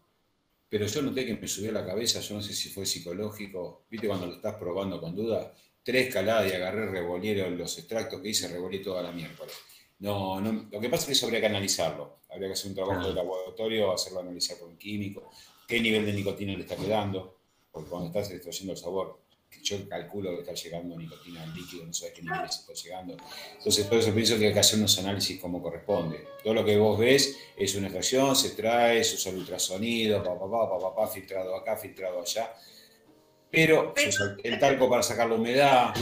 [0.69, 4.07] pero yo noté que me subió la cabeza, yo no sé si fue psicológico, viste
[4.07, 5.53] cuando lo estás probando con duda,
[5.89, 9.55] tres caladas y agarré, revolieron los extractos que hice, revolí toda la miércoles.
[9.97, 12.75] No, no, lo que pasa es que eso habría que analizarlo, habría que hacer un
[12.75, 15.31] trabajo de laboratorio, hacerlo analizar con un químico,
[15.67, 17.39] qué nivel de nicotina le está quedando,
[17.71, 19.19] porque cuando estás extrayendo el sabor,
[19.63, 23.17] yo calculo que está llegando nicotina al líquido, no sabes qué niveles está llegando.
[23.57, 26.27] Entonces, por eso pienso que hay que hacer unos análisis como corresponde.
[26.43, 30.49] Todo lo que vos ves es una extracción, se trae, se usa el ultrasonido, papá,
[30.49, 32.53] papá, papá, filtrado acá, filtrado allá.
[33.51, 35.93] Pero usa el talco para sacar la humedad.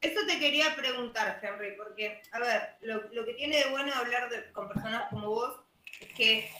[0.00, 4.30] Eso te quería preguntar, Henry, porque, a ver, lo, lo que tiene de bueno hablar
[4.30, 5.60] de- con personas como vos
[6.00, 6.50] es que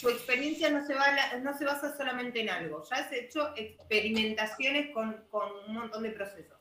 [0.00, 1.06] tu experiencia no se, va
[1.40, 6.10] no se basa solamente en algo, ya has hecho experimentaciones con, con un montón de
[6.10, 6.58] procesos.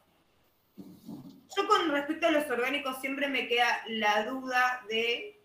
[0.75, 5.39] Yo con respecto a los orgánicos siempre me queda la duda de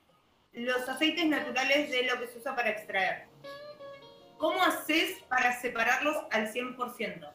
[0.52, 3.26] los aceites naturales de lo que se usa para extraer.
[4.38, 7.30] ¿Cómo haces para separarlos al 100%?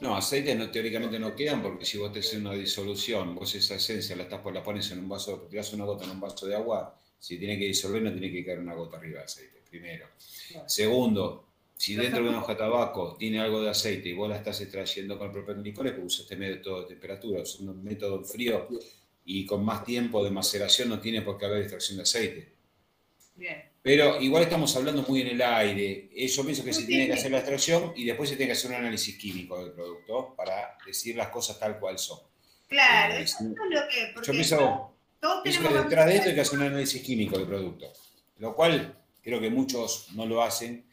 [0.00, 3.76] No, aceites no, teóricamente no quedan porque si vos te haces una disolución, vos esa
[3.76, 6.54] esencia la, estás, la pones en un vaso, tiras una gota en un vaso de
[6.54, 10.06] agua, si tiene que disolver no tiene que caer una gota arriba de aceite, primero.
[10.48, 10.68] Claro.
[10.68, 11.46] Segundo,
[11.76, 14.60] si dentro de una hoja de tabaco tiene algo de aceite y vos la estás
[14.60, 18.24] extrayendo con el propio es que usa este método de temperatura, es un método en
[18.24, 18.68] frío
[19.24, 22.52] y con más tiempo de maceración no tiene por qué haber extracción de aceite.
[23.34, 23.71] Bien.
[23.82, 26.08] Pero igual estamos hablando muy en el aire.
[26.14, 28.56] Eh, Yo pienso que se tiene que hacer la extracción y después se tiene que
[28.58, 32.20] hacer un análisis químico del producto para decir las cosas tal cual son.
[32.68, 34.14] Claro, Eh, eso es lo que...
[34.22, 37.46] Yo pienso, todos pienso que detrás de esto hay que hacer un análisis químico del
[37.48, 37.92] producto,
[38.38, 40.86] lo cual creo que muchos no lo hacen.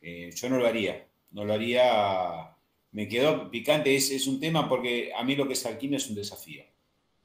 [0.00, 2.56] Eh, yo no lo haría, no lo haría.
[2.92, 6.08] Me quedó picante, es, es un tema porque a mí lo que es alquimia es
[6.08, 6.64] un desafío.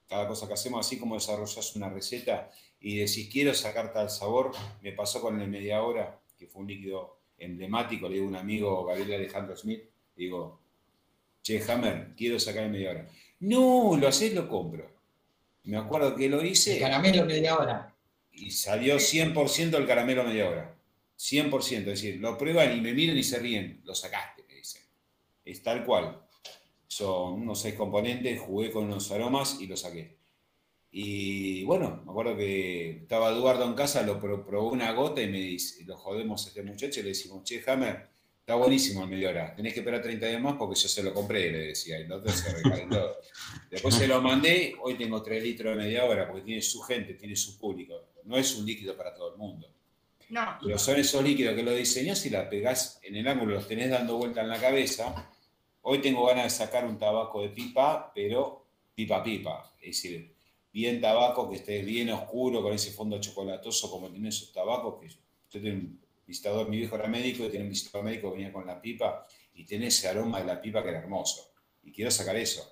[0.09, 2.51] Cada cosa que hacemos, así como desarrollas una receta
[2.85, 4.51] y decís quiero sacar tal sabor,
[4.83, 8.35] me pasó con el media hora, que fue un líquido emblemático, le digo a un
[8.35, 9.81] amigo, Gabriel Alejandro Smith,
[10.15, 10.59] digo,
[11.41, 13.09] che, Hammer, quiero sacar el media hora.
[13.39, 14.87] No, lo haces, lo compro.
[15.63, 17.95] Me acuerdo que lo El hice caramelo media hora.
[18.31, 20.75] y salió 100% el caramelo media hora.
[21.17, 23.81] 100%, es decir, lo prueban y me miran y se ríen.
[23.83, 24.83] Lo sacaste, me dicen.
[25.43, 26.21] Es tal cual.
[26.85, 30.17] Son unos seis componentes, jugué con unos aromas y lo saqué.
[30.97, 35.27] Y bueno, me acuerdo que estaba Eduardo en casa, lo pro- probó una gota y
[35.27, 38.07] me dice, lo jodemos a este muchacho y le decimos, che, Hammer,
[38.39, 41.13] está buenísimo el media hora, tenés que esperar 30 días más porque yo se lo
[41.13, 43.17] compré, le decía, y el otro se recalentó.
[43.69, 47.15] Después se lo mandé, hoy tengo 3 litros de media hora porque tiene su gente,
[47.15, 48.11] tiene su público.
[48.23, 49.67] No es un líquido para todo el mundo.
[50.29, 53.67] No, Pero son esos líquidos que lo diseñás y la pegás en el ángulo, los
[53.67, 55.29] tenés dando vuelta en la cabeza.
[55.81, 58.65] Hoy tengo ganas de sacar un tabaco de pipa, pero
[58.95, 59.73] pipa pipa.
[59.81, 60.33] Es decir,
[60.75, 64.99] bien tabaco que esté bien oscuro, con ese fondo chocolatoso como tienen esos tabacos.
[64.99, 68.39] Que yo tengo un visitador, mi viejo era médico y tiene un visitador médico que
[68.39, 71.53] venía con la pipa y tiene ese aroma de la pipa que era hermoso.
[71.81, 72.69] Y quiero sacar eso.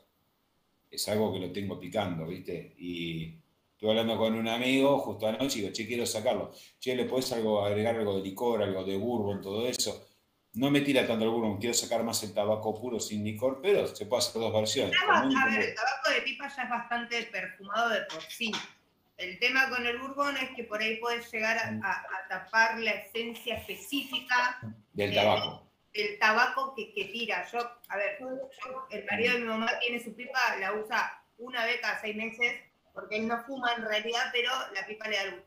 [0.91, 2.75] Es algo que lo tengo picando, ¿viste?
[2.77, 3.35] Y
[3.71, 6.51] estuve hablando con un amigo justo anoche y digo, che, quiero sacarlo
[6.81, 10.07] che, le podés algo, agregar algo de licor, algo de bourbon, todo eso.
[10.55, 13.87] No me tira tanto el bourbon, quiero sacar más el tabaco puro sin licor, pero
[13.87, 14.95] se puede hacer dos versiones.
[15.09, 18.21] Va- común y a ver, el tabaco de pipa ya es bastante perfumado de por
[18.23, 18.51] sí.
[19.17, 22.79] El tema con el bourbon es que por ahí puedes llegar a, a- a tapar
[22.79, 24.59] la esencia específica
[24.93, 25.67] Del eh, tabaco.
[25.91, 27.47] del tabaco que, que tira.
[27.51, 27.59] Yo,
[27.89, 31.79] a ver, yo- el marido de mi mamá tiene su pipa, la usa una vez
[31.81, 32.61] cada seis meses,
[32.93, 35.41] porque él no fuma en realidad, pero la pipa le da luz.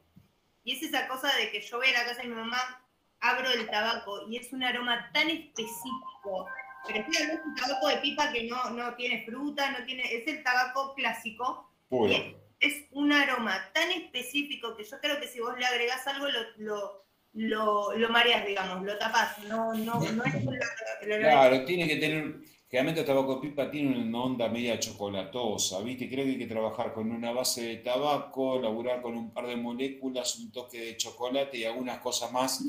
[0.64, 2.82] Y es esa cosa de que yo voy a la casa de mi mamá,
[3.20, 6.46] abro el tabaco y es un aroma tan específico.
[6.86, 10.02] Pero estoy hablando de un tabaco de pipa que no, no tiene fruta, no tiene,
[10.14, 11.70] es el tabaco clásico.
[11.88, 12.12] Puro.
[12.12, 16.26] y es un aroma tan específico que yo creo que si vos le agregás algo
[16.28, 19.38] lo, lo, lo, lo mareas, digamos, lo tapás.
[19.44, 20.58] No, no, no es olor-
[21.20, 22.34] Claro, tiene que tener.
[22.68, 26.08] Generalmente el tabaco de pipa tiene una onda media chocolatosa, ¿viste?
[26.08, 29.54] Creo que hay que trabajar con una base de tabaco, laburar con un par de
[29.56, 32.64] moléculas, un toque de chocolate y algunas cosas más.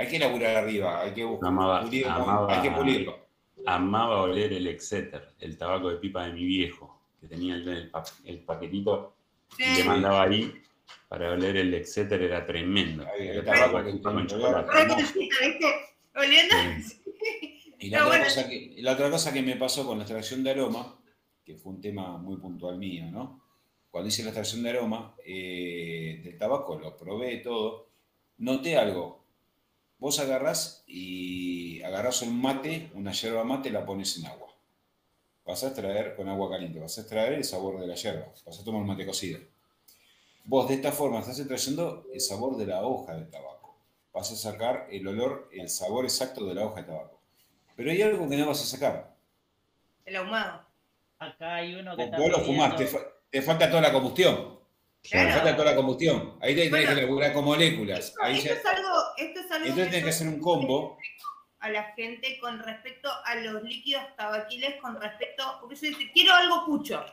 [0.00, 3.18] Hay que laburar arriba, hay que buscar, Amaba- pulirlo, amaba- hay que pulirlo.
[3.66, 7.90] Amaba oler el Exeter, el tabaco de pipa de mi viejo, que tenía el, el
[7.90, 9.14] pa- el paquetito
[9.58, 10.50] y le mandaba ahí
[11.06, 13.04] para oler el Exeter, era tremendo.
[13.18, 14.70] El tabaco que con chocolate.
[16.16, 16.54] Oliendo.
[17.78, 18.24] Y la, No, otra bueno.
[18.24, 20.98] cosa que, y la otra cosa que me pasó con la extracción de aroma,
[21.44, 23.40] que fue un tema muy puntual mío, ¿no?
[23.90, 27.88] Cuando hice la extracción de aroma eh, del tabaco, lo probé todo,
[28.38, 29.19] noté algo.
[30.00, 34.48] Vos agarrás y agarrás un mate, una yerba mate, la pones en agua.
[35.44, 38.58] Vas a extraer con agua caliente, vas a extraer el sabor de la yerba, vas
[38.58, 39.40] a tomar un mate cocido.
[40.44, 43.76] Vos de esta forma estás extrayendo el sabor de la hoja del tabaco.
[44.12, 47.20] Vas a sacar el olor, el sabor exacto de la hoja de tabaco.
[47.76, 49.14] Pero hay algo que no vas a sacar.
[50.04, 50.62] El ahumado.
[51.18, 53.82] Acá hay uno que Vos, está vos lo fumás, te, pidiendo- fa- te falta toda
[53.82, 54.59] la combustión.
[55.02, 55.30] Claro.
[55.32, 56.36] falta toda la combustión.
[56.42, 56.94] Ahí te tenés Bueno.
[56.94, 57.98] que laburar con moléculas.
[58.00, 60.98] Esto, Ahí esto ya- es algo, esto es algo entonces tenés que hacer un combo.
[61.62, 66.32] a la gente con respecto a los líquidos tabaquiles, con respecto, porque yo dice, quiero
[66.34, 67.04] algo pucho.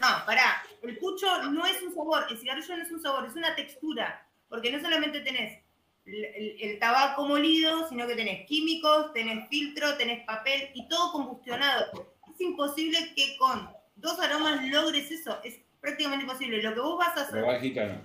[0.00, 3.34] No, pará, el pucho no es un sabor, el cigarrillo no es un sabor, es
[3.34, 5.62] una textura, porque no solamente tenés
[6.04, 11.86] el, el tabaco molido, sino que tenés químicos, tenés filtro, tenés papel y todo combustionado.
[12.32, 16.62] Es imposible que con dos aromas logres eso, es prácticamente imposible.
[16.62, 17.32] Lo que vos vas a hacer...
[17.32, 18.00] Prueba el gitano,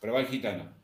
[0.00, 0.74] prueba el gitano.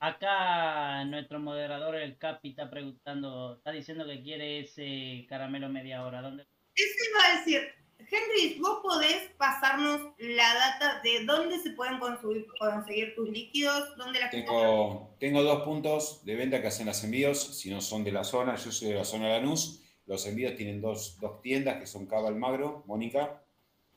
[0.00, 6.22] Acá nuestro moderador, el Capi, está preguntando, está diciendo que quiere ese caramelo media hora.
[6.22, 6.46] ¿Dónde?
[6.74, 7.68] Eso iba a decir,
[7.98, 14.20] Henry, vos podés pasarnos la data de dónde se pueden consumir- conseguir tus líquidos, dónde
[14.20, 14.46] la gente...
[14.46, 18.24] Tengo, tengo dos puntos de venta que hacen los envíos, si no son de la
[18.24, 19.82] zona, yo soy de la zona de Lanús.
[20.06, 23.44] Los envíos tienen dos, dos tiendas que son Cava Almagro, Mónica,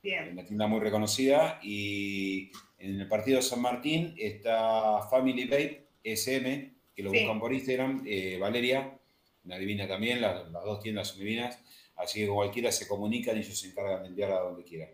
[0.04, 6.74] Bien, una tienda muy reconocida, y en el partido San Martín está Family Babe SM,
[6.94, 7.20] que lo Sí.
[7.20, 9.00] buscan por Instagram, eh, Valeria,
[9.46, 11.58] una divina también, las, las dos tiendas son divinas,
[11.96, 14.90] así que cualquiera se comunican y ellos se encargan de enviar a donde quieran.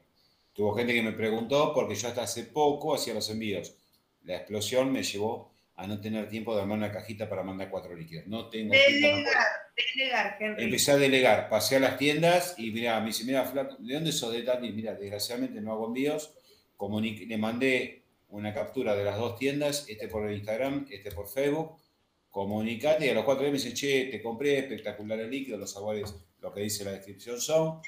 [0.54, 3.76] Tuvo gente que me preguntó porque yo hasta hace poco hacía los envíos.
[4.24, 5.49] La explosión me llevó
[5.82, 8.28] a no tener tiempo de armar una cajita para mandar cuatro líquidos.
[8.28, 9.08] No tengo tiempo.
[9.08, 9.36] no puedo.
[9.96, 10.62] delegar, delegar.
[10.62, 14.12] Empecé a delegar, pasé a las tiendas y mira, me dice, mira, flaco, ¿de dónde
[14.12, 14.74] sos de Tandil?
[14.74, 16.34] Mira, desgraciadamente no hago envíos.
[16.78, 21.78] Comuniqué- le mandé una captura de las dos tiendas, este por Instagram, este por Facebook.
[22.30, 25.72] Comunicate y a los cuatro días me dice, che, te compré, espectacular el líquido, los
[25.72, 27.82] sabores, lo que dice la descripción son.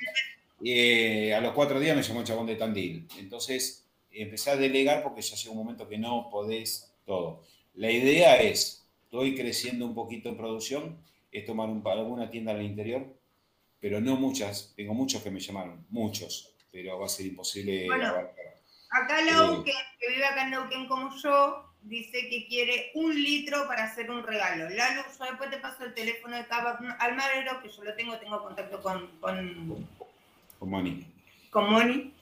[0.62, 3.08] Y eh, a los cuatro días me llamó el chabón de Tandil.
[3.20, 7.44] Entonces empecé a delegar porque ya llega un momento que no podés todo.
[7.76, 10.98] La idea es, estoy creciendo un poquito en producción,
[11.32, 13.06] es tomar un, alguna tienda en el interior,
[13.80, 14.74] pero no muchas.
[14.76, 18.08] Tengo muchos que me llamaron, muchos, pero va a ser imposible Bueno.
[18.08, 18.56] abarcar.
[18.90, 19.72] Acá Lau, Sí.
[20.00, 24.22] que, vive acá en Neuquén como yo, dice que quiere un litro para hacer un
[24.24, 24.70] regalo.
[24.70, 28.44] Lalo, yo después te paso el teléfono de Cava Almagro, que yo lo tengo, tengo
[28.44, 29.88] contacto con, con,
[30.60, 31.06] Con Moni.
[31.50, 32.14] con Moni.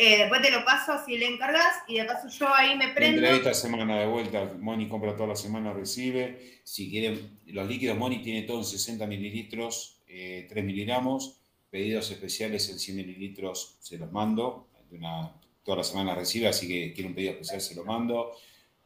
[0.00, 3.18] Eh, después te lo paso, así le encargas, y de paso yo ahí me prendo.
[3.20, 6.60] Entre esta semana de vuelta, Moni compra toda la semana, recibe.
[6.62, 11.40] Si quieren, los líquidos Moni tiene todo en 60 mililitros, eh, 3 miligramos.
[11.68, 14.68] Pedidos especiales en 100 mililitros se los mando.
[14.92, 15.32] Una,
[15.64, 18.36] toda la semana recibe, así que quiere un pedido especial, se lo mando.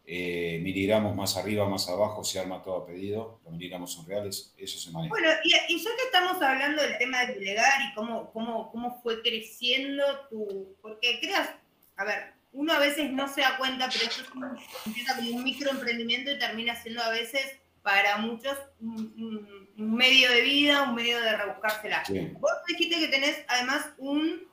[0.04, 3.40] Eh, miligramos más arriba, más abajo, se arma todo a pedido.
[3.44, 5.10] Los miligramos son reales, eso se maneja.
[5.10, 9.00] Bueno, y, y ya que estamos hablando del tema de delegar y cómo, cómo, cómo
[9.02, 10.76] fue creciendo tu...
[10.82, 11.50] Porque creas,
[11.96, 15.44] a ver, uno a veces no se da cuenta, pero esto es empieza como un
[15.44, 21.36] microemprendimiento y termina siendo a veces para muchos un medio de vida, un medio de
[21.36, 22.04] rebuscársela.
[22.04, 24.48] Sí, Vos dijiste que tenés además un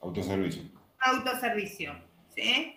[0.00, 0.62] autoservicio.
[1.00, 1.94] autoservicio,
[2.34, 2.76] ¿sí?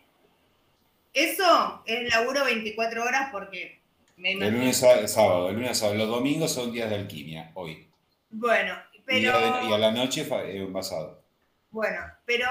[1.18, 3.82] Eso es laburo 24 horas porque
[4.18, 4.58] me imagino...
[4.58, 5.98] lunes a sábado, de lunes sábado.
[5.98, 7.88] Los domingos son días de alquimia, hoy.
[8.30, 9.36] Bueno, Y, pero...
[9.36, 11.24] a, y a la noche fa- eh, envasado.
[11.72, 12.48] Bueno, pero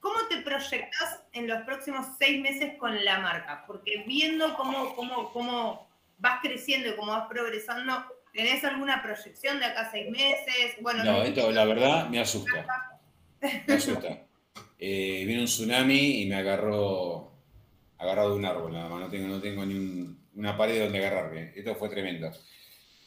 [0.00, 3.64] ¿cómo te proyectas en los próximos seis meses con la marca?
[3.66, 9.66] Porque viendo cómo, cómo, cómo vas creciendo y cómo vas progresando, ¿tenés alguna proyección de
[9.66, 10.76] acá a seis meses?
[10.80, 12.66] Bueno, No, esto la verdad me asusta.
[13.66, 14.22] Me asusta.
[14.80, 17.27] Eh, vino un tsunami y me agarró
[17.98, 19.00] agarrado de un árbol nada más.
[19.00, 21.52] No tengo, no tengo ni un- una pared donde agarrarme.
[21.56, 22.30] Esto fue tremendo.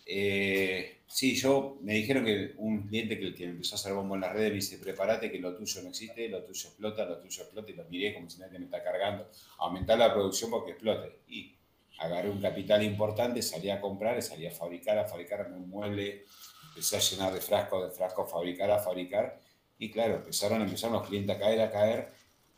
[0.06, 4.22] Eh, sí, yo me dijeron que un cliente que, que empezó a hacer bombo en
[4.22, 7.44] las redes me dice, prepárate que lo tuyo no existe, lo tuyo explota, lo tuyo
[7.44, 9.30] explota, y lo miré como si nadie me está cargando.
[9.60, 11.20] Aumentar la producción porque explote.
[11.30, 11.56] Y
[12.00, 16.26] agarré un capital importante, salí a comprar, salí a fabricar, a fabricar un mueble,
[16.70, 19.40] empecé a llenar de frascos, de frascos, a fabricar, a fabricar.
[19.78, 22.10] Y claro, empezaron, empezaron los clientes a caer, a caer.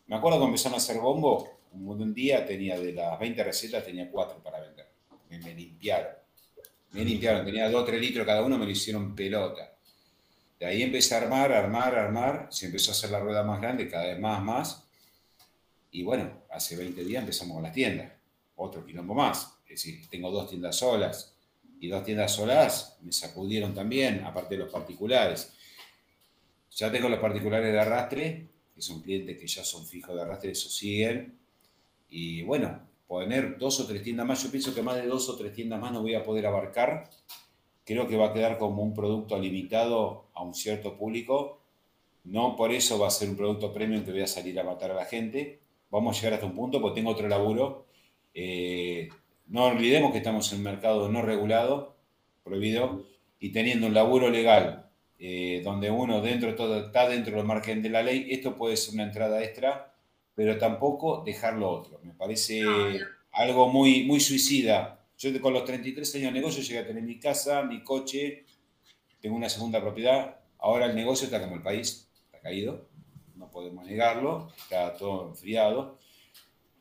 [0.07, 4.10] Me acuerdo cuando empezaron a hacer bombo, un, día tenía de las 20 recetas, tenía
[4.10, 4.88] 4 para vender.
[5.30, 6.12] Me, me limpiaron.
[6.91, 9.74] Me limpiaron, tenía 2 o 3 litros cada uno, me lo hicieron pelota.
[10.60, 12.48] De ahí empecé a armar, armar, armar.
[12.50, 14.88] Se empezó a hacer la rueda más grande, cada vez más, más.
[15.91, 18.12] Y bueno, hace 20 días empezamos con las tiendas.
[18.56, 19.58] Otro quilombo más.
[19.66, 21.36] Es decir, tengo dos tiendas solas.
[21.80, 25.52] Y dos tiendas solas me sacudieron también, aparte de los particulares.
[26.72, 30.52] Ya tengo los particulares de arrastre, que son clientes que ya son fijos de arrastre,
[30.52, 31.38] eso siguen.
[32.15, 35.35] Y bueno, poner dos o tres tiendas más, yo pienso que más de dos o
[35.35, 37.10] tres tiendas más no voy a poder abarcar.
[37.84, 41.60] Creo que va a quedar como un producto limitado a un cierto público.
[42.23, 44.91] No por eso va a ser un producto premium que voy a salir a matar
[44.91, 45.60] a la gente.
[45.90, 47.88] Vamos a llegar hasta un punto, porque tengo otro laburo.
[48.35, 49.10] Eh,
[49.48, 51.95] no olvidemos que estamos en un mercado no regulado,
[52.44, 53.06] prohibido,
[53.40, 57.81] y teniendo un laburo legal eh, donde uno dentro de todo está dentro del margen
[57.81, 59.93] de la ley, esto puede ser una entrada extra,
[60.35, 61.99] pero tampoco dejar lo otro.
[62.03, 62.97] Me parece No, no.
[63.31, 64.99] algo muy, muy suicida.
[65.18, 68.45] Yo con los 33 años de negocio llegué a tener mi casa, mi coche,
[69.22, 72.89] tengo una segunda propiedad, ahora el negocio está como el país, está caído,
[73.35, 75.97] no podemos negarlo, está todo enfriado,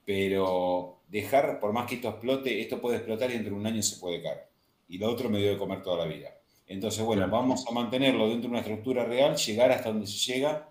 [0.05, 3.83] pero dejar, por más que esto explote, esto puede explotar y dentro de un año
[3.83, 4.49] se puede caer.
[4.89, 6.31] Y lo otro me dio de comer toda la vida.
[6.67, 10.69] Entonces, bueno, vamos a mantenerlo dentro de una estructura real, llegar hasta donde se llega,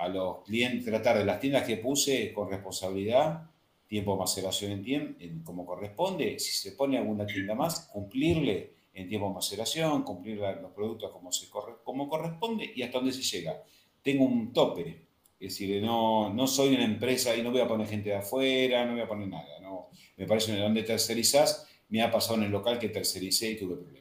[0.00, 3.50] a los clientes, tratar de las tiendas que puse con responsabilidad,
[3.86, 9.08] tiempo de maceración en tiempo, como corresponde, si se pone alguna tienda más, cumplirle en
[9.08, 11.48] tiempo de maceración, cumplir los productos como, se
[11.84, 13.62] como corresponde y hasta donde se llega.
[14.02, 15.06] Tengo un tope,
[15.38, 18.86] es decir, no, no soy una empresa y no voy a poner gente de afuera,
[18.86, 19.60] no voy a poner nada.
[19.60, 19.88] No.
[20.16, 23.99] Me parece donde tercerizás, me ha pasado en el local que tercericé y tuve problemas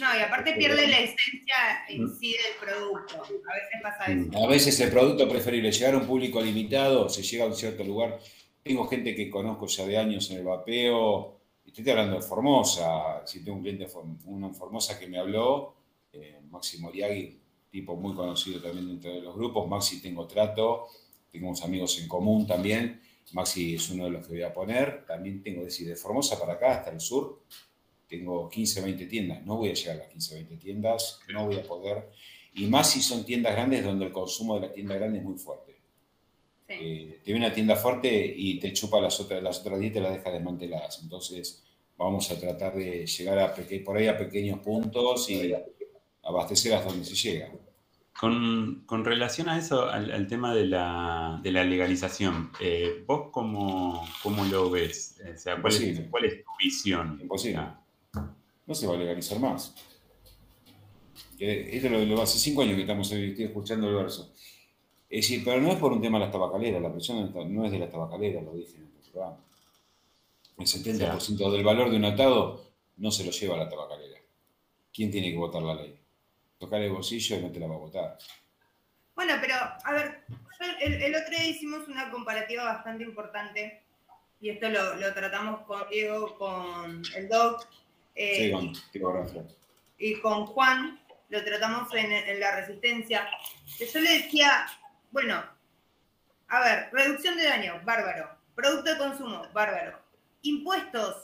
[0.00, 2.18] no, y aparte pierde la esencia en mm.
[2.18, 3.22] sí del producto.
[3.22, 4.30] A veces pasa mm.
[4.30, 4.44] eso.
[4.44, 7.84] A veces el producto preferible, llegar a un público limitado, se llega a un cierto
[7.84, 8.18] lugar.
[8.62, 13.42] Tengo gente que conozco ya de años en el vapeo, estoy hablando de Formosa, si
[13.42, 13.86] tengo un cliente,
[14.26, 15.74] uno en Formosa que me habló,
[16.12, 17.40] eh, Maxi Moriagui,
[17.70, 20.86] tipo muy conocido también dentro de los grupos, Maxi tengo trato,
[21.30, 23.00] tengo unos amigos en común también,
[23.32, 26.54] Maxi es uno de los que voy a poner, también tengo, decir, de Formosa para
[26.54, 27.42] acá, hasta el sur,
[28.12, 31.56] tengo 15, 20 tiendas, no voy a llegar a las 15, 20 tiendas, no voy
[31.56, 32.10] a poder,
[32.52, 35.38] y más si son tiendas grandes donde el consumo de la tienda grande es muy
[35.38, 35.80] fuerte.
[36.68, 36.74] Sí.
[36.78, 40.00] Eh, te una tienda fuerte y te chupa las otras, las otras 10 y te
[40.00, 41.00] las deja desmanteladas.
[41.02, 41.64] Entonces,
[41.96, 45.54] vamos a tratar de llegar a por ahí a pequeños puntos y
[46.22, 47.50] abastecer hasta donde se llega.
[48.20, 54.06] Con, con relación a eso, al, tema de la, de la legalización, eh, ¿vos cómo,
[54.22, 55.18] cómo, lo ves?
[55.34, 57.18] O sea, ¿cuál, es, ¿cuál, es, tu visión?
[57.22, 57.81] Imposible
[58.72, 59.74] no se va a legalizar más.
[61.38, 64.32] Esto lo, hace cinco años que estamos escuchando el verso.
[65.10, 67.72] Es decir, pero no es por un tema de las tabacaleras, la presión no es
[67.72, 69.36] de las tabacaleras, lo dije en el programa.
[70.58, 72.64] El 70% del valor de un atado
[72.96, 74.18] no se lo lleva a la tabacalera.
[74.94, 75.94] ¿Quién tiene que votar la ley?
[76.58, 78.18] Tocar el bolsillo y no te la va a votar.
[79.14, 80.24] Bueno, pero a ver,
[80.80, 83.82] el, otro día hicimos una comparativa bastante importante
[84.40, 87.66] y esto lo, lo tratamos con Diego, con el Doc
[88.14, 88.52] eh,
[89.98, 93.26] y con Juan lo tratamos en, la resistencia.
[93.78, 94.66] Que yo le decía,
[95.10, 95.42] bueno,
[96.48, 98.28] a ver, reducción de daño, bárbaro.
[98.54, 99.98] Producto de consumo, bárbaro.
[100.42, 101.22] Impuestos.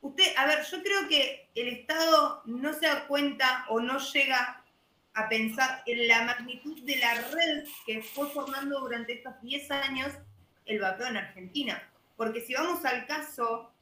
[0.00, 4.64] Usted, a ver, yo creo que el Estado no se da cuenta o no llega
[5.14, 10.12] a pensar en la magnitud de la red que fue formando durante estos 10 años
[10.64, 11.82] el vapeo en Argentina.
[12.16, 13.72] Porque si vamos al caso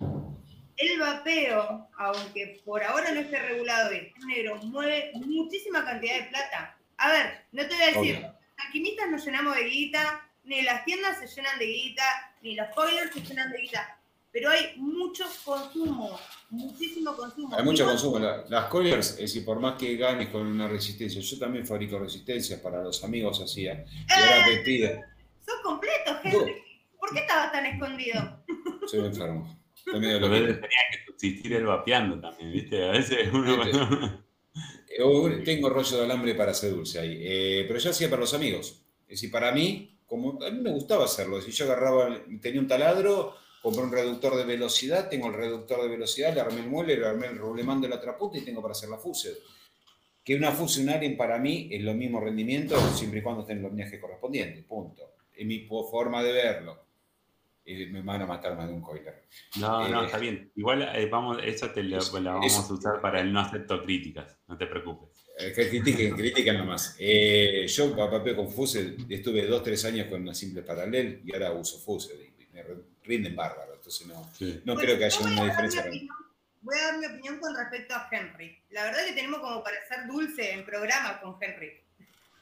[0.76, 6.76] el vapeo, aunque por ahora no esté regulado y negro, mueve muchísima cantidad de plata.
[6.96, 10.84] A ver, no te voy a decir, las quimitas nos llenamos de guita, ni las
[10.84, 13.98] tiendas se llenan de guita, ni los coilers se llenan de guita.
[14.32, 16.18] Pero hay mucho consumo,
[16.50, 17.56] muchísimo consumo.
[17.56, 18.18] Hay mucho consumo.
[18.18, 22.58] las coilers, es decir, por más que ganes con una resistencia, yo también fabrico resistencias
[22.58, 23.84] para los amigos hacía.
[24.08, 25.04] Y ahora te pide.
[25.46, 26.56] Sos completo, Henry.
[26.98, 28.44] ¿Por qué estabas tan escondido?
[28.86, 29.63] Soy enfermo.
[29.90, 32.84] También lo tenía que subsistir el vapeando también, ¿viste?
[32.84, 33.62] A veces uno...
[34.88, 38.34] Eh, tengo rollo de alambre para hacer dulce ahí, eh, pero yo hacía para los
[38.34, 38.82] amigos.
[39.02, 42.68] Es decir, para mí, como a mí me gustaba hacerlo, si yo agarraba, tenía un
[42.68, 46.96] taladro, compré un reductor de velocidad, tengo el reductor de velocidad, le armé el mueble,
[46.96, 49.36] le armé el rulemán de la traputa y tengo para hacer la fuse.
[50.24, 53.60] Que una fuse, un alien para mí es lo mismo rendimiento siempre y cuando estén
[53.60, 55.02] los viajes correspondientes, punto.
[55.34, 56.83] Es mi forma de verlo
[57.64, 59.24] me van a matar más de un coiler.
[59.56, 60.50] No, no, eh, está bien.
[60.54, 64.36] Igual eh, vamos, eso te lo, la vamos a usar para el no acepto críticas,
[64.48, 65.24] no te preocupes.
[65.38, 66.96] Eh, que critiquen, critiquen nomás.
[66.98, 71.78] yo papel con Fuse estuve dos, tres años con una simple paralel y ahora uso
[71.78, 72.64] Fuse y me
[73.02, 73.74] rinden bárbaro.
[73.74, 74.30] Entonces no,
[74.64, 75.84] no creo que haya una diferencia.
[76.60, 78.56] Voy a dar mi opinión con respecto a Henry.
[78.70, 81.72] La verdad que tenemos como para ser dulce en programa con Henry.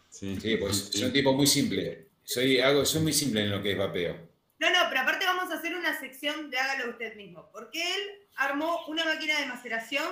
[0.08, 2.08] Sí, sí pues soy un tipo muy simple.
[2.24, 4.31] Soy, hago, soy muy simple en lo que es vapeo
[4.62, 8.00] no, no, pero aparte vamos a hacer una sección de hágalo usted mismo, porque él
[8.36, 10.06] armó una máquina de maceración,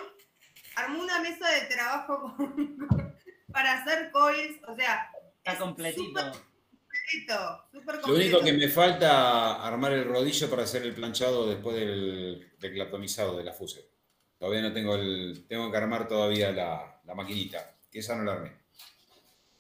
[0.74, 2.34] armó una mesa de trabajo
[3.52, 5.08] para hacer coils, o sea...
[5.44, 6.02] Está completito.
[6.12, 8.08] completito, completo.
[8.08, 13.38] Lo único que me falta armar el rodillo para hacer el planchado después del declatonizado
[13.38, 13.88] de la fuse.
[14.36, 15.44] Todavía no tengo el...
[15.46, 18.52] Tengo que armar todavía la, la maquinita, que esa no la armé.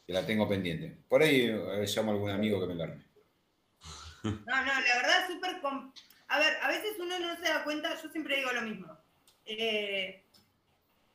[0.04, 0.96] Que la tengo pendiente.
[1.08, 3.09] Por ahí eh, llamo a algún amigo que me la arme.
[4.22, 5.60] No, no, la verdad súper...
[6.28, 8.96] A ver, a veces uno no se da cuenta, yo siempre digo lo mismo.
[9.46, 10.22] Eh,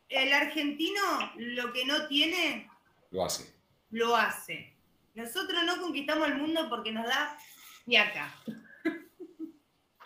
[0.09, 1.01] el argentino
[1.37, 2.69] lo que no tiene...
[3.11, 3.53] Lo hace.
[3.91, 4.73] Lo hace.
[5.13, 7.37] Nosotros no conquistamos el mundo porque nos da
[7.85, 8.33] fiaca.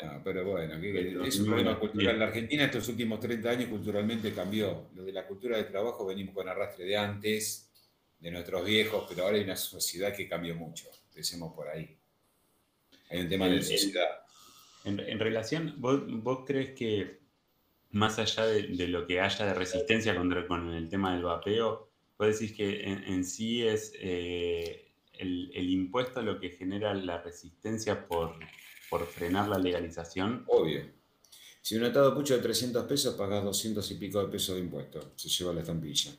[0.02, 2.18] Bueno, pero bueno, ¿qué- qué- Pero, es un problema cultural.
[2.18, 4.90] La Argentina estos últimos 30 años culturalmente cambió.
[4.96, 7.70] Lo de la cultura del trabajo venimos con arrastre de antes,
[8.18, 10.86] de nuestros viejos, pero ahora hay una sociedad que cambió mucho.
[11.10, 11.99] Empecemos por ahí.
[13.10, 14.08] Hay un tema El- de el- sociedad.
[14.86, 17.20] En, en relación, ¿vos, vos crees que
[17.92, 21.90] más allá de, de lo que haya de resistencia contra, con el tema del vapeo,
[22.18, 27.22] vos decís que en, en sí es eh, el, el impuesto lo que genera la
[27.22, 28.36] resistencia por,
[28.90, 30.46] por frenar la legalización?
[30.48, 30.86] Obvio.
[31.62, 35.08] Si un atado pucho de 300 pesos, pagas 200 y pico de pesos de impuestos.
[35.18, 36.12] Se lleva la estampilla.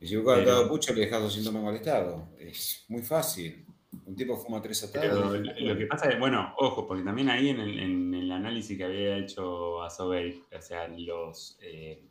[0.00, 2.28] Y si Pero- atado pucho le dejas 200 mangos al Estado.
[2.38, 3.64] Es muy fácil.
[4.04, 5.40] Un tipo fuma tres atados.
[5.60, 8.84] Lo que pasa es, bueno, ojo, porque también ahí en el, en el análisis que
[8.84, 12.02] había hecho Asobey, o sea, los, eh,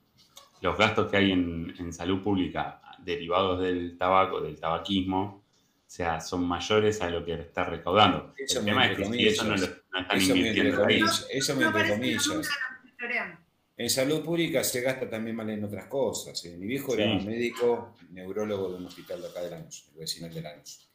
[0.62, 5.44] los gastos que hay en, en salud pública derivados del tabaco, del tabaquismo,
[5.88, 8.34] o sea, son mayores a lo que está recaudando.
[8.38, 11.02] Eso el tema es que si eso no lo no están Eso invirtiendo ahí.
[11.30, 12.49] Eso No entre comillas.
[13.78, 16.44] En salud pública se gasta también mal en otras cosas.
[16.45, 16.58] ¿eh?
[16.58, 17.02] Mi viejo Sí.
[17.02, 20.90] era médico, neurólogo de un hospital de acá de Lanús, el vecinal de Lanús.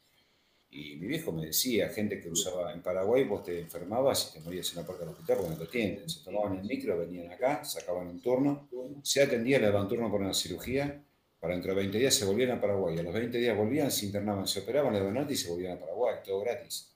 [0.75, 4.41] Y mi viejo me decía, gente que usaba en Paraguay, vos te enfermabas y te
[4.45, 6.09] morías en la puerta del hospital porque no te atienden.
[6.11, 8.69] Se tomaban el micro, venían acá, sacaban un turno,
[9.03, 11.05] se atendía, le daban turno por una cirugía,
[11.39, 12.99] para dentro de 20 días se volvían a Paraguay.
[12.99, 15.81] A los 20 días volvían, se internaban, se operaban, le daban y se volvían a
[15.81, 16.89] Paraguay, todo gratis.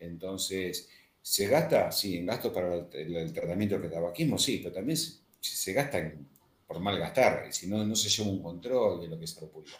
[0.00, 0.88] Entonces,
[1.22, 1.90] ¿se gasta?
[1.92, 4.96] Sí, en gastos para el, el- el tratamiento del tabaquismo, sí, pero también
[5.40, 6.26] se, gasta en-
[6.66, 9.50] por mal gastar, si no, no se lleva un control de lo que es salud
[9.50, 9.76] pública.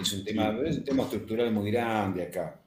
[0.00, 2.60] Es un tema, es un tema estructural muy grande acá.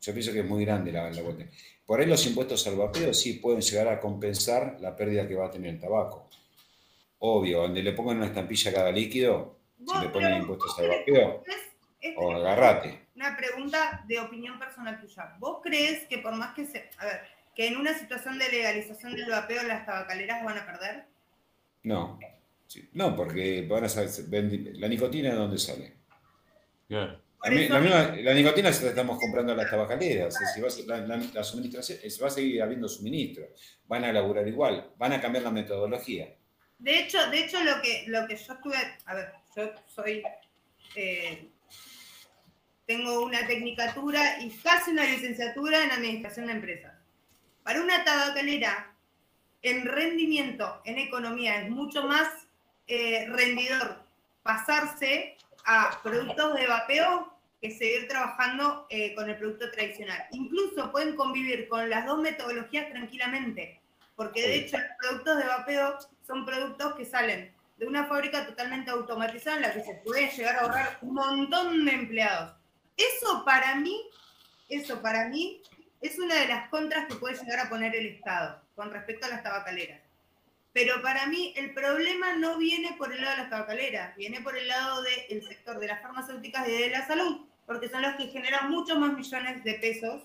[0.00, 1.44] Yo pienso que es muy grande la, la vuelta.
[1.86, 5.46] Por ahí los impuestos al vapeo sí pueden llegar a compensar la pérdida que va
[5.46, 6.28] a tener el tabaco.
[7.20, 10.88] Obvio, donde le pongan una estampilla a cada líquido, si le ponen impuestos ¿vos al
[10.88, 11.44] vapeo,
[12.16, 13.00] o agarrate.
[13.14, 15.36] Una pregunta de opinión personal tuya.
[15.38, 16.90] ¿Vos crees que por más que se...
[16.98, 17.20] A ver,
[17.54, 21.04] que en una situación de legalización del vapeo las tabacaleras van a perder?
[21.84, 22.18] No,
[22.66, 22.88] sí.
[22.94, 25.92] no, porque van a saber- la nicotina de dónde sale.
[26.92, 27.22] Claro.
[27.44, 30.38] La, misma- nicotina se la estamos comprando a las tabacaleras.
[30.38, 33.46] decir, va la, la- la suministración, va a seguir habiendo suministro.
[33.88, 34.92] Van a laburar igual.
[34.98, 36.28] Van a cambiar la metodología.
[36.78, 40.22] De hecho, de hecho lo que lo que yo estuve, a ver, yo soy
[40.94, 41.48] eh,
[42.86, 46.92] tengo una tecnicatura y casi una licenciatura en administración de empresas.
[47.62, 48.94] Para una tabacalera,
[49.62, 52.28] en rendimiento, en economía, es mucho más
[52.86, 54.02] eh, rendidor
[54.42, 60.26] pasarse a productos de vapeo que seguir trabajando eh, con el producto tradicional.
[60.32, 63.80] Incluso pueden convivir con las dos metodologías tranquilamente,
[64.16, 68.90] porque de hecho los productos de vapeo son productos que salen de una fábrica totalmente
[68.90, 72.52] automatizada en la que se puede llegar a ahorrar un montón de empleados.
[72.96, 74.10] Eso para mí,
[74.68, 75.62] eso para mí
[76.00, 79.30] es una de las contras que puede llegar a poner el Estado con respecto a
[79.30, 80.01] las tabacaleras.
[80.72, 84.56] Pero para mí el problema no viene por el lado de las tabacaleras, viene por
[84.56, 88.28] el lado del sector de las farmacéuticas y de la salud, porque son los que
[88.28, 90.22] generan muchos más millones de pesos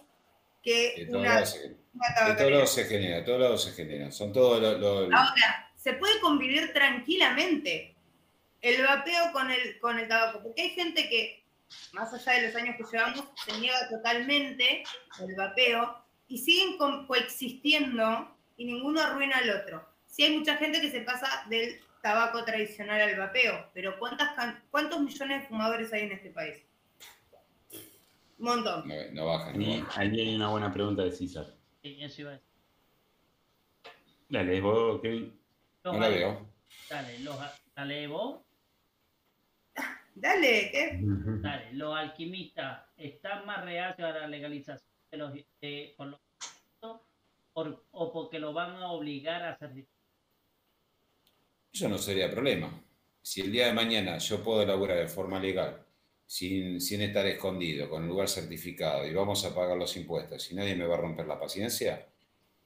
[0.63, 2.55] que una, se, una de todos tabacalera.
[2.55, 4.11] lados se genera, de todos lados se genera.
[4.11, 5.13] Son todos los.
[5.13, 7.95] Ahora, se puede convivir tranquilamente
[8.61, 11.43] el vapeo con el, con el tabaco, porque hay gente que,
[11.91, 14.83] más allá de los años que llevamos, se niega totalmente
[15.27, 19.87] el vapeo y siguen co- coexistiendo y ninguno arruina al otro.
[20.17, 24.31] Sí hay mucha gente que se pasa del tabaco tradicional al vapeo, pero ¿cuántas,
[24.71, 26.55] ¿cuántos millones de fumadores hay en este país?
[28.39, 28.87] Un montón.
[28.87, 29.61] no, no bajan.
[29.95, 31.45] ahí hay una buena pregunta de César.
[31.83, 32.47] Sí, eso iba a decir.
[34.29, 35.39] Dale, vos, Kevin.
[35.83, 36.49] Los No la veo.
[36.89, 37.37] Dale, los,
[37.75, 38.41] dale vos.
[40.15, 40.97] Dale, ¿qué?
[40.99, 45.31] Dale, los alquimistas están más reacios a la legalización de los,
[45.61, 46.19] de- por los
[47.53, 49.73] por- o porque lo van a obligar a hacer
[51.73, 52.83] Eso no sería problema.
[53.21, 55.83] Si el día de mañana yo puedo laburar de forma legal,
[56.25, 60.55] sin, sin estar escondido, con un lugar certificado, y vamos a pagar los impuestos, y
[60.55, 62.07] nadie me va a romper la paciencia,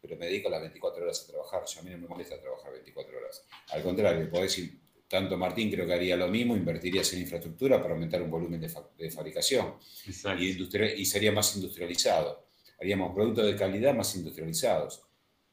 [0.01, 1.63] pero me dedico las 24 horas a trabajar.
[1.65, 3.45] Yo a mí no me molesta trabajar 24 horas.
[3.69, 7.93] Al contrario, podés ir, tanto Martín creo que haría lo mismo, invertirías en infraestructura para
[7.93, 9.75] aumentar un volumen de, fa- de fabricación
[10.07, 10.41] Exacto.
[10.41, 10.57] y,
[11.01, 12.47] y sería más industrializado.
[12.79, 15.03] Haríamos productos de calidad más industrializados.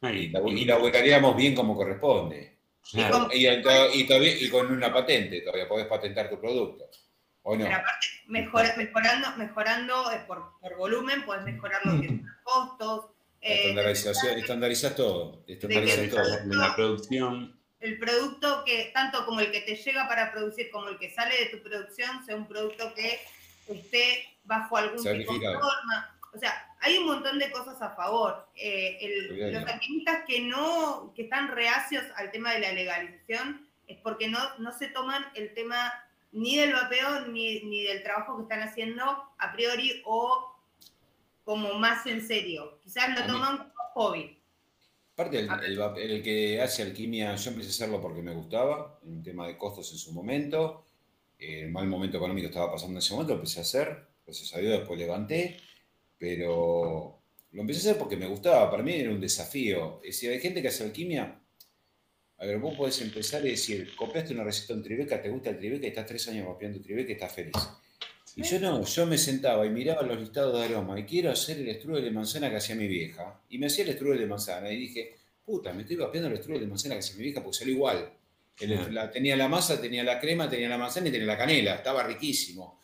[0.01, 2.58] Y, labu- y laburaríamos bien como corresponde.
[2.91, 3.29] Claro.
[3.33, 6.85] Y, y to- y todavía- y con una patente, todavía podés patentar tu producto.
[7.43, 7.65] ¿O no?
[7.65, 13.11] Pero aparte, mejor- mejorando, mejorando eh, por, por volumen, puedes mejorar los los costos.
[13.41, 15.45] Eh, estandarización, estandarizás todo.
[15.47, 16.39] Estandarizás todo.
[16.57, 17.59] la producción.
[17.81, 21.37] el producto que, tanto como el que te llega para producir, como el que sale
[21.39, 23.21] de tu producción, sea un producto que
[23.69, 26.18] esté bajo algún tipo de norma.
[26.35, 28.49] O sea, hay un montón de cosas a favor.
[28.55, 34.29] Eh, los alquimistas que no, que están reacios al tema de la legalización es porque
[34.29, 35.93] no, no se toman el tema
[36.33, 39.05] ni del vapeo ni, ni del trabajo que están haciendo
[39.39, 40.55] a priori o
[41.45, 42.79] como más en serio.
[42.85, 44.39] Quizás lo toman como hobby.
[45.15, 49.23] Aparte, el, el, que hace alquimia, yo empecé a hacerlo porque me gustaba, en un
[49.23, 50.85] tema de costos en su momento.
[51.39, 54.07] El mal momento económico estaba pasando en ese momento, lo empecé a hacer.
[54.25, 55.59] Gracias a Dios, después levanté
[56.19, 57.23] pero
[57.53, 60.01] lo empecé a hacer porque me gustaba, para mí era un desafío.
[60.03, 61.41] Es decir, hay gente que hace alquimia,
[62.39, 65.59] a ver, vos podés empezar y decir, copiaste una receta en Tribeca, te gusta el
[65.59, 67.55] Tribeca y estás tres años copiando Tribeca y estás feliz.
[68.37, 71.59] Y yo no, yo me sentaba y miraba los listados de aroma y quiero hacer
[71.59, 73.41] el strudel de manzana que hacía mi vieja.
[73.49, 76.61] Y me hacía el strudel de manzana y dije, puta, me estoy copiando el strudel
[76.61, 78.13] de manzana que hacía mi vieja porque salió igual.
[79.13, 82.79] tenía la masa, tenía la crema, tenía la manzana y tenía la canela, estaba riquísimo.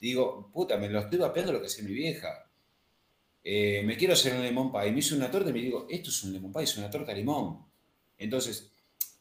[0.00, 2.48] Digo, puta, me lo estoy vapeando lo que hacía mi vieja.
[3.44, 5.86] Eh, me quiero hacer un lemon pie, y me hizo una torta y me digo,
[5.90, 7.66] esto es un lemon pie, es una torta de limón.
[8.18, 8.72] Entonces,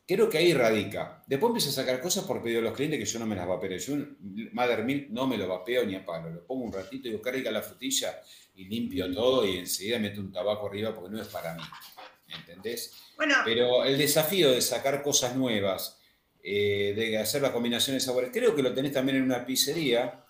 [0.08, 1.24] creo que ahí radica.
[1.26, 3.48] Después empiezo a sacar cosas por pedido de los clientes que yo no me las
[3.48, 3.78] vapeo.
[3.78, 3.96] Yo
[4.52, 6.30] Mother Milk no me lo vapeo ni a palo.
[6.30, 8.22] Lo pongo un ratito y digo, carga la frutilla
[8.56, 11.64] y limpio todo y enseguida meto un tabaco arriba porque no es para mí.
[12.28, 12.94] ¿Entendés?
[13.18, 13.36] Bueno.
[13.44, 16.00] Pero el desafío de sacar cosas nuevas,
[16.44, 20.21] eh, de hacer las combinaciones de sabores, creo que lo tenés también en una pizzería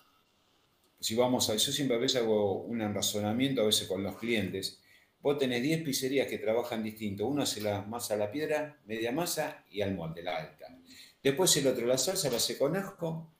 [1.02, 4.80] si vamos a, yo siempre a veces hago un razonamiento a veces con los clientes.
[5.20, 7.26] Vos tenés 10 pizzerías que trabajan distinto.
[7.26, 10.78] Uno hace la masa a la piedra, media masa y al molde, la alta.
[11.22, 13.32] Después el otro la salsa la hace con asco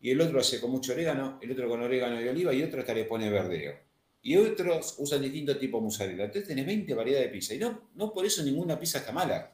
[0.00, 2.80] y el otro hace con mucho orégano, el otro con orégano y oliva y otro
[2.80, 3.74] hasta le pone verdeo.
[4.22, 6.24] Y otros usan distintos tipos de mozzarella.
[6.24, 7.54] Entonces tenés 20 variedades de pizza.
[7.54, 9.52] Y no, no por eso ninguna pizza está mala.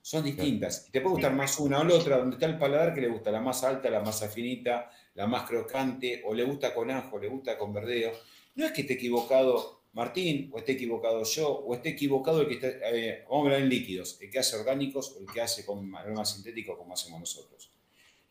[0.00, 0.88] Son distintas.
[0.90, 3.30] Te puede gustar más una o la otra, donde está el paladar que le gusta
[3.30, 7.26] la más alta, la más finita, la más crocante, o le gusta con ajo, le
[7.26, 8.12] gusta con verdeo.
[8.54, 12.54] No es que esté equivocado Martín, o esté equivocado yo, o esté equivocado el que
[12.54, 15.66] está, eh, vamos a hablar en líquidos, el que hace orgánicos o el que hace
[15.66, 17.68] con aromas sintéticos como hacemos nosotros.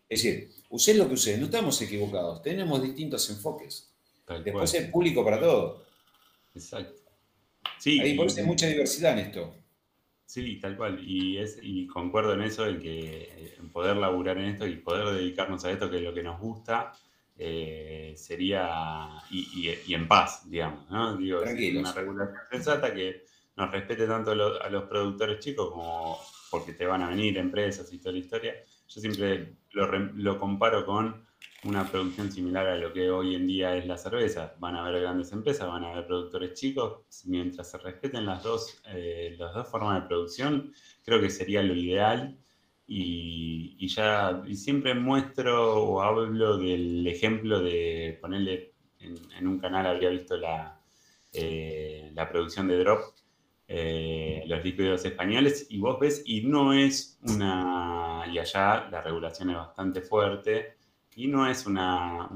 [0.07, 3.91] Es decir, usted lo que usted, no estamos equivocados, tenemos distintos enfoques.
[4.45, 5.83] Después es público para todo.
[6.55, 7.01] Exacto.
[7.79, 9.53] Sí, Hay mucha diversidad en esto.
[10.27, 10.99] Sí, tal cual.
[11.01, 15.63] Y, es, y concuerdo en eso, en que poder laburar en esto y poder dedicarnos
[15.63, 16.91] a esto, que es lo que nos gusta,
[17.37, 21.15] eh, sería, y, en paz, digamos, ¿no?
[21.15, 23.23] Digo, una regulación sensata que
[23.55, 26.19] nos respete tanto a los productores chicos como
[26.51, 28.53] porque te van a venir empresas y toda la historia.
[28.89, 31.25] Yo siempre lo, lo comparo con
[31.67, 34.55] una producción similar a lo que hoy en día es la cerveza.
[34.59, 37.01] Van a haber grandes empresas, van a haber productores chicos.
[37.25, 40.73] Mientras se respeten las dos, eh, las dos formas de producción,
[41.03, 42.37] creo que sería lo ideal.
[42.89, 50.09] Y, ya y siempre muestro o hablo del ejemplo de ponerle en, un canal, habría
[50.09, 50.81] visto la,
[51.33, 53.01] eh, la producción de Drop,
[53.67, 59.49] eh, los líquidos españoles, y vos ves, y no es una, y allá la regulación
[59.49, 60.76] es bastante fuerte,
[61.17, 62.29] y no es una,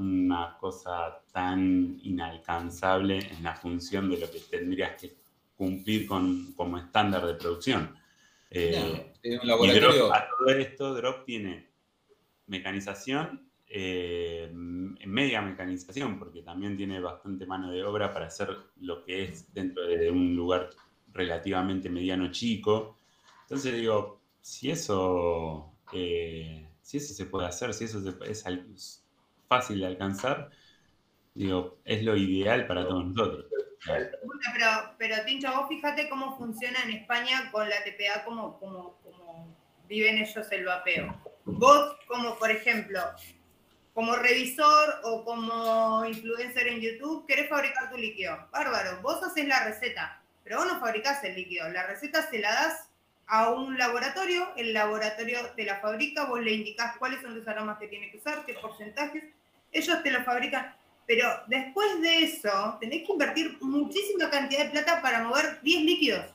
[0.58, 5.14] cosa tan inalcanzable en la función de lo que tendrías que
[5.56, 7.94] cumplir con, como estándar de producción.
[8.50, 10.12] Eh, un laboratorio.
[10.12, 11.70] a todo esto, Drop tiene
[12.48, 18.48] mecanización, eh, media mecanización, porque también tiene bastante mano de obra para hacer
[18.80, 20.70] lo que es dentro de un lugar
[21.12, 22.96] relativamente mediano chico.
[23.42, 29.02] Entonces digo, si eso eh, si eso se puede hacer, si eso es
[29.48, 30.50] fácil de alcanzar,
[31.34, 33.46] digo, es lo ideal para todos nosotros.
[33.84, 39.56] Pero, pero Tincho, vos fíjate cómo funciona en España con la TPA, como, como, como
[39.88, 41.16] viven ellos el vapeo.
[41.44, 43.00] Vos, como por ejemplo,
[43.94, 48.48] como revisor o como influencer en YouTube, querés fabricar tu líquido.
[48.52, 51.68] Bárbaro, vos haces la receta, pero vos no fabricás el líquido.
[51.70, 52.88] La receta se la das
[53.32, 57.78] a un laboratorio, el laboratorio te la fabrica, vos le indicás cuáles son los aromas
[57.78, 59.24] que tiene que usar, qué porcentajes,
[59.72, 60.76] ellos te lo fabrican.
[61.06, 66.26] Pero después de eso, tenés que invertir muchísima cantidad de plata para mover 10 líquidos.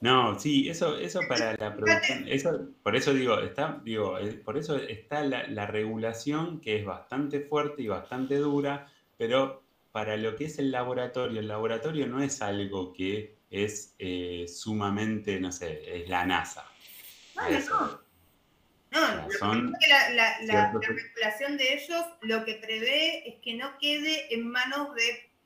[0.00, 4.56] No, sí, eso, eso para la producción, eso, por eso digo, está, digo, eh, por
[4.56, 9.62] eso está la, la regulación que es bastante fuerte y bastante dura, pero
[9.92, 15.40] para lo que es el laboratorio, el laboratorio no es algo que es eh, sumamente,
[15.40, 16.64] no sé, es la NASA.
[17.34, 18.10] No, no.
[18.90, 24.88] No, la, la, regulación de ellos lo que prevé es que no quede en manos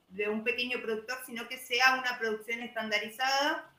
[0.08, 3.70] de, un pequeño productor, sino que sea una producción estandarizada.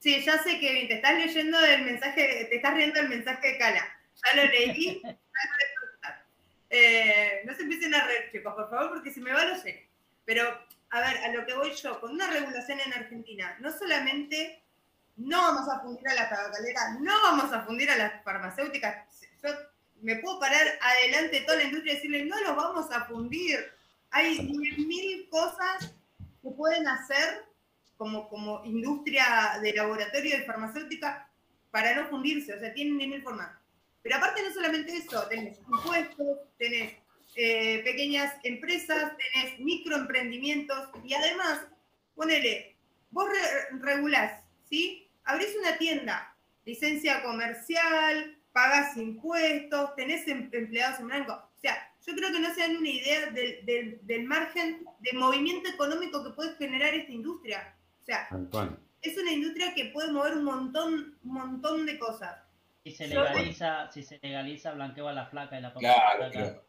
[0.00, 3.58] Sí, ya sé que te estás leyendo el mensaje, te estás riendo el mensaje de
[3.58, 3.98] Cala.
[4.24, 5.02] Ya lo leí.
[6.70, 9.88] eh, no se empiecen a reír, chicos, por favor, porque si me va lo sé.
[10.26, 10.58] Pero,
[10.96, 14.62] a ver, a lo que voy yo, con una regulación en Argentina, no solamente
[15.16, 19.06] no vamos a fundir a las tabacaleras, no vamos a fundir a las farmacéuticas.
[19.42, 19.50] Yo
[20.02, 23.58] me puedo parar adelante de toda la industria y decirle, no los vamos a fundir.
[24.10, 25.92] Hay mil cosas
[26.42, 27.44] que pueden hacer
[27.96, 31.28] como, como industria de laboratorio de farmacéutica
[31.70, 33.50] para no fundirse, o sea, tienen mil formas.
[34.02, 36.94] Pero aparte no solamente eso, tenés impuestos, tenés
[37.36, 41.66] eh, pequeñas empresas, tenés microemprendimientos y además,
[42.14, 42.76] ponele,
[43.10, 43.28] vos
[43.80, 45.06] regulás, ¿sí?
[45.24, 46.34] Abrís una tienda,
[46.64, 51.32] licencia comercial, pagas impuestos, tenés em, empleados en blanco.
[51.34, 55.68] O sea, yo creo que no se dan una idea del, del margen de movimiento
[55.68, 57.76] económico que puede generar esta industria.
[58.00, 58.28] O sea,
[59.02, 62.34] es una industria que puede mover un montón, un montón de cosas.
[62.82, 66.65] Si se legaliza, si se legaliza, blanqueo a la flaca y la Claro, claro.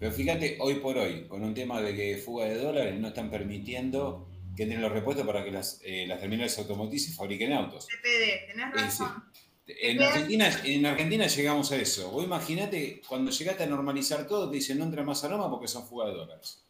[0.00, 3.30] Pero fíjate, hoy por hoy, con un tema de que fuga de dólares, no están
[3.30, 7.86] permitiendo que den los repuestos para que las, eh, las terminales automotrices fabriquen autos.
[7.86, 9.24] TPD, tenés razón.
[9.66, 12.10] En Argentina, en Argentina llegamos a eso.
[12.10, 15.86] Vos imagínate, cuando llegaste a normalizar todo, te dicen no entra más aroma porque son
[15.86, 16.64] fuga de dólares.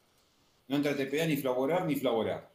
[0.66, 2.49] No entra TPA ni flavorar ni flavorar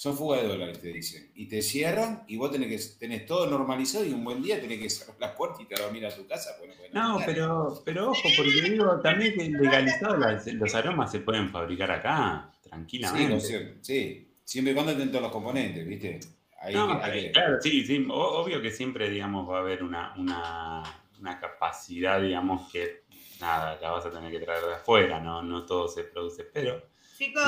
[0.00, 1.30] son fuga de dólares, te dicen.
[1.34, 4.80] Y te cierran y vos tenés, que, tenés todo normalizado y un buen día tenés
[4.80, 6.56] que cerrar las puertas y te dormir a tu casa.
[6.58, 11.90] Pues no, pero, pero ojo, porque digo también que legalizado los aromas se pueden fabricar
[11.90, 13.40] acá, tranquilamente.
[13.40, 16.18] Sí, sí, siempre y cuando estén todos los componentes, ¿viste?
[16.62, 20.82] Claro, sí, sí, obvio que siempre, digamos, va a haber una, una,
[21.18, 23.02] una capacidad, digamos, que
[23.38, 25.42] nada, la vas a tener que traer de afuera, ¿no?
[25.42, 26.88] No todo se produce, pero
[27.20, 27.44] Chicos,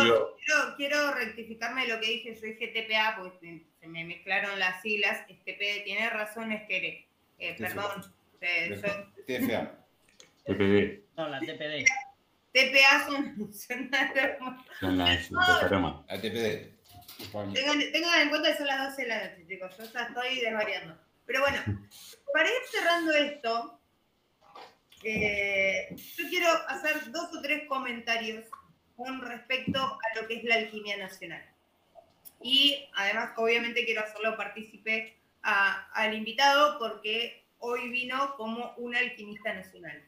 [0.77, 5.27] quiero, rectificarme lo que dije, yo dije TPA, porque se me mezclaron las siglas.
[5.27, 7.09] TPD tiene razón, es que,
[7.39, 8.03] eh, perdón.
[8.39, 9.75] TFA.
[10.45, 11.05] TPD.
[11.17, 11.87] No, la TPD.
[12.53, 16.77] TPA son, son las no, TPD.
[17.55, 19.75] Tengan, tengan, en cuenta que son las 12 de la noche, chicos.
[19.79, 20.99] Yo ya estoy desvariando.
[21.25, 21.63] Pero bueno,
[22.35, 23.81] para ir cerrando esto,
[25.03, 28.45] eh, yo quiero hacer dos o tres comentarios
[28.97, 31.43] con respecto a lo que es la alquimia nacional.
[32.41, 40.03] Y además, obviamente, quiero hacerlo partícipe al invitado porque hoy vino como un alquimista nacional.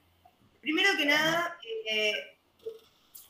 [0.61, 1.59] Primero que nada,
[1.89, 2.12] eh,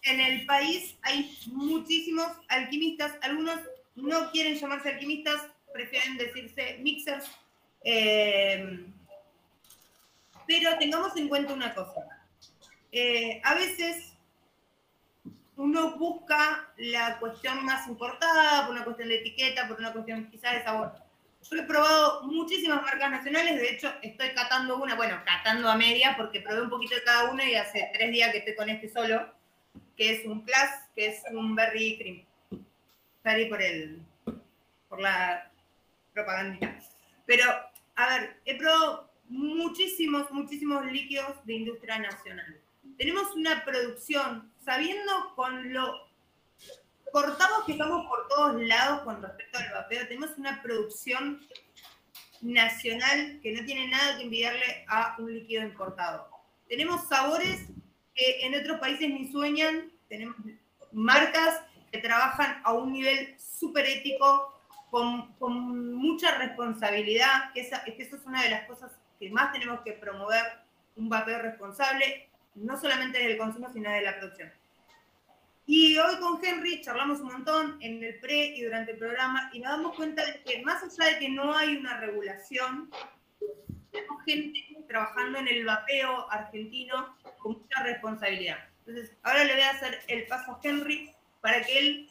[0.04, 3.60] en el país hay muchísimos alquimistas, algunos
[3.94, 7.26] no quieren llamarse alquimistas, prefieren decirse mixers,
[7.84, 8.84] eh,
[10.46, 12.00] pero tengamos en cuenta una cosa.
[12.92, 14.13] Eh, a veces
[15.56, 20.54] uno busca la cuestión más importada, por una cuestión de etiqueta, por una cuestión quizás
[20.54, 20.92] de sabor.
[21.50, 26.14] Yo he probado muchísimas marcas nacionales, de hecho estoy catando una, bueno, catando a media
[26.16, 28.88] porque probé un poquito de cada una y hace tres días que estoy con este
[28.88, 29.28] solo,
[29.96, 32.24] que es un Plus, que es un Berry Cream.
[33.22, 34.00] Salí por el,
[34.88, 35.50] por la
[36.12, 36.78] propaganda.
[37.26, 37.44] Pero,
[37.96, 42.58] a ver, he probado muchísimos, muchísimos líquidos de industria nacional.
[42.96, 46.08] Tenemos una producción sabiendo con lo
[47.12, 51.40] cortados que estamos por todos lados con respecto al vapeo, tenemos una producción
[52.40, 56.28] nacional que no tiene nada que envidiarle a un líquido importado.
[56.68, 57.66] Tenemos sabores
[58.14, 60.36] que en otros países ni sueñan, tenemos
[60.90, 61.60] marcas
[61.92, 64.50] que trabajan a un nivel súper ético,
[64.90, 69.52] con, con, mucha responsabilidad, que, esa, que eso es una de las cosas que más
[69.52, 70.44] tenemos que promover,
[70.96, 74.52] un vapeo responsable, no solamente del consumo, sino de la producción.
[75.66, 79.60] Y hoy con Henry charlamos un montón en el pre y durante el programa y
[79.60, 82.90] nos damos cuenta de que más allá de que no hay una regulación,
[83.90, 88.58] tenemos gente trabajando en el vapeo argentino con mucha responsabilidad.
[88.86, 91.10] Entonces, ahora le voy a hacer el paso a Henry
[91.40, 92.10] para que él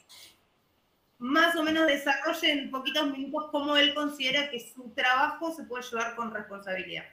[1.19, 5.83] más o menos desarrolle en poquitos minutos cómo él considera que su trabajo se puede
[5.83, 7.05] llevar con responsabilidad.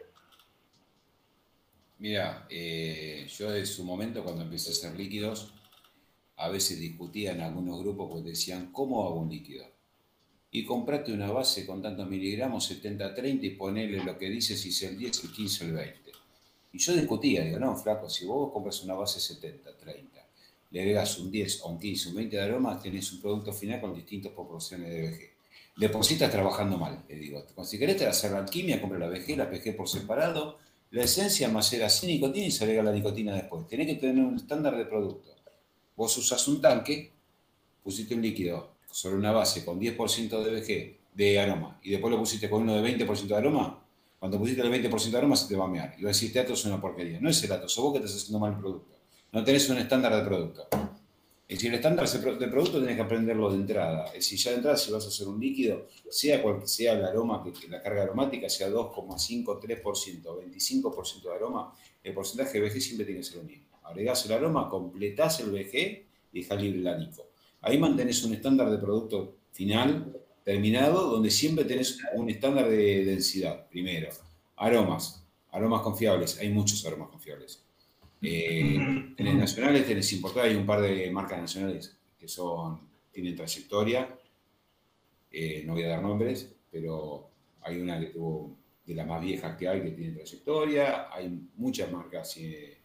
[2.01, 5.53] Mira, eh, yo en su momento cuando empecé a hacer líquidos,
[6.37, 9.67] a veces discutía en algunos grupos porque decían, ¿cómo hago un líquido?
[10.51, 14.83] Y comprate una base con tantos miligramos, 70-30, y ponele lo que dice si es
[14.83, 16.13] el 10, el 15 el 20.
[16.73, 20.09] Y yo discutía, digo, no, flaco, si vos compras una base 70-30,
[20.71, 23.79] le agregas un 10 o un 15, un 20 de aroma, tenés un producto final
[23.79, 25.31] con distintas proporciones de BG.
[25.77, 27.45] De por sí estás trabajando mal, le digo.
[27.63, 30.59] Si querés hacer la alquimia, compra la BG, la PG por separado,
[30.91, 33.67] la esencia más era sin nicotina y se agrega la nicotina después.
[33.69, 35.31] Tenés que tener un estándar de producto.
[35.97, 37.13] Vos usás un tanque,
[37.83, 42.19] pusiste un líquido sobre una base con 10% de BG de aroma y después lo
[42.19, 43.85] pusiste con uno de 20% de aroma,
[44.19, 45.95] cuando pusiste el 20% de aroma se te va a mear.
[45.99, 47.21] Y vas a decir, teatro es una porquería.
[47.21, 48.97] No es el dato, sos vos que estás haciendo mal el producto.
[49.33, 50.69] No tenés un estándar de producto.
[51.51, 54.05] Es decir, el estándar de producto tienes que aprenderlo de entrada.
[54.07, 57.05] Es decir, ya de entrada si vas a hacer un líquido, sea cual sea el
[57.05, 61.75] aroma, la carga aromática sea 2,5, 3%, 25% de aroma,
[62.05, 63.67] el porcentaje de VG siempre tiene que ser lo mismo.
[63.83, 65.75] Agregás el aroma, completás el VG
[66.33, 67.27] y dejás libre el ánico.
[67.63, 73.67] Ahí mantenés un estándar de producto final terminado, donde siempre tenés un estándar de densidad,
[73.67, 74.11] primero.
[74.55, 77.65] Aromas, aromas confiables, hay muchos aromas confiables.
[78.23, 82.81] Eh, tenés nacionales, tenés importadas, hay un par de marcas nacionales que son,
[83.11, 84.15] tienen trayectoria,
[85.31, 87.31] eh, no voy a dar nombres, pero
[87.63, 91.91] hay una que tuvo de las más viejas que hay que tiene trayectoria, hay muchas
[91.91, 92.79] marcas eh,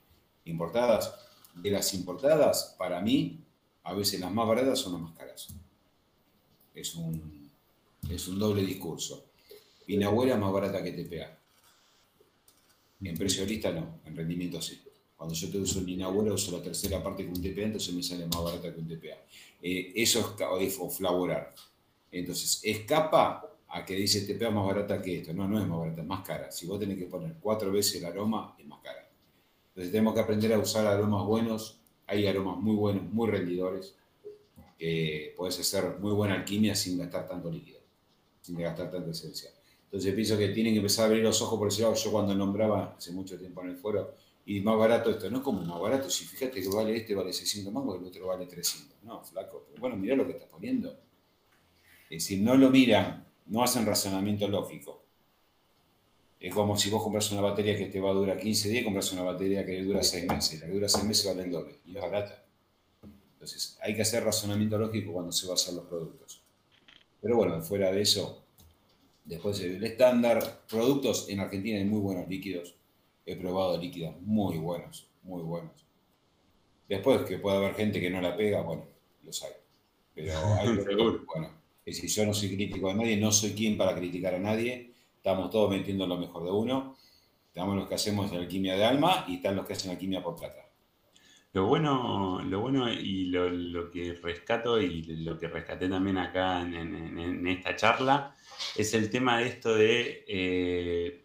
[0.46, 1.22] importadas.
[1.56, 3.40] De las importadas, para mí,
[3.84, 5.48] a veces las más baratas son las más caras.
[6.74, 7.50] Es un,
[8.10, 9.32] es un doble discurso.
[9.88, 11.40] Inahuela es más barata que TPA.
[13.02, 14.82] En precio lista no, en rendimiento sí.
[15.16, 18.04] Cuando yo te uso un Inahuela uso la tercera parte que un TPA, entonces me
[18.04, 19.18] sale más barata que un TPA.
[19.62, 21.54] Eh, eso es, o flavorar.
[22.12, 25.34] Entonces, escapa a que dice TPA más barata que esto.
[25.34, 26.52] No, no es más barata, es más cara.
[26.52, 29.10] Si vos tenés que poner cuatro veces el aroma, es más cara.
[29.70, 31.80] Entonces tenemos que aprender a usar aromas buenos.
[32.08, 33.96] Hay aromas muy buenos, muy rendidores.
[34.78, 37.80] Que puedes hacer muy buena alquimia sin gastar tanto líquido,
[38.42, 39.50] sin gastar tanta esencia.
[39.86, 41.94] Entonces pienso que tienen que empezar a abrir los ojos por ese lado.
[41.96, 44.14] Yo cuando nombraba hace mucho tiempo en el foro,
[44.48, 47.74] y más barato esto, no como más barato, si fíjate que vale este vale 600
[47.74, 49.04] mangos el otro vale 300.
[49.04, 50.92] No, flaco, pero bueno, mira lo que estás poniendo.
[52.10, 55.04] Es decir, no lo miran, no hacen razonamiento lógico.
[56.40, 58.84] Es como si vos compras una batería que te va a durar 15 días y
[58.84, 60.62] compras una batería que dura 6 meses.
[60.62, 62.46] La que dura 6 meses vale el doble y es barata.
[63.34, 66.44] Entonces, hay que hacer razonamiento lógico cuando se basan los productos.
[67.20, 68.44] Pero bueno, fuera de eso,
[69.24, 72.76] después el estándar, productos en Argentina hay muy buenos líquidos
[73.26, 75.86] he probado líquidos muy buenos, muy buenos.
[76.88, 78.86] Después que pueda haber gente que no la pega, bueno,
[79.24, 79.54] los hay.
[80.14, 80.68] Pero hay
[81.26, 81.50] bueno,
[81.86, 84.94] es decir, yo no soy crítico de nadie, no soy quien para criticar a nadie,
[85.18, 86.98] estamos todos metiendo lo mejor de uno,
[87.48, 90.36] estamos los que hacemos la alquimia de alma y están los que hacen alquimia por
[90.36, 90.62] plata.
[91.54, 97.48] Lo bueno, lo bueno y lo, que rescato y lo que rescaté también acá en,
[97.48, 98.36] esta charla
[98.76, 101.24] es el tema de esto de eh,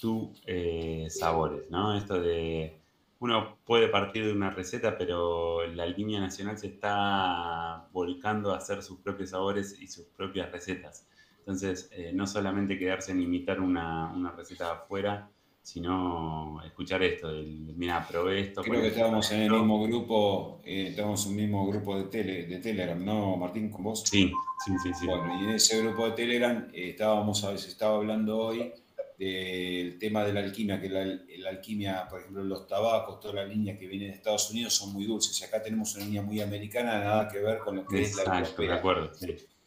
[0.00, 1.96] tus eh, sabores, ¿no?
[1.96, 2.80] Esto de,
[3.20, 8.82] uno puede partir de una receta, pero la línea nacional se está volcando a hacer
[8.82, 11.06] sus propios sabores y sus propias recetas.
[11.40, 15.28] Entonces, eh, no solamente quedarse en imitar una, receta afuera,
[15.62, 17.30] sino escuchar esto,
[17.76, 18.62] mira, probé esto.
[18.62, 22.46] Creo que estábamos en el mismo grupo, eh, estábamos en un mismo grupo de, tele,
[22.46, 24.02] de Telegram, ¿no, Martín, con vos?
[24.06, 24.32] Sí,
[24.64, 24.94] sí, sí.
[24.94, 25.06] sí.
[25.06, 28.72] Bueno, y en ese grupo de Telegram estábamos, a veces estaba hablando hoy
[29.20, 33.78] del tema de la alquimia, que la, alquimia, por ejemplo, los tabacos, todas las líneas
[33.78, 35.38] que vienen de Estados Unidos son muy dulces.
[35.38, 38.38] Y acá tenemos una línea muy americana, nada que ver con lo que es la
[38.38, 38.70] europea.
[38.70, 39.12] De acuerdo,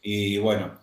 [0.02, 0.76] Y bueno,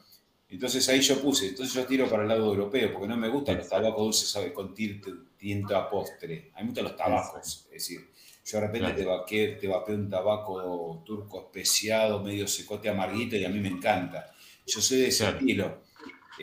[0.47, 3.57] entonces ahí yo puse, entonces yo tiro para el lado europeo, porque no me gustan
[3.57, 4.53] los tabacos dulces ¿sabe?
[4.53, 6.51] con tinto a postre.
[6.55, 7.65] A mí me gustan los tabacos.
[7.65, 8.09] Es decir,
[8.45, 13.43] yo de repente te, vaqué, te vapeo un tabaco turco especiado, medio secote amarguito, y
[13.43, 14.31] a mí me encanta.
[14.65, 15.81] Yo soy de ese estilo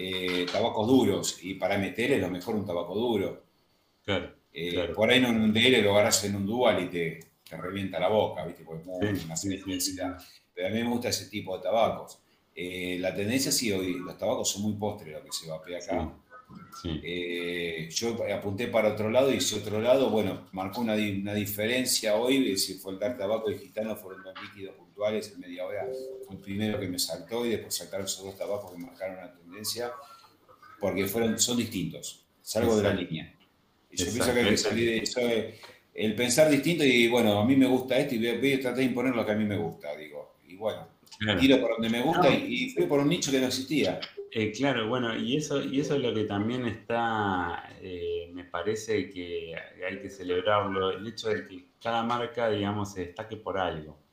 [0.01, 3.43] eh, tabacos duros y para meter es lo mejor un tabaco duro.
[4.53, 7.99] Eh, por ahí en un DL lo agarras en un dual y te, te revienta
[7.99, 8.62] la boca, ¿viste?
[8.65, 9.37] Porque es una
[10.55, 12.20] Pero a mí me gusta ese tipo de tabacos.
[12.55, 16.12] Eh, la tendencia sí, hoy los tabacos son muy postres lo que se vapea acá.
[17.91, 22.57] Yo apunté para otro lado y ese otro lado, bueno, marcó una, una diferencia hoy,
[22.57, 25.87] si fue el dar tabaco y gitano, fueron los líquidos puntuales en media hora,
[26.27, 29.33] fue el primero que me saltó y después saltaron esos dos tabacos que marcaron la
[29.33, 29.93] tendencia,
[30.81, 33.33] porque fueron, son distintos, salgo de la línea.
[33.91, 35.61] Y yo pienso que hay que salir de eso, eh,
[35.95, 38.85] el pensar distinto y bueno, a mí me gusta esto y voy, a tratar de
[38.85, 40.89] imponer lo que a mí me gusta, digo, y bueno,
[41.41, 44.01] tiro por donde me gusta y, y fui por un nicho que no existía.
[44.31, 49.09] Eh, claro, bueno, y eso, y eso es lo que también está, eh, me parece
[49.11, 49.55] que
[49.87, 54.08] hay que celebrarlo, el hecho de que cada marca, digamos, se destaque por algo.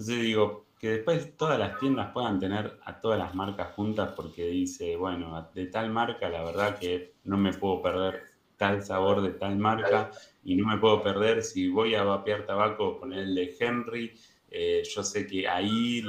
[0.00, 4.46] Entonces digo, que después todas las tiendas puedan tener a todas las marcas juntas porque
[4.46, 8.22] dice, bueno, de tal marca la verdad que no me puedo perder
[8.56, 10.10] tal sabor de tal marca
[10.42, 14.14] y no me puedo perder si voy a vapear tabaco con el de Henry
[14.50, 16.02] eh, yo sé que ahí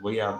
[0.00, 0.38] voy a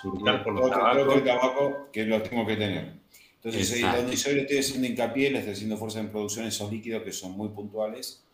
[0.00, 1.16] surcar por los tabacos.
[1.16, 2.94] el tabaco que lo tengo que tener.
[3.42, 7.02] Entonces, donde yo le estoy haciendo hincapié, le estoy haciendo fuerza en producción esos líquidos
[7.02, 8.24] que son muy puntuales,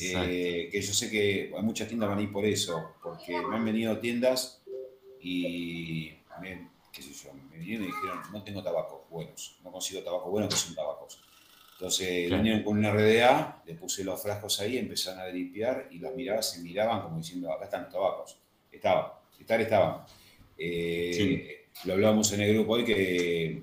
[0.00, 3.56] eh, que yo sé que hay muchas tiendas van a ir por eso, porque me
[3.56, 4.62] han venido tiendas
[5.20, 10.02] y me, qué sé yo, me vinieron y dijeron, no tengo tabacos buenos, no consigo
[10.02, 11.20] tabacos buenos que son tabacos.
[11.72, 12.42] Entonces Claro.
[12.42, 16.52] vinieron con una RDA, le puse los frascos ahí, empezaron a dripear y las miradas
[16.52, 18.38] se miraban como diciendo, acá están los tabacos.
[18.70, 19.06] Estaban,
[19.38, 20.04] estar estaban.
[20.56, 21.88] Eh, Sí.
[21.88, 23.62] Lo hablábamos en el grupo hoy que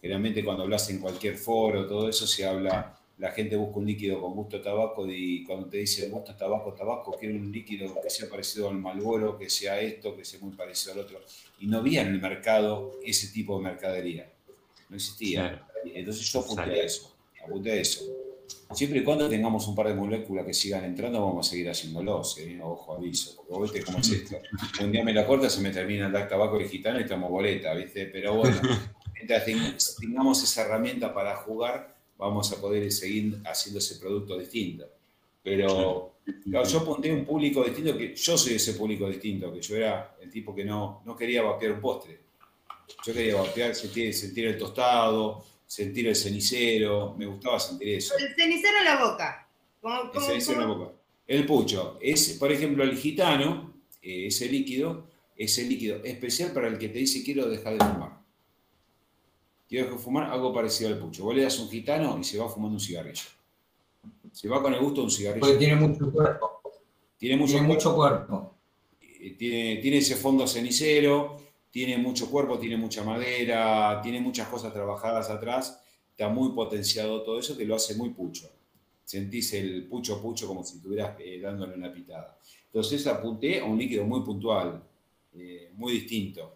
[0.00, 4.20] generalmente cuando hablas en cualquier foro, todo eso se habla, la gente busca un líquido
[4.20, 7.50] con gusto a tabaco y cuando te dice el gusto a tabaco, tabaco, quiero un
[7.50, 11.20] líquido que sea parecido al Malboro, que sea esto, que sea muy parecido al otro.
[11.58, 14.30] Y no había en el mercado ese tipo de mercadería.
[14.88, 15.66] No existía.
[15.84, 17.14] Entonces yo apunté a eso,
[17.44, 18.04] apunté a eso.
[18.72, 22.38] Siempre y cuando tengamos un par de moléculas que sigan entrando, vamos a seguir haciéndolos,
[22.38, 22.58] ¿eh?
[22.62, 24.36] ojo, aviso, porque vos viste cómo es esto.
[24.82, 28.06] Un día me la corta, se me termina el tabaco gitano y estamos boleta, ¿viste?
[28.06, 28.60] Pero bueno,
[29.14, 34.86] mientras ten- tengamos esa herramienta para jugar, vamos a poder seguir haciendo ese producto distinto.
[35.42, 39.76] Pero claro, yo apunté un público distinto, que yo soy ese público distinto, que yo
[39.76, 42.20] era el tipo que no, no quería vapear un postre.
[43.06, 48.14] Yo quería vapear, sentir, sentir el tostado, sentir el cenicero, me gustaba sentir eso.
[48.18, 49.48] El cenicero en la boca.
[49.80, 50.92] Como, El cenicero en la boca.
[51.26, 56.68] El pucho, es, por ejemplo, el gitano, eh, ese líquido, es el líquido especial para
[56.68, 58.18] el que te dice quiero dejar de fumar.
[59.68, 61.24] Quiero dejar de fumar, algo parecido al pucho.
[61.24, 63.24] Vos le das un gitano y se va fumando un cigarrillo.
[64.32, 65.46] Se va con el gusto de un cigarrillo.
[65.46, 66.60] Porque tiene mucho cuerpo.
[67.18, 68.54] Tiene mucho, Tiene cuerpo, mucho cuerpo.
[69.00, 71.36] eh, tiene, tiene ese fondo cenicero,
[71.70, 75.82] tiene mucho cuerpo, tiene mucha madera, tiene muchas cosas trabajadas atrás.
[76.10, 78.48] Está muy potenciado todo eso que lo hace muy pucho.
[79.04, 82.38] Sentís el pucho pucho como si estuvieras eh, dándole una pitada.
[82.66, 84.82] Entonces apunté a un líquido muy puntual,
[85.34, 86.54] eh, muy distinto.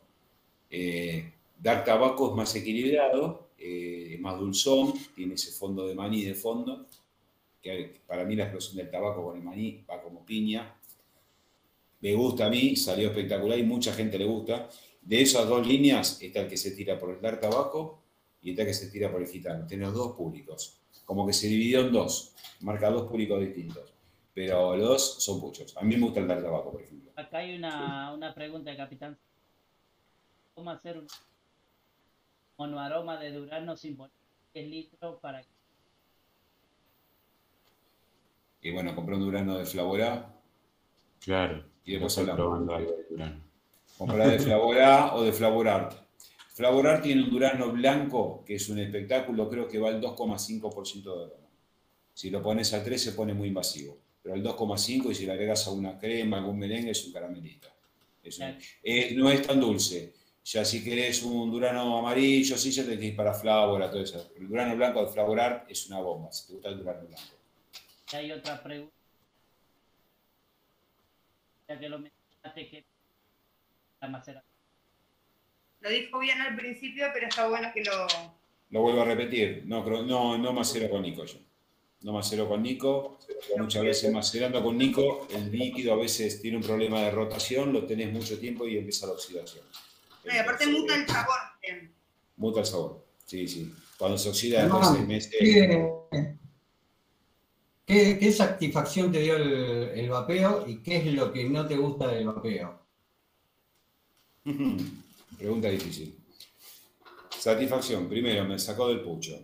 [0.70, 1.31] Eh,
[1.62, 6.88] Dark Tabaco es más equilibrado, eh, más dulzón, tiene ese fondo de maní de fondo,
[7.62, 10.74] que para mí la explosión del tabaco con el maní va como piña.
[12.00, 14.68] Me gusta a mí, salió espectacular y mucha gente le gusta.
[15.00, 18.02] De esas dos líneas está el que se tira por el Dark Tabaco
[18.42, 19.64] y está el que se tira por el gitano.
[19.64, 23.94] Tiene dos públicos, como que se dividió en dos, marca dos públicos distintos.
[24.34, 25.76] Pero los dos son puchos.
[25.76, 27.12] A mí me gusta el Dark Tabaco, por ejemplo.
[27.14, 29.16] Acá hay una, una pregunta de Capitán.
[30.54, 31.06] ¿Cómo hacer un
[32.58, 34.12] monoaroma de Durano sin poner
[34.54, 35.48] 10 litros para que
[38.62, 40.28] Y bueno, compré un Durano de Flavorá,
[41.20, 41.64] Claro.
[41.84, 42.66] Y después hablamos.
[42.78, 43.40] de Durano.
[43.98, 45.94] Comprar de Flavorá o de Flavorart.
[46.54, 51.24] Flavorart tiene un Durano blanco, que es un espectáculo, creo que va al 2,5% de
[51.24, 51.48] aroma.
[52.14, 55.32] Si lo pones al 3 se pone muy invasivo, pero al 2,5 y si le
[55.32, 57.68] agregas a una crema, algún merengue, es un caramelito.
[58.22, 60.12] Es un- eh, no es tan dulce.
[60.44, 64.32] Ya si querés un Durano amarillo, sí, ya tenés que ir para Flavora, todo eso.
[64.36, 67.22] El Durano blanco de Flavorart es una bomba, si te gusta el Durano blanco.
[68.12, 68.92] Y hay otra pregunta.
[71.68, 72.84] Ya que lo mencionaste, que
[74.00, 74.52] la maceración.
[75.80, 78.06] Lo dijo bien al principio, pero está bueno que lo.
[78.70, 81.38] Lo vuelvo a repetir, no, creo- no, no macero con Nico yo.
[82.02, 83.18] No macero con Nico.
[83.58, 87.84] Muchas veces macerando con Nico, el líquido a veces tiene un problema de rotación, lo
[87.86, 89.64] tenés mucho tiempo y empieza la oxidación.
[90.24, 91.38] No, y aparte muta el sabor.
[91.62, 91.94] bien.
[92.36, 93.04] Muta el sabor.
[93.24, 93.72] Sí, sí.
[93.98, 95.34] Cuando se oxida después No, de seis meses.
[95.38, 96.38] ¿Qué,
[97.86, 99.52] qué, qué satisfacción te dio el,
[99.94, 102.80] el vapeo y qué es lo que no te gusta del vapeo?
[105.38, 106.18] Pregunta difícil.
[107.38, 108.08] Satisfacción.
[108.08, 109.38] Primero, me sacó del pucho.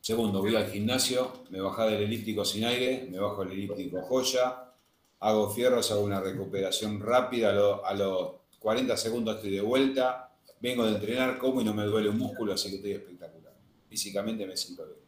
[0.00, 4.72] Segundo, voy al gimnasio, me bajaba del elíptico sin aire, me bajo el elíptico joya,
[5.18, 10.92] hago fierros, hago una recuperación rápida, a los 40 segundos estoy de vuelta, vengo de
[10.92, 13.52] entrenar, como y no me duele un músculo, así que estoy espectacular.
[13.88, 14.98] Físicamente me siento bien.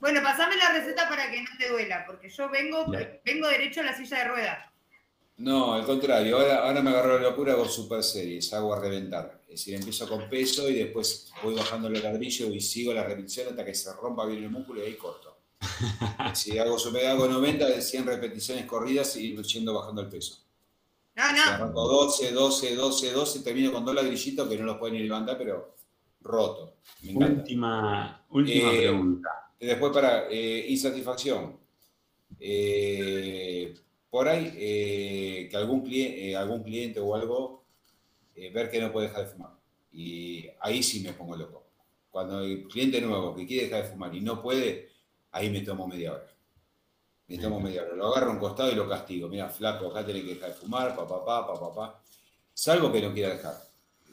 [0.00, 2.86] Bueno, pasame la receta para que no te duela, porque yo vengo,
[3.24, 4.66] vengo derecho a la silla de ruedas.
[5.36, 9.40] No, al contrario, ahora, ahora me agarró la locura con super series, hago a reventar.
[9.44, 13.48] Es decir, empiezo con peso y después voy bajando el ladrillo y sigo la repetición
[13.48, 15.38] hasta que se rompa bien el músculo y ahí corto.
[16.34, 20.38] Si hago, super- hago 90 de 100 repeticiones corridas y ir yendo bajando el peso.
[21.20, 21.54] No, Si no.
[21.54, 25.36] arranco 12, 12, 12, 12, termino con dos ladrillitos que no los pueden ni levantar,
[25.38, 25.74] pero
[26.22, 26.76] roto.
[27.02, 27.40] Me encanta.
[27.40, 29.28] Última, última Eh, pregunta.
[29.58, 31.58] Después para eh, insatisfacción.
[32.38, 33.74] Eh,
[34.08, 37.64] por ahí eh, que algún cliente, algún cliente o algo
[38.34, 39.50] eh, ver que no puede dejar de fumar.
[39.92, 41.64] Y ahí sí me pongo loco.
[42.10, 44.88] Cuando el cliente nuevo que quiere dejar de fumar y no puede,
[45.32, 46.29] ahí me tomo media hora.
[47.30, 47.94] Me tomo media hora.
[47.94, 49.28] Lo agarro a un costado y lo castigo.
[49.28, 52.02] Mira, flaco, acá tenés que dejar de fumar, papá, papá, papá, papá.
[52.52, 53.54] Salvo que no quiera dejar.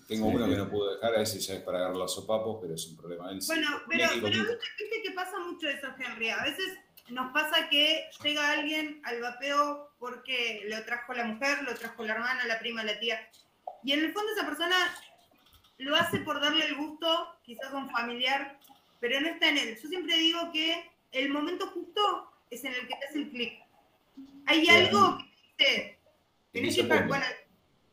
[0.08, 0.52] Tengo Sí, uno sí.
[0.52, 2.96] que no pudo dejar, a veces ya es para agarrar los sopapos, pero es un
[2.96, 3.32] problema.
[3.32, 3.40] Él.
[3.48, 6.30] Bueno, pero, pero viste que pasa mucho eso, Henry.
[6.30, 6.78] A veces
[7.10, 12.14] nos pasa que llega alguien al vapeo porque lo trajo la mujer, lo trajo la
[12.14, 13.20] hermana, la prima, la tía.
[13.84, 14.76] Y en el fondo esa persona
[15.80, 18.60] lo hace por darle el gusto, quizás a un familiar,
[19.00, 19.78] pero no está en él.
[19.82, 23.60] Yo siempre digo que el momento justo es en el que te hace el clic.
[24.46, 25.18] Hay algo
[25.58, 26.00] que te,
[26.52, 27.26] tenés que bueno,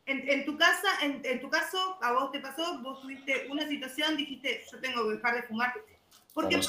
[0.05, 3.67] en, en tu casa, en, en tu caso, a vos te pasó, vos tuviste una
[3.67, 5.73] situación, dijiste, yo tengo que dejar de fumar.
[6.33, 6.59] Porque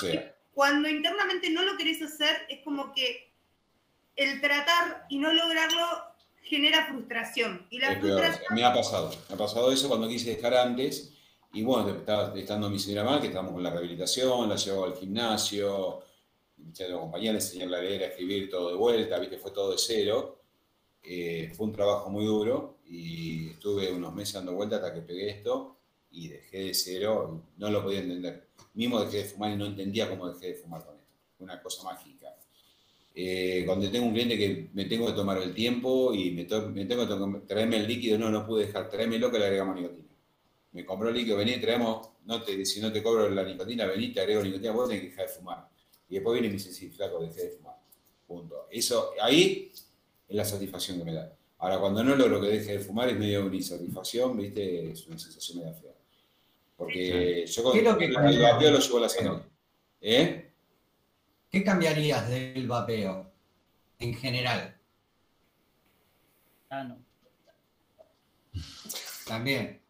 [0.55, 3.31] cuando internamente no lo querés hacer, es como que
[4.17, 5.87] el tratar y no lograrlo
[6.43, 7.67] genera frustración.
[7.71, 8.21] Y la Es peor.
[8.21, 9.11] frustración Me ha pasado.
[9.29, 11.13] Me ha pasado eso cuando quise dejar antes.
[11.53, 14.97] Y bueno, estaba estando mi señora mal, que estábamos con la rehabilitación, la llevaba al
[14.97, 16.03] gimnasio,
[16.73, 19.73] ya tengo compañía, le enseñé a leer, a escribir todo de vuelta, viste, fue todo
[19.73, 20.41] de cero.
[21.03, 25.31] Eh, fue un trabajo muy duro y estuve unos meses dando vuelta hasta que pegué
[25.31, 25.77] esto
[26.11, 28.49] y dejé de cero, no lo podía entender.
[28.75, 31.07] Mismo dejé de fumar y no entendía cómo dejé de fumar con esto.
[31.39, 32.35] Una cosa mágica.
[33.15, 37.09] Eh, cuando tengo un cliente que me tengo que tomar el tiempo y me, tengo
[37.09, 40.09] que traerme el líquido, no, no pude dejar, tráemelo que le agregamos nicotina.
[40.73, 44.13] Me compró el líquido, vení, traemos, no te, si no te cobro la nicotina, vení,
[44.13, 45.69] te agrego nicotina, vos tenés que dejar de fumar.
[46.09, 47.77] Y después viene y me dice, sí, flaco, dejé de fumar.
[48.27, 48.69] Punto.
[48.71, 49.73] Eso, ahí
[50.29, 51.37] es la satisfacción que me da.
[51.59, 54.91] Ahora, cuando no logro que deje de fumar, es medio una insatisfacción, ¿viste?
[54.91, 55.93] Es una sensación medio fea.
[56.77, 59.43] Porque yo con ¿Qué es lo que el vapeo lo llevo a la sangre.
[60.01, 60.51] ¿Eh?
[61.51, 63.33] ¿Qué cambiarías del vapeo
[63.99, 64.79] en general?
[66.69, 66.99] Ah, no.
[69.27, 69.81] También.